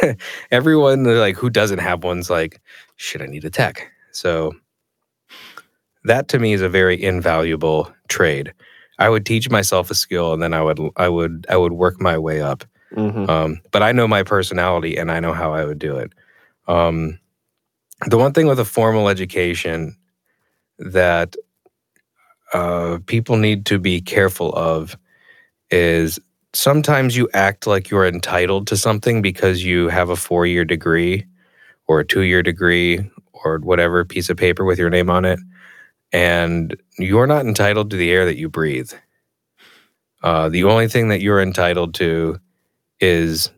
everyone 0.50 1.04
like 1.04 1.36
who 1.36 1.48
doesn't 1.48 1.78
have 1.78 2.04
one's 2.04 2.28
like, 2.28 2.60
shit, 2.96 3.22
I 3.22 3.26
need 3.26 3.44
a 3.44 3.50
tech. 3.50 3.90
So 4.12 4.52
that 6.04 6.28
to 6.28 6.38
me 6.38 6.52
is 6.52 6.60
a 6.60 6.68
very 6.68 7.02
invaluable 7.02 7.90
trade. 8.08 8.52
I 9.04 9.10
would 9.10 9.26
teach 9.26 9.50
myself 9.50 9.90
a 9.90 9.94
skill 9.94 10.32
and 10.32 10.42
then 10.42 10.54
I 10.54 10.62
would 10.62 10.80
I 10.96 11.10
would 11.10 11.44
I 11.50 11.58
would 11.58 11.74
work 11.74 12.00
my 12.00 12.16
way 12.16 12.40
up. 12.40 12.64
Mhm. 12.96 13.28
Um, 13.28 13.60
but 13.70 13.82
I 13.82 13.92
know 13.92 14.08
my 14.08 14.22
personality 14.22 14.96
and 14.96 15.12
I 15.12 15.20
know 15.20 15.34
how 15.34 15.52
I 15.52 15.66
would 15.66 15.78
do 15.78 15.98
it. 15.98 16.10
Um, 16.68 17.18
the 18.06 18.16
one 18.16 18.32
thing 18.32 18.46
with 18.46 18.58
a 18.58 18.64
formal 18.64 19.10
education 19.10 19.94
that 20.78 21.36
uh, 22.54 22.98
people 23.04 23.36
need 23.36 23.66
to 23.66 23.78
be 23.78 24.00
careful 24.00 24.54
of 24.54 24.96
is 25.70 26.18
sometimes 26.54 27.14
you 27.14 27.28
act 27.34 27.66
like 27.66 27.90
you're 27.90 28.06
entitled 28.06 28.66
to 28.68 28.76
something 28.76 29.20
because 29.20 29.64
you 29.64 29.88
have 29.88 30.08
a 30.08 30.16
four 30.16 30.46
year 30.46 30.64
degree 30.64 31.26
or 31.88 32.00
a 32.00 32.06
two 32.06 32.22
year 32.22 32.42
degree 32.42 33.10
or 33.44 33.58
whatever 33.58 34.02
piece 34.02 34.30
of 34.30 34.38
paper 34.38 34.64
with 34.64 34.78
your 34.78 34.88
name 34.88 35.10
on 35.10 35.26
it. 35.26 35.40
And 36.14 36.76
you're 36.96 37.26
not 37.26 37.44
entitled 37.44 37.90
to 37.90 37.96
the 37.96 38.10
air 38.12 38.24
that 38.24 38.38
you 38.38 38.48
breathe. 38.48 38.92
Uh, 40.22 40.48
the 40.48 40.64
only 40.64 40.88
thing 40.88 41.08
that 41.08 41.20
you're 41.20 41.40
entitled 41.42 41.92
to 41.94 42.38
is 43.00 43.50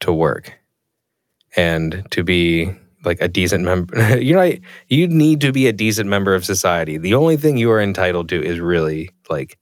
to 0.00 0.12
work 0.12 0.52
and 1.56 2.04
to 2.10 2.24
be 2.24 2.72
like 3.04 3.20
a 3.20 3.28
decent 3.28 3.64
member. 3.64 4.18
you 4.18 4.34
know, 4.34 4.52
you 4.88 5.06
need 5.06 5.40
to 5.40 5.52
be 5.52 5.68
a 5.68 5.72
decent 5.72 6.08
member 6.10 6.34
of 6.34 6.44
society. 6.44 6.98
The 6.98 7.14
only 7.14 7.36
thing 7.36 7.56
you 7.56 7.70
are 7.70 7.80
entitled 7.80 8.28
to 8.30 8.42
is 8.42 8.58
really 8.58 9.10
like 9.30 9.56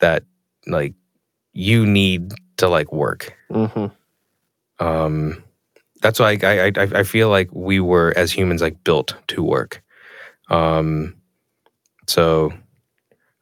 that, 0.00 0.24
like 0.66 0.94
you 1.54 1.86
need 1.86 2.34
to 2.58 2.68
like 2.68 2.92
work. 2.92 3.34
Mhm. 3.50 3.90
Um, 4.78 5.42
that's 6.02 6.20
why 6.20 6.38
I, 6.42 6.66
I 6.66 6.72
I 6.76 6.82
I 7.00 7.02
feel 7.04 7.30
like 7.30 7.48
we 7.52 7.80
were 7.80 8.12
as 8.16 8.30
humans 8.32 8.62
like 8.62 8.84
built 8.84 9.14
to 9.28 9.42
work. 9.42 9.82
Um, 10.50 11.14
so 12.12 12.52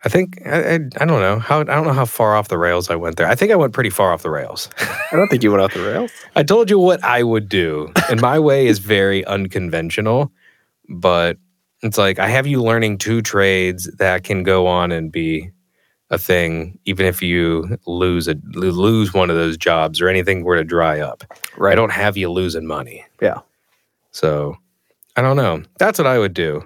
I 0.04 0.08
think 0.08 0.40
I, 0.46 0.58
I 0.58 0.74
I 0.74 1.04
don't 1.04 1.20
know 1.20 1.40
how 1.40 1.60
I 1.60 1.64
don't 1.64 1.84
know 1.84 1.92
how 1.92 2.04
far 2.04 2.36
off 2.36 2.48
the 2.48 2.56
rails 2.56 2.88
I 2.88 2.94
went 2.94 3.16
there. 3.16 3.26
I 3.26 3.34
think 3.34 3.50
I 3.50 3.56
went 3.56 3.72
pretty 3.72 3.90
far 3.90 4.12
off 4.12 4.22
the 4.22 4.30
rails. 4.30 4.68
I 4.78 5.16
don't 5.16 5.28
think 5.28 5.42
you 5.42 5.50
went 5.50 5.62
off 5.62 5.74
the 5.74 5.82
rails. 5.82 6.12
I 6.36 6.44
told 6.44 6.70
you 6.70 6.78
what 6.78 7.02
I 7.02 7.24
would 7.24 7.48
do, 7.48 7.92
and 8.08 8.20
my 8.20 8.38
way 8.38 8.68
is 8.68 8.78
very 8.78 9.24
unconventional, 9.24 10.30
but 10.88 11.36
it's 11.82 11.98
like 11.98 12.20
I 12.20 12.28
have 12.28 12.46
you 12.46 12.62
learning 12.62 12.98
two 12.98 13.22
trades 13.22 13.90
that 13.98 14.22
can 14.22 14.44
go 14.44 14.68
on 14.68 14.92
and 14.92 15.10
be 15.10 15.50
a 16.10 16.18
thing, 16.18 16.78
even 16.84 17.06
if 17.06 17.20
you 17.20 17.76
lose 17.86 18.28
a 18.28 18.36
lose 18.52 19.12
one 19.12 19.30
of 19.30 19.36
those 19.36 19.56
jobs 19.56 20.00
or 20.00 20.08
anything 20.08 20.44
were 20.44 20.56
to 20.56 20.64
dry 20.64 21.00
up. 21.00 21.24
Right. 21.56 21.72
I 21.72 21.74
don't 21.74 21.92
have 21.92 22.16
you 22.16 22.30
losing 22.30 22.66
money. 22.66 23.04
Yeah. 23.20 23.40
So 24.12 24.56
I 25.16 25.22
don't 25.22 25.36
know. 25.36 25.64
That's 25.78 25.98
what 25.98 26.06
I 26.06 26.18
would 26.18 26.34
do. 26.34 26.62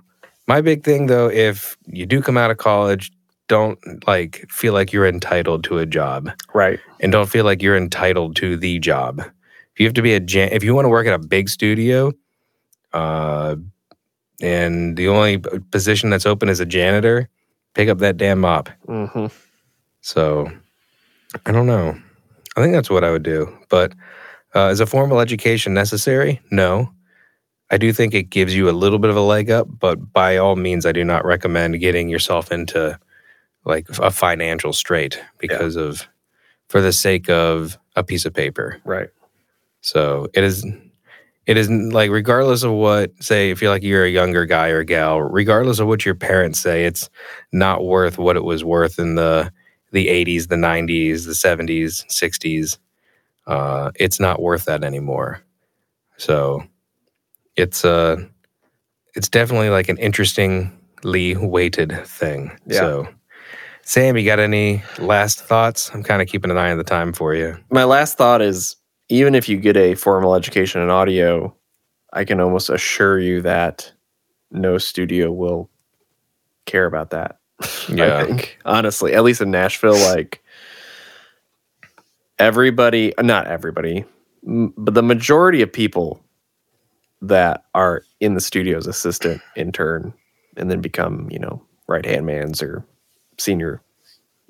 My 0.47 0.61
big 0.61 0.84
thing 0.84 1.07
though, 1.07 1.28
if 1.30 1.76
you 1.86 2.07
do 2.07 2.20
come 2.22 2.36
out 2.36 2.51
of 2.51 2.59
college, 2.59 3.11
don't 3.49 3.78
like 4.07 4.45
feel 4.51 4.72
like 4.72 4.92
you're 4.92 5.07
entitled 5.07 5.64
to 5.64 5.78
a 5.78 5.86
job 5.86 6.30
Right. 6.55 6.80
and 7.01 7.12
don't 7.12 7.28
feel 7.28 7.45
like 7.45 7.62
you're 7.62 7.76
entitled 7.76 8.36
to 8.36 8.57
the 8.57 8.78
job. 8.78 9.20
If 9.20 9.80
you 9.80 9.86
have 9.86 9.95
to 9.95 10.03
be 10.03 10.14
a 10.14 10.20
jan- 10.20 10.51
if 10.53 10.62
you 10.64 10.74
want 10.74 10.84
to 10.86 10.88
work 10.88 11.07
at 11.07 11.12
a 11.14 11.18
big 11.18 11.49
studio, 11.49 12.12
uh, 12.92 13.57
and 14.40 14.97
the 14.97 15.09
only 15.09 15.38
position 15.70 16.11
that's 16.11 16.26
open 16.26 16.49
is 16.49 16.61
a 16.61 16.66
janitor, 16.66 17.28
pick 17.74 17.88
up 17.88 17.99
that 17.99 18.16
damn 18.16 18.40
mop. 18.40 18.68
hmm 18.86 19.26
So 20.01 20.51
I 21.47 21.53
don't 21.53 21.66
know. 21.66 21.97
I 22.57 22.62
think 22.62 22.72
that's 22.72 22.90
what 22.90 23.03
I 23.05 23.11
would 23.11 23.22
do. 23.24 23.53
But 23.68 23.92
uh, 24.55 24.68
is 24.72 24.80
a 24.80 24.86
formal 24.86 25.20
education 25.20 25.74
necessary? 25.74 26.40
No. 26.51 26.90
I 27.71 27.79
do 27.79 27.93
think 27.93 28.15
it 28.15 28.25
gives 28.25 28.55
you 28.55 28.69
a 28.69 28.73
little 28.73 28.99
bit 28.99 29.11
of 29.11 29.17
a 29.17 29.23
leg 29.23 29.51
up, 29.51 29.67
but 29.79 30.12
by 30.12 30.37
all 30.37 30.57
means, 30.57 30.87
I 30.87 30.93
do 30.93 31.05
not 31.05 31.25
recommend 31.25 31.81
getting 31.81 32.09
yourself 32.09 32.53
into 32.53 32.99
like 33.65 33.89
a 33.99 34.11
financial 34.11 34.73
strait 34.73 35.21
because 35.39 35.77
of, 35.77 36.07
for 36.69 36.81
the 36.81 36.93
sake 36.93 37.31
of 37.31 37.79
a 37.97 38.05
piece 38.05 38.27
of 38.27 38.35
paper. 38.35 38.81
Right. 38.85 39.09
So 39.81 40.29
it 40.35 40.45
is, 40.45 40.67
it 41.47 41.57
is 41.57 41.71
like 41.71 42.11
regardless 42.11 42.62
of 42.62 42.73
what, 42.73 43.11
say, 43.23 43.51
if 43.51 43.61
you're 43.62 43.71
like 43.71 43.83
you're 43.83 44.05
a 44.05 44.11
younger 44.11 44.45
guy 44.47 44.69
or 44.69 44.85
gal, 44.85 45.21
regardless 45.21 45.79
of 45.79 45.87
what 45.87 46.05
your 46.05 46.15
parents 46.15 46.61
say, 46.61 46.85
it's 46.85 47.09
not 47.53 47.85
worth 47.85 48.19
what 48.19 48.37
it 48.37 48.45
was 48.45 48.65
worth 48.65 48.99
in 48.99 49.15
the 49.15 49.51
the 49.93 50.09
80s, 50.09 50.49
the 50.49 50.57
90s, 50.57 51.25
the 51.25 51.33
70s, 51.33 52.05
60s. 52.07 52.79
Uh, 53.47 53.93
it's 53.95 54.19
not 54.19 54.43
worth 54.43 54.65
that 54.65 54.83
anymore. 54.83 55.41
So 56.17 56.65
it's 57.57 57.84
uh 57.84 58.16
it's 59.14 59.28
definitely 59.28 59.70
like 59.70 59.88
an 59.88 59.98
interestingly 59.98 61.36
weighted 61.36 61.92
thing. 62.07 62.50
Yeah. 62.66 62.78
So 62.78 63.09
Sam, 63.82 64.16
you 64.16 64.24
got 64.24 64.38
any 64.38 64.82
last 64.98 65.40
thoughts? 65.40 65.90
I'm 65.94 66.02
kind 66.02 66.22
of 66.22 66.28
keeping 66.28 66.50
an 66.50 66.57
eye 66.57 66.70
on 66.70 66.78
the 66.78 66.84
time 66.84 67.12
for 67.12 67.34
you. 67.34 67.57
My 67.70 67.84
last 67.84 68.16
thought 68.16 68.40
is 68.40 68.76
even 69.09 69.34
if 69.34 69.48
you 69.48 69.59
get 69.59 69.76
a 69.76 69.94
formal 69.94 70.34
education 70.34 70.80
in 70.80 70.88
audio, 70.88 71.55
I 72.12 72.24
can 72.24 72.40
almost 72.40 72.70
assure 72.70 73.18
you 73.18 73.42
that 73.42 73.92
no 74.50 74.78
studio 74.78 75.30
will 75.30 75.68
care 76.66 76.86
about 76.86 77.11
that. 77.11 77.38
Yeah. 77.88 78.16
I 78.16 78.24
think 78.24 78.59
honestly, 78.64 79.12
at 79.12 79.22
least 79.24 79.42
in 79.42 79.50
Nashville, 79.50 79.98
like 80.14 80.42
everybody, 82.38 83.12
not 83.20 83.46
everybody, 83.46 84.05
but 84.42 84.94
the 84.94 85.02
majority 85.02 85.61
of 85.61 85.70
people 85.72 86.24
that 87.29 87.64
are 87.75 88.05
in 88.20 88.35
the 88.35 88.41
studio's 88.41 88.87
assistant, 88.87 89.41
intern, 89.57 90.12
and 90.57 90.70
then 90.70 90.81
become, 90.81 91.29
you 91.31 91.39
know, 91.39 91.62
right 91.87 92.05
hand 92.05 92.27
mans 92.27 92.62
or 92.62 92.85
senior 93.39 93.83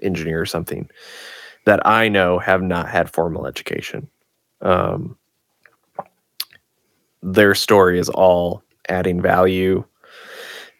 engineer 0.03 0.41
or 0.41 0.47
something 0.47 0.89
that 1.65 1.87
I 1.87 2.09
know 2.09 2.39
have 2.39 2.63
not 2.63 2.89
had 2.89 3.11
formal 3.11 3.47
education. 3.47 4.09
Um, 4.61 5.17
their 7.23 7.55
story 7.55 7.99
is 7.99 8.09
all 8.11 8.63
adding 8.89 9.23
value 9.23 9.85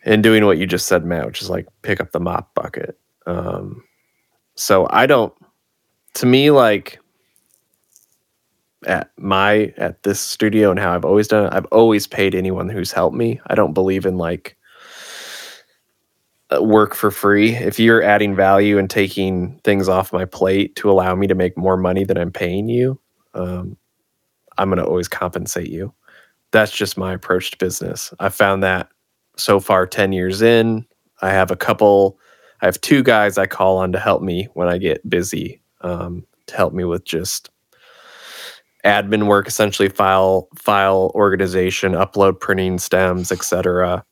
and 0.05 0.23
doing 0.23 0.45
what 0.45 0.59
you 0.59 0.67
just 0.67 0.87
said, 0.87 1.05
Matt, 1.05 1.27
which 1.27 1.41
is 1.41 1.49
like 1.49 1.67
pick 1.83 2.01
up 2.01 2.13
the 2.13 2.21
mop 2.21 2.55
bucket. 2.55 2.99
Um, 3.27 3.83
so 4.57 4.87
I 4.91 5.07
don't, 5.07 5.33
to 6.15 6.27
me, 6.27 6.51
like 6.51 7.01
at 8.87 9.11
my, 9.19 9.73
at 9.77 10.03
this 10.03 10.21
studio 10.21 10.71
and 10.71 10.79
how 10.79 10.95
I've 10.95 11.05
always 11.05 11.29
done 11.29 11.47
it, 11.47 11.53
I've 11.53 11.67
always 11.67 12.07
paid 12.07 12.35
anyone 12.35 12.69
who's 12.69 12.93
helped 12.93 13.17
me. 13.17 13.41
I 13.47 13.55
don't 13.55 13.73
believe 13.73 14.07
in 14.07 14.17
like 14.17 14.57
uh, 16.55 16.63
work 16.63 16.95
for 16.95 17.11
free. 17.11 17.55
If 17.55 17.79
you're 17.79 18.03
adding 18.03 18.35
value 18.35 18.79
and 18.79 18.89
taking 18.89 19.59
things 19.65 19.89
off 19.89 20.13
my 20.13 20.25
plate 20.25 20.77
to 20.77 20.91
allow 20.91 21.15
me 21.15 21.27
to 21.27 21.35
make 21.35 21.57
more 21.57 21.77
money 21.77 22.05
than 22.05 22.19
I'm 22.19 22.33
paying 22.33 22.69
you, 22.69 23.01
um, 23.35 23.77
I'm 24.59 24.69
going 24.69 24.79
to 24.79 24.87
always 24.87 25.09
compensate 25.09 25.69
you. 25.69 25.93
That's 26.53 26.73
just 26.73 26.97
my 26.97 27.13
approach 27.13 27.51
to 27.51 27.57
business. 27.57 28.13
I 28.21 28.29
found 28.29 28.63
that 28.63 28.89
so 29.37 29.61
far 29.61 29.87
10 29.87 30.13
years 30.13 30.43
in 30.43 30.85
i 31.23 31.31
have 31.31 31.51
a 31.51 31.57
couple 31.57 32.19
i 32.63 32.67
have 32.67 32.81
two 32.81 33.03
guys 33.03 33.39
i 33.39 33.47
call 33.47 33.77
on 33.77 33.93
to 33.93 33.99
help 33.99 34.23
me 34.23 34.49
when 34.55 34.69
i 34.69 34.79
get 34.79 35.09
busy 35.09 35.61
um, 35.81 36.25
to 36.47 36.57
help 36.57 36.73
me 36.73 36.85
with 36.85 37.05
just 37.05 37.51
admin 38.85 39.27
work 39.27 39.47
essentially 39.47 39.89
file 39.89 40.49
file 40.55 41.11
organization 41.15 41.93
upload 41.93 42.39
printing 42.41 42.79
stems 42.79 43.33
etc 43.33 44.05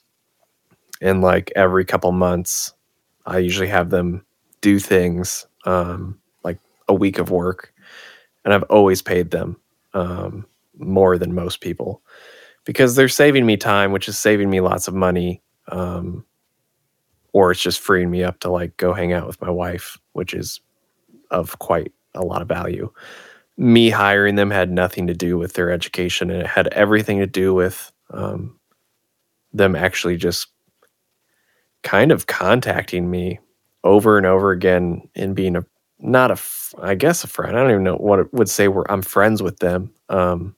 and 1.00 1.20
like 1.20 1.52
every 1.56 1.84
couple 1.84 2.10
months 2.12 2.72
i 3.26 3.38
usually 3.38 3.68
have 3.68 3.90
them 3.90 4.24
do 4.60 4.78
things 4.78 5.46
um, 5.64 6.18
like 6.44 6.58
a 6.88 6.94
week 6.94 7.18
of 7.18 7.30
work 7.30 7.72
and 8.44 8.54
i've 8.54 8.62
always 8.64 9.02
paid 9.02 9.30
them 9.30 9.56
um, 9.94 10.46
more 10.78 11.18
than 11.18 11.34
most 11.34 11.60
people 11.60 12.02
because 12.64 12.94
they're 12.94 13.08
saving 13.08 13.46
me 13.46 13.56
time, 13.56 13.92
which 13.92 14.08
is 14.08 14.18
saving 14.18 14.50
me 14.50 14.60
lots 14.60 14.88
of 14.88 14.94
money. 14.94 15.42
Um, 15.68 16.24
or 17.32 17.50
it's 17.50 17.62
just 17.62 17.80
freeing 17.80 18.10
me 18.10 18.22
up 18.22 18.40
to 18.40 18.50
like 18.50 18.76
go 18.76 18.92
hang 18.92 19.12
out 19.12 19.26
with 19.26 19.40
my 19.40 19.48
wife, 19.48 19.98
which 20.12 20.34
is 20.34 20.60
of 21.30 21.58
quite 21.58 21.92
a 22.14 22.22
lot 22.22 22.42
of 22.42 22.48
value. 22.48 22.92
Me 23.58 23.90
hiring 23.90 24.34
them 24.34 24.50
had 24.50 24.70
nothing 24.70 25.06
to 25.06 25.14
do 25.14 25.36
with 25.38 25.52
their 25.54 25.70
education, 25.70 26.30
and 26.30 26.40
it 26.40 26.46
had 26.46 26.68
everything 26.68 27.18
to 27.18 27.26
do 27.26 27.52
with 27.54 27.92
um, 28.10 28.58
them 29.52 29.76
actually 29.76 30.16
just 30.16 30.48
kind 31.82 32.12
of 32.12 32.26
contacting 32.26 33.10
me 33.10 33.38
over 33.84 34.16
and 34.16 34.26
over 34.26 34.52
again 34.52 35.02
and 35.14 35.34
being 35.34 35.56
a 35.56 35.64
not 35.98 36.30
a 36.30 36.40
I 36.80 36.94
guess 36.94 37.24
a 37.24 37.28
friend. 37.28 37.56
I 37.56 37.60
don't 37.60 37.70
even 37.70 37.84
know 37.84 37.96
what 37.96 38.20
it 38.20 38.32
would 38.32 38.48
say. 38.48 38.68
Where 38.68 38.90
I'm 38.90 39.02
friends 39.02 39.42
with 39.42 39.58
them. 39.58 39.92
Um, 40.08 40.56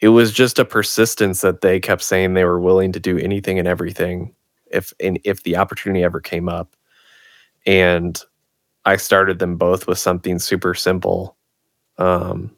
it 0.00 0.08
was 0.08 0.32
just 0.32 0.58
a 0.58 0.64
persistence 0.64 1.42
that 1.42 1.60
they 1.60 1.78
kept 1.78 2.02
saying 2.02 2.34
they 2.34 2.44
were 2.44 2.60
willing 2.60 2.92
to 2.92 3.00
do 3.00 3.18
anything 3.18 3.58
and 3.58 3.68
everything 3.68 4.34
if 4.70 4.92
and 5.00 5.20
if 5.24 5.42
the 5.42 5.56
opportunity 5.56 6.02
ever 6.02 6.20
came 6.20 6.48
up 6.48 6.76
and 7.66 8.22
i 8.84 8.96
started 8.96 9.38
them 9.38 9.56
both 9.56 9.86
with 9.86 9.98
something 9.98 10.38
super 10.38 10.74
simple 10.74 11.36
um 12.00 12.50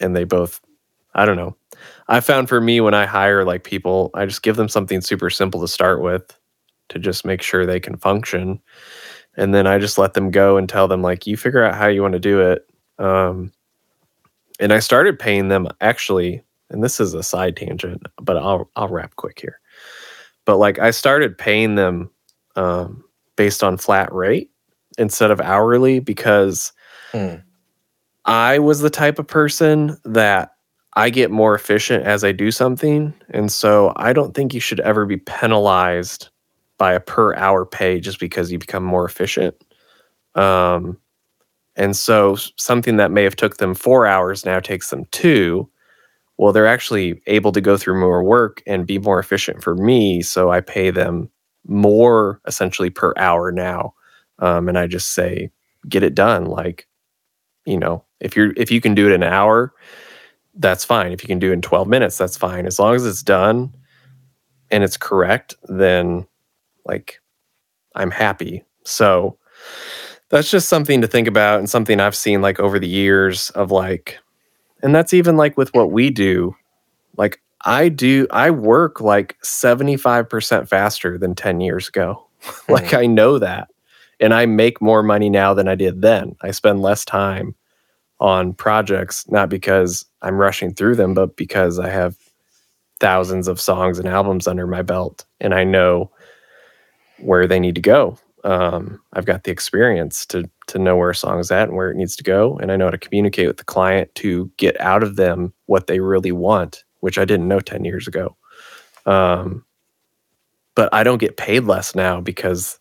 and 0.00 0.14
they 0.14 0.24
both 0.24 0.60
i 1.14 1.24
don't 1.24 1.36
know 1.36 1.56
i 2.08 2.20
found 2.20 2.48
for 2.48 2.60
me 2.60 2.80
when 2.80 2.94
i 2.94 3.06
hire 3.06 3.44
like 3.44 3.64
people 3.64 4.10
i 4.14 4.24
just 4.24 4.42
give 4.42 4.56
them 4.56 4.68
something 4.68 5.00
super 5.00 5.30
simple 5.30 5.60
to 5.60 5.68
start 5.68 6.00
with 6.00 6.38
to 6.88 6.98
just 6.98 7.24
make 7.24 7.42
sure 7.42 7.66
they 7.66 7.80
can 7.80 7.96
function. 7.96 8.60
And 9.36 9.54
then 9.54 9.66
I 9.66 9.78
just 9.78 9.98
let 9.98 10.14
them 10.14 10.30
go 10.30 10.56
and 10.56 10.68
tell 10.68 10.88
them 10.88 11.02
like 11.02 11.26
you 11.26 11.36
figure 11.36 11.64
out 11.64 11.74
how 11.74 11.88
you 11.88 12.02
want 12.02 12.12
to 12.12 12.20
do 12.20 12.40
it. 12.40 12.66
Um, 12.98 13.52
and 14.60 14.72
I 14.72 14.78
started 14.78 15.18
paying 15.18 15.48
them 15.48 15.66
actually, 15.80 16.42
and 16.70 16.82
this 16.82 17.00
is 17.00 17.14
a 17.14 17.22
side 17.22 17.56
tangent, 17.56 18.02
but 18.20 18.36
I'll 18.36 18.70
I'll 18.76 18.88
wrap 18.88 19.16
quick 19.16 19.40
here. 19.40 19.60
But 20.44 20.58
like 20.58 20.78
I 20.78 20.92
started 20.92 21.36
paying 21.36 21.74
them 21.74 22.10
um, 22.54 23.02
based 23.36 23.64
on 23.64 23.76
flat 23.76 24.12
rate 24.12 24.50
instead 24.96 25.32
of 25.32 25.40
hourly 25.40 25.98
because 25.98 26.72
Hmm. 27.10 27.36
I 28.26 28.58
was 28.58 28.80
the 28.80 28.90
type 28.90 29.18
of 29.18 29.26
person 29.26 29.98
that 30.04 30.52
I 30.96 31.10
get 31.10 31.30
more 31.30 31.54
efficient 31.54 32.04
as 32.04 32.24
I 32.24 32.32
do 32.32 32.50
something. 32.50 33.12
And 33.30 33.50
so 33.50 33.92
I 33.96 34.12
don't 34.12 34.34
think 34.34 34.54
you 34.54 34.60
should 34.60 34.80
ever 34.80 35.06
be 35.06 35.16
penalized 35.16 36.28
by 36.78 36.94
a 36.94 37.00
per 37.00 37.34
hour 37.34 37.66
pay 37.66 38.00
just 38.00 38.20
because 38.20 38.50
you 38.50 38.58
become 38.58 38.84
more 38.84 39.04
efficient. 39.04 39.54
Um, 40.34 40.98
and 41.76 41.96
so 41.96 42.36
something 42.56 42.96
that 42.96 43.10
may 43.10 43.24
have 43.24 43.36
took 43.36 43.56
them 43.56 43.74
four 43.74 44.06
hours 44.06 44.44
now 44.44 44.60
takes 44.60 44.90
them 44.90 45.04
two. 45.10 45.68
Well, 46.36 46.52
they're 46.52 46.66
actually 46.66 47.20
able 47.26 47.52
to 47.52 47.60
go 47.60 47.76
through 47.76 48.00
more 48.00 48.22
work 48.22 48.62
and 48.66 48.86
be 48.86 48.98
more 48.98 49.18
efficient 49.18 49.62
for 49.62 49.74
me. 49.74 50.22
So 50.22 50.50
I 50.50 50.60
pay 50.60 50.90
them 50.90 51.30
more 51.66 52.40
essentially 52.46 52.90
per 52.90 53.12
hour 53.16 53.50
now. 53.50 53.94
Um, 54.38 54.68
and 54.68 54.78
I 54.78 54.86
just 54.86 55.12
say, 55.12 55.50
get 55.88 56.02
it 56.02 56.14
done. 56.14 56.46
Like, 56.46 56.86
you 57.66 57.78
know, 57.78 58.04
if 58.24 58.34
you're 58.34 58.52
if 58.56 58.72
you 58.72 58.80
can 58.80 58.94
do 58.94 59.06
it 59.06 59.12
in 59.12 59.22
an 59.22 59.32
hour, 59.32 59.72
that's 60.56 60.84
fine. 60.84 61.12
If 61.12 61.22
you 61.22 61.28
can 61.28 61.38
do 61.38 61.50
it 61.50 61.52
in 61.52 61.62
12 61.62 61.86
minutes, 61.86 62.18
that's 62.18 62.36
fine. 62.36 62.66
As 62.66 62.78
long 62.78 62.94
as 62.94 63.06
it's 63.06 63.22
done 63.22 63.72
and 64.70 64.82
it's 64.82 64.96
correct, 64.96 65.54
then 65.64 66.26
like 66.86 67.20
I'm 67.94 68.10
happy. 68.10 68.64
So 68.84 69.38
that's 70.30 70.50
just 70.50 70.68
something 70.68 71.02
to 71.02 71.06
think 71.06 71.28
about 71.28 71.58
and 71.58 71.68
something 71.68 72.00
I've 72.00 72.16
seen 72.16 72.40
like 72.40 72.58
over 72.58 72.78
the 72.78 72.88
years 72.88 73.50
of 73.50 73.70
like 73.70 74.18
and 74.82 74.94
that's 74.94 75.14
even 75.14 75.36
like 75.36 75.56
with 75.56 75.72
what 75.74 75.92
we 75.92 76.10
do. 76.10 76.56
Like 77.18 77.42
I 77.62 77.90
do 77.90 78.26
I 78.30 78.50
work 78.50 79.02
like 79.02 79.36
75% 79.42 80.66
faster 80.66 81.18
than 81.18 81.34
10 81.34 81.60
years 81.60 81.88
ago. 81.88 82.26
like 82.70 82.86
mm. 82.86 82.98
I 82.98 83.06
know 83.06 83.38
that. 83.38 83.68
And 84.18 84.32
I 84.32 84.46
make 84.46 84.80
more 84.80 85.02
money 85.02 85.28
now 85.28 85.52
than 85.52 85.68
I 85.68 85.74
did 85.74 86.00
then. 86.00 86.36
I 86.40 86.52
spend 86.52 86.80
less 86.80 87.04
time 87.04 87.54
on 88.20 88.54
projects 88.54 89.28
not 89.28 89.48
because 89.48 90.06
I'm 90.22 90.36
rushing 90.36 90.72
through 90.72 90.96
them, 90.96 91.14
but 91.14 91.36
because 91.36 91.78
I 91.78 91.88
have 91.90 92.16
thousands 93.00 93.48
of 93.48 93.60
songs 93.60 93.98
and 93.98 94.08
albums 94.08 94.46
under 94.46 94.66
my 94.66 94.82
belt 94.82 95.24
and 95.40 95.54
I 95.54 95.64
know 95.64 96.10
where 97.18 97.46
they 97.46 97.60
need 97.60 97.74
to 97.74 97.80
go. 97.80 98.18
Um, 98.44 99.00
I've 99.14 99.24
got 99.24 99.44
the 99.44 99.50
experience 99.50 100.26
to 100.26 100.48
to 100.66 100.78
know 100.78 100.96
where 100.96 101.10
a 101.10 101.14
song 101.14 101.38
is 101.38 101.50
at 101.50 101.68
and 101.68 101.76
where 101.76 101.90
it 101.90 101.96
needs 101.96 102.14
to 102.16 102.22
go, 102.24 102.58
and 102.58 102.70
I 102.70 102.76
know 102.76 102.86
how 102.86 102.90
to 102.90 102.98
communicate 102.98 103.46
with 103.46 103.56
the 103.56 103.64
client 103.64 104.14
to 104.16 104.50
get 104.58 104.78
out 104.80 105.02
of 105.02 105.16
them 105.16 105.52
what 105.66 105.86
they 105.86 106.00
really 106.00 106.32
want, 106.32 106.84
which 107.00 107.16
I 107.16 107.24
didn't 107.24 107.48
know 107.48 107.60
ten 107.60 107.84
years 107.84 108.06
ago. 108.06 108.36
Um, 109.06 109.64
but 110.74 110.92
I 110.92 111.04
don't 111.04 111.18
get 111.18 111.38
paid 111.38 111.64
less 111.64 111.94
now 111.94 112.20
because 112.20 112.78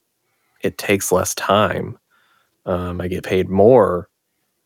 it 0.62 0.78
takes 0.78 1.12
less 1.12 1.34
time. 1.36 1.98
Um, 2.66 3.00
I 3.00 3.08
get 3.08 3.24
paid 3.24 3.50
more 3.50 4.10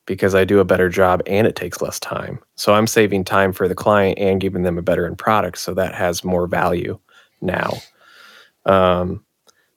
because 0.08 0.34
I 0.34 0.46
do 0.46 0.60
a 0.60 0.66
better 0.66 0.90
job 0.90 1.22
and 1.28 1.46
it 1.46 1.56
takes 1.56 1.82
less 1.82 2.00
time. 2.00 2.40
So 2.56 2.74
I'm 2.74 2.88
saving 2.88 3.26
time 3.26 3.54
for 3.54 3.68
the 3.68 3.76
client 3.76 4.18
and 4.18 4.42
giving 4.42 4.64
them 4.64 4.80
a 4.80 4.82
better 4.82 5.06
end 5.06 5.20
product. 5.20 5.60
So 5.60 5.76
that 5.76 5.94
has 5.94 6.24
more 6.24 6.48
value 6.48 6.98
now. 7.42 7.74
Um, 8.66 9.24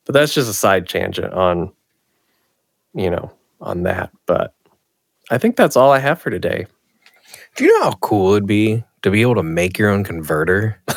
but 0.07 0.15
that's 0.15 0.33
just 0.33 0.49
a 0.49 0.55
side 0.55 0.89
tangent 0.89 1.35
on, 1.35 1.71
you 2.95 3.11
know, 3.11 3.31
on 3.61 3.83
that. 3.83 4.11
But 4.25 4.55
I 5.31 5.37
think 5.37 5.57
that's 5.57 5.77
all 5.77 5.93
I 5.93 5.99
have 5.99 6.21
for 6.21 6.31
today. 6.31 6.67
Do 7.57 7.65
you 7.65 7.79
know 7.79 7.85
how 7.85 7.93
cool 8.01 8.33
it'd 8.33 8.47
be 8.47 8.83
to 9.03 9.11
be 9.11 9.23
able 9.23 9.35
to 9.35 9.43
make 9.43 9.79
your 9.79 9.91
own 9.91 10.05
converter? 10.05 10.81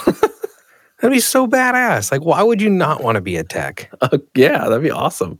That'd 1.04 1.18
be 1.18 1.20
so 1.20 1.48
badass. 1.48 2.14
Like, 2.14 2.22
why 2.22 2.42
would 2.42 2.62
you 2.62 2.70
not 2.70 3.04
want 3.04 3.18
to 3.18 3.22
be 3.22 3.36
a 3.36 3.44
tech? 3.44 3.92
Uh, 4.00 4.20
yeah, 4.36 4.60
that'd 4.60 4.82
be 4.82 4.90
awesome. 4.90 5.38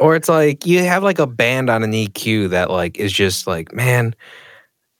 Or 0.00 0.14
it's 0.16 0.28
like 0.28 0.66
you 0.66 0.82
have 0.84 1.02
like 1.02 1.18
a 1.18 1.26
band 1.26 1.70
on 1.70 1.82
an 1.82 1.92
EQ 1.92 2.50
that 2.50 2.70
like 2.70 2.98
is 2.98 3.12
just 3.12 3.46
like, 3.46 3.72
man, 3.74 4.14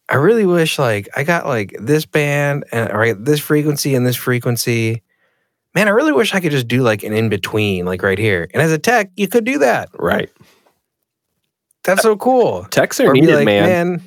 I 0.09 0.15
really 0.17 0.47
wish 0.47 0.79
like 0.79 1.09
I 1.17 1.23
got 1.25 1.47
like 1.47 1.77
this 1.79 2.07
band 2.07 2.65
and 2.73 2.91
right 2.93 3.15
this 3.23 3.41
frequency 3.41 3.95
and 3.95 4.07
this 4.07 4.17
frequency. 4.17 5.03
Man, 5.75 5.89
I 5.89 5.91
really 5.91 6.13
wish 6.13 6.33
I 6.35 6.41
could 6.41 6.53
just 6.53 6.69
do 6.69 6.81
like 6.83 7.03
an 7.03 7.13
in 7.13 7.29
between, 7.29 7.85
like 7.85 8.03
right 8.03 8.19
here. 8.19 8.49
And 8.55 8.63
as 8.63 8.73
a 8.73 8.79
tech, 8.79 9.11
you 9.17 9.29
could 9.29 9.45
do 9.45 9.59
that. 9.59 9.91
Right. 9.99 10.31
That's 11.85 12.03
so 12.03 12.17
cool. 12.17 12.65
Techs 12.71 12.99
are 13.01 13.11
Or 13.11 13.13
needed, 13.15 13.35
like, 13.35 13.45
man. 13.45 13.65
man, 13.93 14.03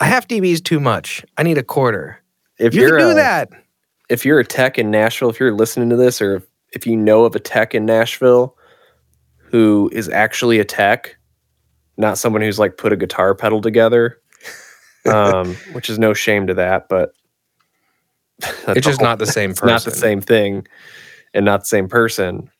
a 0.00 0.04
half 0.04 0.26
dB 0.28 0.46
is 0.52 0.60
too 0.60 0.80
much. 0.80 1.24
I 1.36 1.42
need 1.42 1.58
a 1.58 1.62
quarter. 1.62 2.18
If 2.58 2.74
you 2.74 2.82
you're 2.82 2.90
can 2.98 3.06
do 3.06 3.10
a- 3.10 3.14
that. 3.14 3.48
if 4.08 4.24
you're 4.24 4.38
a 4.40 4.44
tech 4.44 4.78
in 4.78 4.90
Nashville, 4.90 5.28
if 5.30 5.40
you're 5.40 5.52
listening 5.52 5.90
to 5.90 5.96
this, 5.96 6.22
or 6.22 6.36
if, 6.36 6.46
if 6.72 6.86
you 6.86 6.96
know 6.96 7.24
of 7.24 7.34
a 7.34 7.40
tech 7.40 7.74
in 7.74 7.84
Nashville 7.84 8.56
who 9.50 9.90
is 9.92 10.08
actually 10.08 10.58
a 10.58 10.64
tech, 10.64 11.16
not 11.96 12.18
someone 12.18 12.42
who's 12.42 12.58
like 12.58 12.76
put 12.76 12.92
a 12.92 12.96
guitar 12.96 13.34
pedal 13.34 13.60
together, 13.60 14.20
um, 15.12 15.54
which 15.72 15.90
is 15.90 15.98
no 15.98 16.14
shame 16.14 16.46
to 16.46 16.54
that, 16.54 16.88
but 16.88 17.12
It's 18.68 18.86
just 18.86 19.00
not 19.00 19.18
the 19.18 19.26
same 19.38 19.50
it's 19.50 19.62
not 19.62 19.84
the 19.84 19.90
same 19.90 20.20
thing 20.20 20.66
and 21.34 21.44
not 21.44 21.60
the 21.60 21.66
same 21.66 21.88
person. 21.88 22.50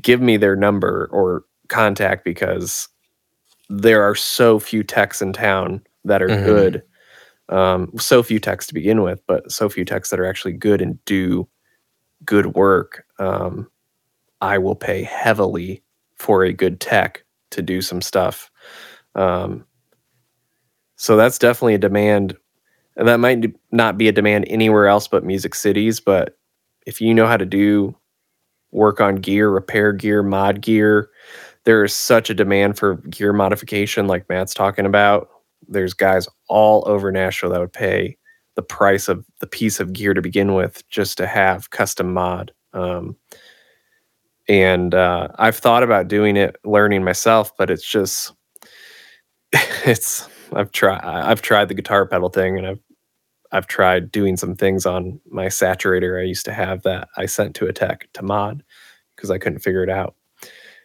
Give 0.00 0.20
me 0.20 0.36
their 0.36 0.56
number 0.56 1.08
or 1.12 1.44
contact 1.68 2.24
because 2.24 2.88
there 3.68 4.02
are 4.02 4.14
so 4.14 4.58
few 4.58 4.82
techs 4.82 5.20
in 5.20 5.32
town 5.32 5.82
that 6.04 6.22
are 6.22 6.28
Mhm. 6.28 6.44
good. 6.44 6.82
Um, 7.50 7.90
so 7.98 8.22
few 8.22 8.38
techs 8.38 8.66
to 8.68 8.74
begin 8.74 9.02
with, 9.02 9.20
but 9.26 9.50
so 9.50 9.68
few 9.68 9.84
techs 9.84 10.10
that 10.10 10.20
are 10.20 10.26
actually 10.26 10.52
good 10.52 10.80
and 10.82 11.02
do 11.04 11.48
good 12.24 12.54
work. 12.54 13.04
Um, 13.18 13.70
I 14.40 14.58
will 14.58 14.76
pay 14.76 15.02
heavily 15.02 15.82
for 16.18 16.44
a 16.44 16.52
good 16.52 16.80
tech 16.80 17.24
to 17.50 17.62
do 17.62 17.80
some 17.80 18.00
stuff. 18.00 18.50
Um, 19.14 19.64
so 20.96 21.16
that's 21.16 21.38
definitely 21.38 21.74
a 21.74 21.78
demand. 21.78 22.36
And 22.96 23.06
that 23.06 23.20
might 23.20 23.54
not 23.70 23.96
be 23.96 24.08
a 24.08 24.12
demand 24.12 24.46
anywhere 24.48 24.88
else 24.88 25.06
but 25.08 25.24
Music 25.24 25.54
Cities. 25.54 26.00
But 26.00 26.36
if 26.86 27.00
you 27.00 27.14
know 27.14 27.26
how 27.26 27.36
to 27.36 27.46
do 27.46 27.96
work 28.72 29.00
on 29.00 29.16
gear, 29.16 29.48
repair 29.50 29.92
gear, 29.92 30.22
mod 30.22 30.60
gear, 30.60 31.10
there 31.64 31.84
is 31.84 31.94
such 31.94 32.30
a 32.30 32.34
demand 32.34 32.78
for 32.78 32.96
gear 32.96 33.32
modification, 33.32 34.06
like 34.06 34.28
Matt's 34.28 34.54
talking 34.54 34.86
about. 34.86 35.28
There's 35.68 35.94
guys 35.94 36.26
all 36.48 36.82
over 36.86 37.12
Nashville 37.12 37.50
that 37.50 37.60
would 37.60 37.72
pay 37.72 38.16
the 38.56 38.62
price 38.62 39.08
of 39.08 39.24
the 39.40 39.46
piece 39.46 39.78
of 39.78 39.92
gear 39.92 40.14
to 40.14 40.22
begin 40.22 40.54
with 40.54 40.82
just 40.88 41.18
to 41.18 41.26
have 41.26 41.70
custom 41.70 42.12
mod. 42.12 42.52
Um, 42.72 43.16
and 44.48 44.94
uh, 44.94 45.28
I've 45.36 45.56
thought 45.56 45.82
about 45.82 46.08
doing 46.08 46.36
it, 46.36 46.56
learning 46.64 47.04
myself, 47.04 47.56
but 47.56 47.70
it's 47.70 47.88
just, 47.88 48.32
it's 49.52 50.28
I've 50.52 50.72
tried 50.72 51.00
I've 51.02 51.42
tried 51.42 51.68
the 51.68 51.74
guitar 51.74 52.06
pedal 52.06 52.28
thing, 52.28 52.58
and 52.58 52.66
I've 52.66 52.80
I've 53.52 53.66
tried 53.66 54.10
doing 54.12 54.36
some 54.36 54.54
things 54.54 54.86
on 54.86 55.20
my 55.30 55.46
saturator 55.46 56.20
I 56.20 56.24
used 56.24 56.44
to 56.46 56.52
have 56.52 56.82
that 56.82 57.08
I 57.16 57.26
sent 57.26 57.54
to 57.56 57.66
a 57.66 57.72
tech 57.72 58.08
to 58.14 58.22
mod 58.22 58.62
because 59.16 59.30
I 59.30 59.38
couldn't 59.38 59.60
figure 59.60 59.82
it 59.82 59.90
out. 59.90 60.14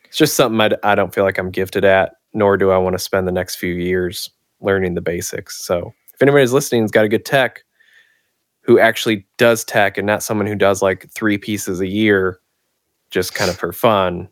It's 0.05 0.17
just 0.17 0.35
something 0.35 0.77
I, 0.83 0.95
don't 0.95 1.13
feel 1.13 1.23
like 1.23 1.37
I'm 1.37 1.51
gifted 1.51 1.83
at, 1.83 2.13
nor 2.33 2.55
do 2.55 2.71
I 2.71 2.77
want 2.77 2.93
to 2.93 2.99
spend 2.99 3.27
the 3.27 3.31
next 3.31 3.55
few 3.55 3.73
years 3.73 4.29
learning 4.61 4.93
the 4.93 5.01
basics. 5.01 5.65
So 5.65 5.93
if 6.13 6.21
anybody's 6.21 6.53
listening 6.53 6.83
has 6.83 6.91
got 6.91 7.05
a 7.05 7.09
good 7.09 7.25
tech 7.25 7.63
who 8.61 8.79
actually 8.79 9.25
does 9.37 9.63
tech 9.63 9.97
and 9.97 10.07
not 10.07 10.23
someone 10.23 10.47
who 10.47 10.55
does 10.55 10.81
like 10.81 11.09
three 11.11 11.37
pieces 11.37 11.81
a 11.81 11.87
year 11.87 12.39
just 13.13 13.35
kind 13.35 13.49
of 13.49 13.57
for 13.57 13.71
fun, 13.71 14.27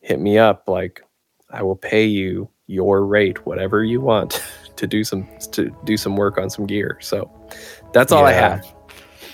hit 0.00 0.18
me 0.18 0.38
up. 0.38 0.66
Like 0.66 1.02
I 1.50 1.62
will 1.62 1.76
pay 1.76 2.06
you 2.06 2.48
your 2.66 3.04
rate, 3.04 3.44
whatever 3.46 3.84
you 3.84 4.00
want 4.00 4.42
to 4.76 4.86
do 4.86 5.04
some 5.04 5.28
to 5.52 5.70
do 5.84 5.96
some 5.96 6.16
work 6.16 6.38
on 6.38 6.50
some 6.50 6.66
gear. 6.66 6.98
So 7.00 7.30
that's 7.92 8.10
all 8.10 8.24
I 8.24 8.32
have. 8.32 8.66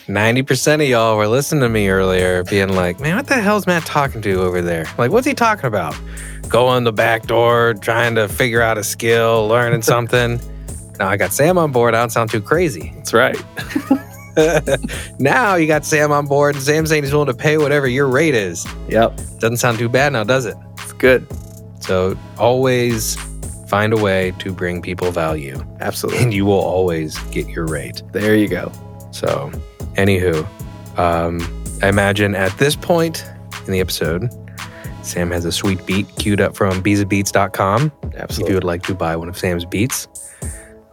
90% 0.09 0.83
of 0.83 0.89
y'all 0.89 1.19
were 1.19 1.29
listening 1.29 1.61
to 1.61 1.69
me 1.69 1.87
earlier 1.89 2.43
being 2.45 2.75
like, 2.75 2.99
man, 2.99 3.17
what 3.17 3.27
the 3.27 3.35
hell's 3.35 3.67
Matt 3.67 3.85
talking 3.85 4.23
to 4.23 4.41
over 4.41 4.63
there? 4.63 4.87
Like, 4.97 5.11
what's 5.11 5.27
he 5.27 5.35
talking 5.35 5.67
about? 5.67 5.95
Going 6.49 6.85
the 6.85 6.95
back 6.95 7.27
door, 7.27 7.75
trying 7.75 8.15
to 8.15 8.27
figure 8.27 8.63
out 8.63 8.79
a 8.79 8.85
skill, 8.85 9.47
learning 9.49 9.83
something. 9.83 10.41
now 10.99 11.09
I 11.09 11.19
got 11.19 11.35
Sam 11.35 11.59
on 11.59 11.73
board. 11.73 11.95
I 11.95 12.01
don't 12.01 12.09
sound 12.09 12.31
too 12.31 12.41
crazy. 12.41 12.91
That's 12.97 13.13
right. 13.13 13.37
now 15.19 15.55
you 15.55 15.67
got 15.67 15.85
Sam 15.85 16.13
on 16.13 16.27
board, 16.27 16.55
and 16.55 16.65
Sam 16.65 16.87
saying 16.87 17.03
he's 17.03 17.13
willing 17.13 17.27
to 17.29 17.35
pay 17.35 17.59
whatever 17.59 17.87
your 17.89 18.07
rate 18.07 18.35
is. 18.35 18.67
Yep. 18.89 19.21
Doesn't 19.39 19.59
sound 19.59 19.79
too 19.79 19.89
bad 19.89 20.13
now, 20.13 20.25
does 20.25 20.47
it? 20.47 20.57
It's 20.79 20.93
good. 20.93 21.27
So 21.81 22.19
always 22.39 23.17
find 23.69 23.93
a 23.93 23.97
way 23.97 24.33
to 24.39 24.53
bring 24.53 24.81
people 24.83 25.11
value, 25.11 25.63
Absolutely. 25.81 26.23
and 26.23 26.35
you 26.35 26.47
will 26.47 26.55
always 26.55 27.19
get 27.31 27.49
your 27.49 27.67
rate. 27.67 28.03
There 28.13 28.37
you 28.37 28.49
go. 28.49 28.73
So, 29.11 29.51
anywho, 29.95 30.47
um, 30.99 31.41
I 31.83 31.89
imagine 31.89 32.35
at 32.35 32.57
this 32.59 32.77
point 32.77 33.25
in 33.67 33.73
the 33.73 33.81
episode, 33.81 34.31
Sam 35.03 35.31
has 35.31 35.45
a 35.45 35.53
sweet 35.53 35.85
beat 35.87 36.07
queued 36.17 36.41
up 36.41 36.57
from 36.57 36.83
beatsofbeats.com 36.83 37.93
if 38.15 38.39
you 38.39 38.55
would 38.55 38.65
like 38.65 38.83
to 38.85 38.95
buy 38.95 39.17
one 39.17 39.29
of 39.29 39.39
Sam's 39.39 39.65
beats. 39.65 40.09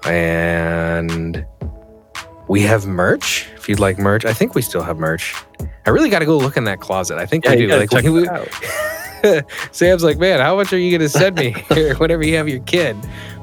And 0.05 1.45
we 2.47 2.61
have 2.61 2.85
merch. 2.85 3.47
If 3.55 3.67
you'd 3.69 3.79
like 3.79 3.97
merch, 3.97 4.25
I 4.25 4.33
think 4.33 4.55
we 4.55 4.61
still 4.61 4.81
have 4.83 4.97
merch. 4.97 5.33
I 5.85 5.89
really 5.89 6.09
got 6.09 6.19
to 6.19 6.25
go 6.25 6.37
look 6.37 6.57
in 6.57 6.63
that 6.65 6.79
closet. 6.79 7.17
I 7.17 7.25
think 7.25 7.45
Yeah, 7.45 7.51
we 7.55 7.67
do. 7.67 7.75
Like 7.77 7.89
check 7.89 8.03
we- 8.03 8.27
out. 8.29 8.47
Sam's 9.71 10.03
like, 10.03 10.17
man, 10.19 10.39
how 10.39 10.55
much 10.55 10.71
are 10.71 10.77
you 10.77 10.95
gonna 10.95 11.09
send 11.09 11.35
me 11.35 11.51
here 11.73 11.95
whenever 11.95 12.23
you 12.23 12.35
have 12.37 12.47
your 12.47 12.59
kid? 12.61 12.95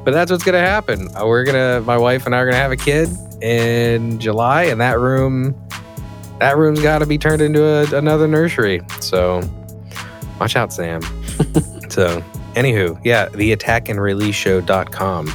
But 0.04 0.12
that's 0.12 0.30
what's 0.30 0.44
gonna 0.44 0.60
happen. 0.60 1.08
Uh, 1.16 1.26
We're 1.26 1.44
gonna, 1.44 1.80
my 1.80 1.96
wife 1.96 2.24
and 2.26 2.34
I 2.34 2.38
are 2.38 2.44
gonna 2.46 2.56
have 2.56 2.70
a 2.72 2.76
kid 2.76 3.08
in 3.42 4.20
July, 4.20 4.64
and 4.64 4.80
that 4.80 5.00
room, 5.00 5.60
that 6.38 6.56
room's 6.56 6.80
got 6.80 7.00
to 7.00 7.06
be 7.06 7.18
turned 7.18 7.42
into 7.42 7.64
a, 7.64 7.96
another 7.98 8.28
nursery. 8.28 8.80
So 9.00 9.42
watch 10.38 10.54
out, 10.54 10.72
Sam. 10.72 11.02
so, 11.88 12.22
anywho, 12.54 13.00
yeah, 13.04 13.28
the 13.30 13.50
attack 13.52 13.88
and 13.88 14.00
release 14.00 14.36
show.com. 14.36 15.32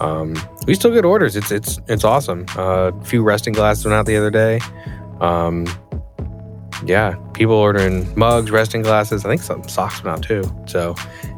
Um, 0.00 0.34
we 0.66 0.74
still 0.74 0.92
get 0.92 1.04
orders. 1.04 1.36
It's 1.36 1.50
it's 1.50 1.78
it's 1.88 2.04
awesome. 2.04 2.46
Uh, 2.56 2.92
a 2.94 3.04
few 3.04 3.22
resting 3.22 3.52
glasses 3.52 3.84
went 3.84 3.94
out 3.94 4.06
the 4.06 4.16
other 4.16 4.30
day. 4.30 4.60
Um, 5.20 5.66
yeah, 6.84 7.16
people 7.32 7.54
ordering 7.54 8.16
mugs, 8.18 8.50
resting 8.50 8.82
glasses. 8.82 9.24
I 9.24 9.28
think 9.28 9.42
some 9.42 9.66
socks 9.68 10.02
went 10.02 10.18
out 10.18 10.22
too. 10.22 10.42
So, 10.66 10.94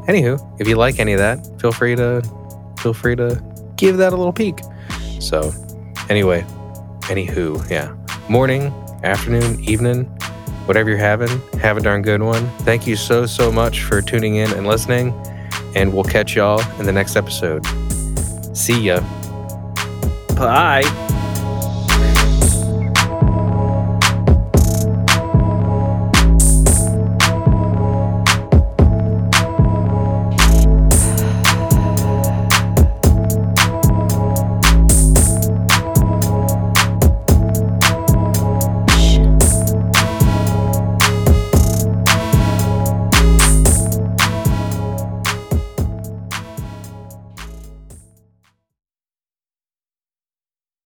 anywho, 0.09 0.61
if 0.61 0.69
you 0.69 0.77
like 0.77 0.99
any 0.99 1.13
of 1.13 1.19
that, 1.19 1.61
feel 1.61 1.73
free 1.73 1.97
to 1.97 2.23
feel 2.79 2.95
free 2.95 3.17
to 3.17 3.43
give 3.77 3.97
that 3.99 4.13
a 4.13 4.17
little 4.17 4.33
peek. 4.33 4.59
So, 5.21 5.53
anyway, 6.09 6.43
anywho, 7.03 7.69
yeah, 7.71 7.95
morning, 8.29 8.73
afternoon, 9.03 9.63
evening, 9.65 10.05
whatever 10.67 10.89
you're 10.91 10.99
having, 10.99 11.41
have 11.59 11.77
a 11.77 11.81
darn 11.81 12.03
good 12.03 12.23
one. 12.23 12.47
Thank 12.61 12.87
you 12.87 12.97
so 12.97 13.27
so 13.27 13.53
much 13.53 13.83
for 13.83 14.03
tuning 14.03 14.37
in 14.37 14.51
and 14.53 14.67
listening, 14.67 15.13
and 15.75 15.93
we'll 15.93 16.05
catch 16.05 16.35
y'all 16.35 16.61
in 16.81 16.87
the 16.87 16.93
next 16.93 17.17
episode. 17.17 17.65
See 18.57 18.89
ya. 18.89 19.05
Bye. 20.33 21.16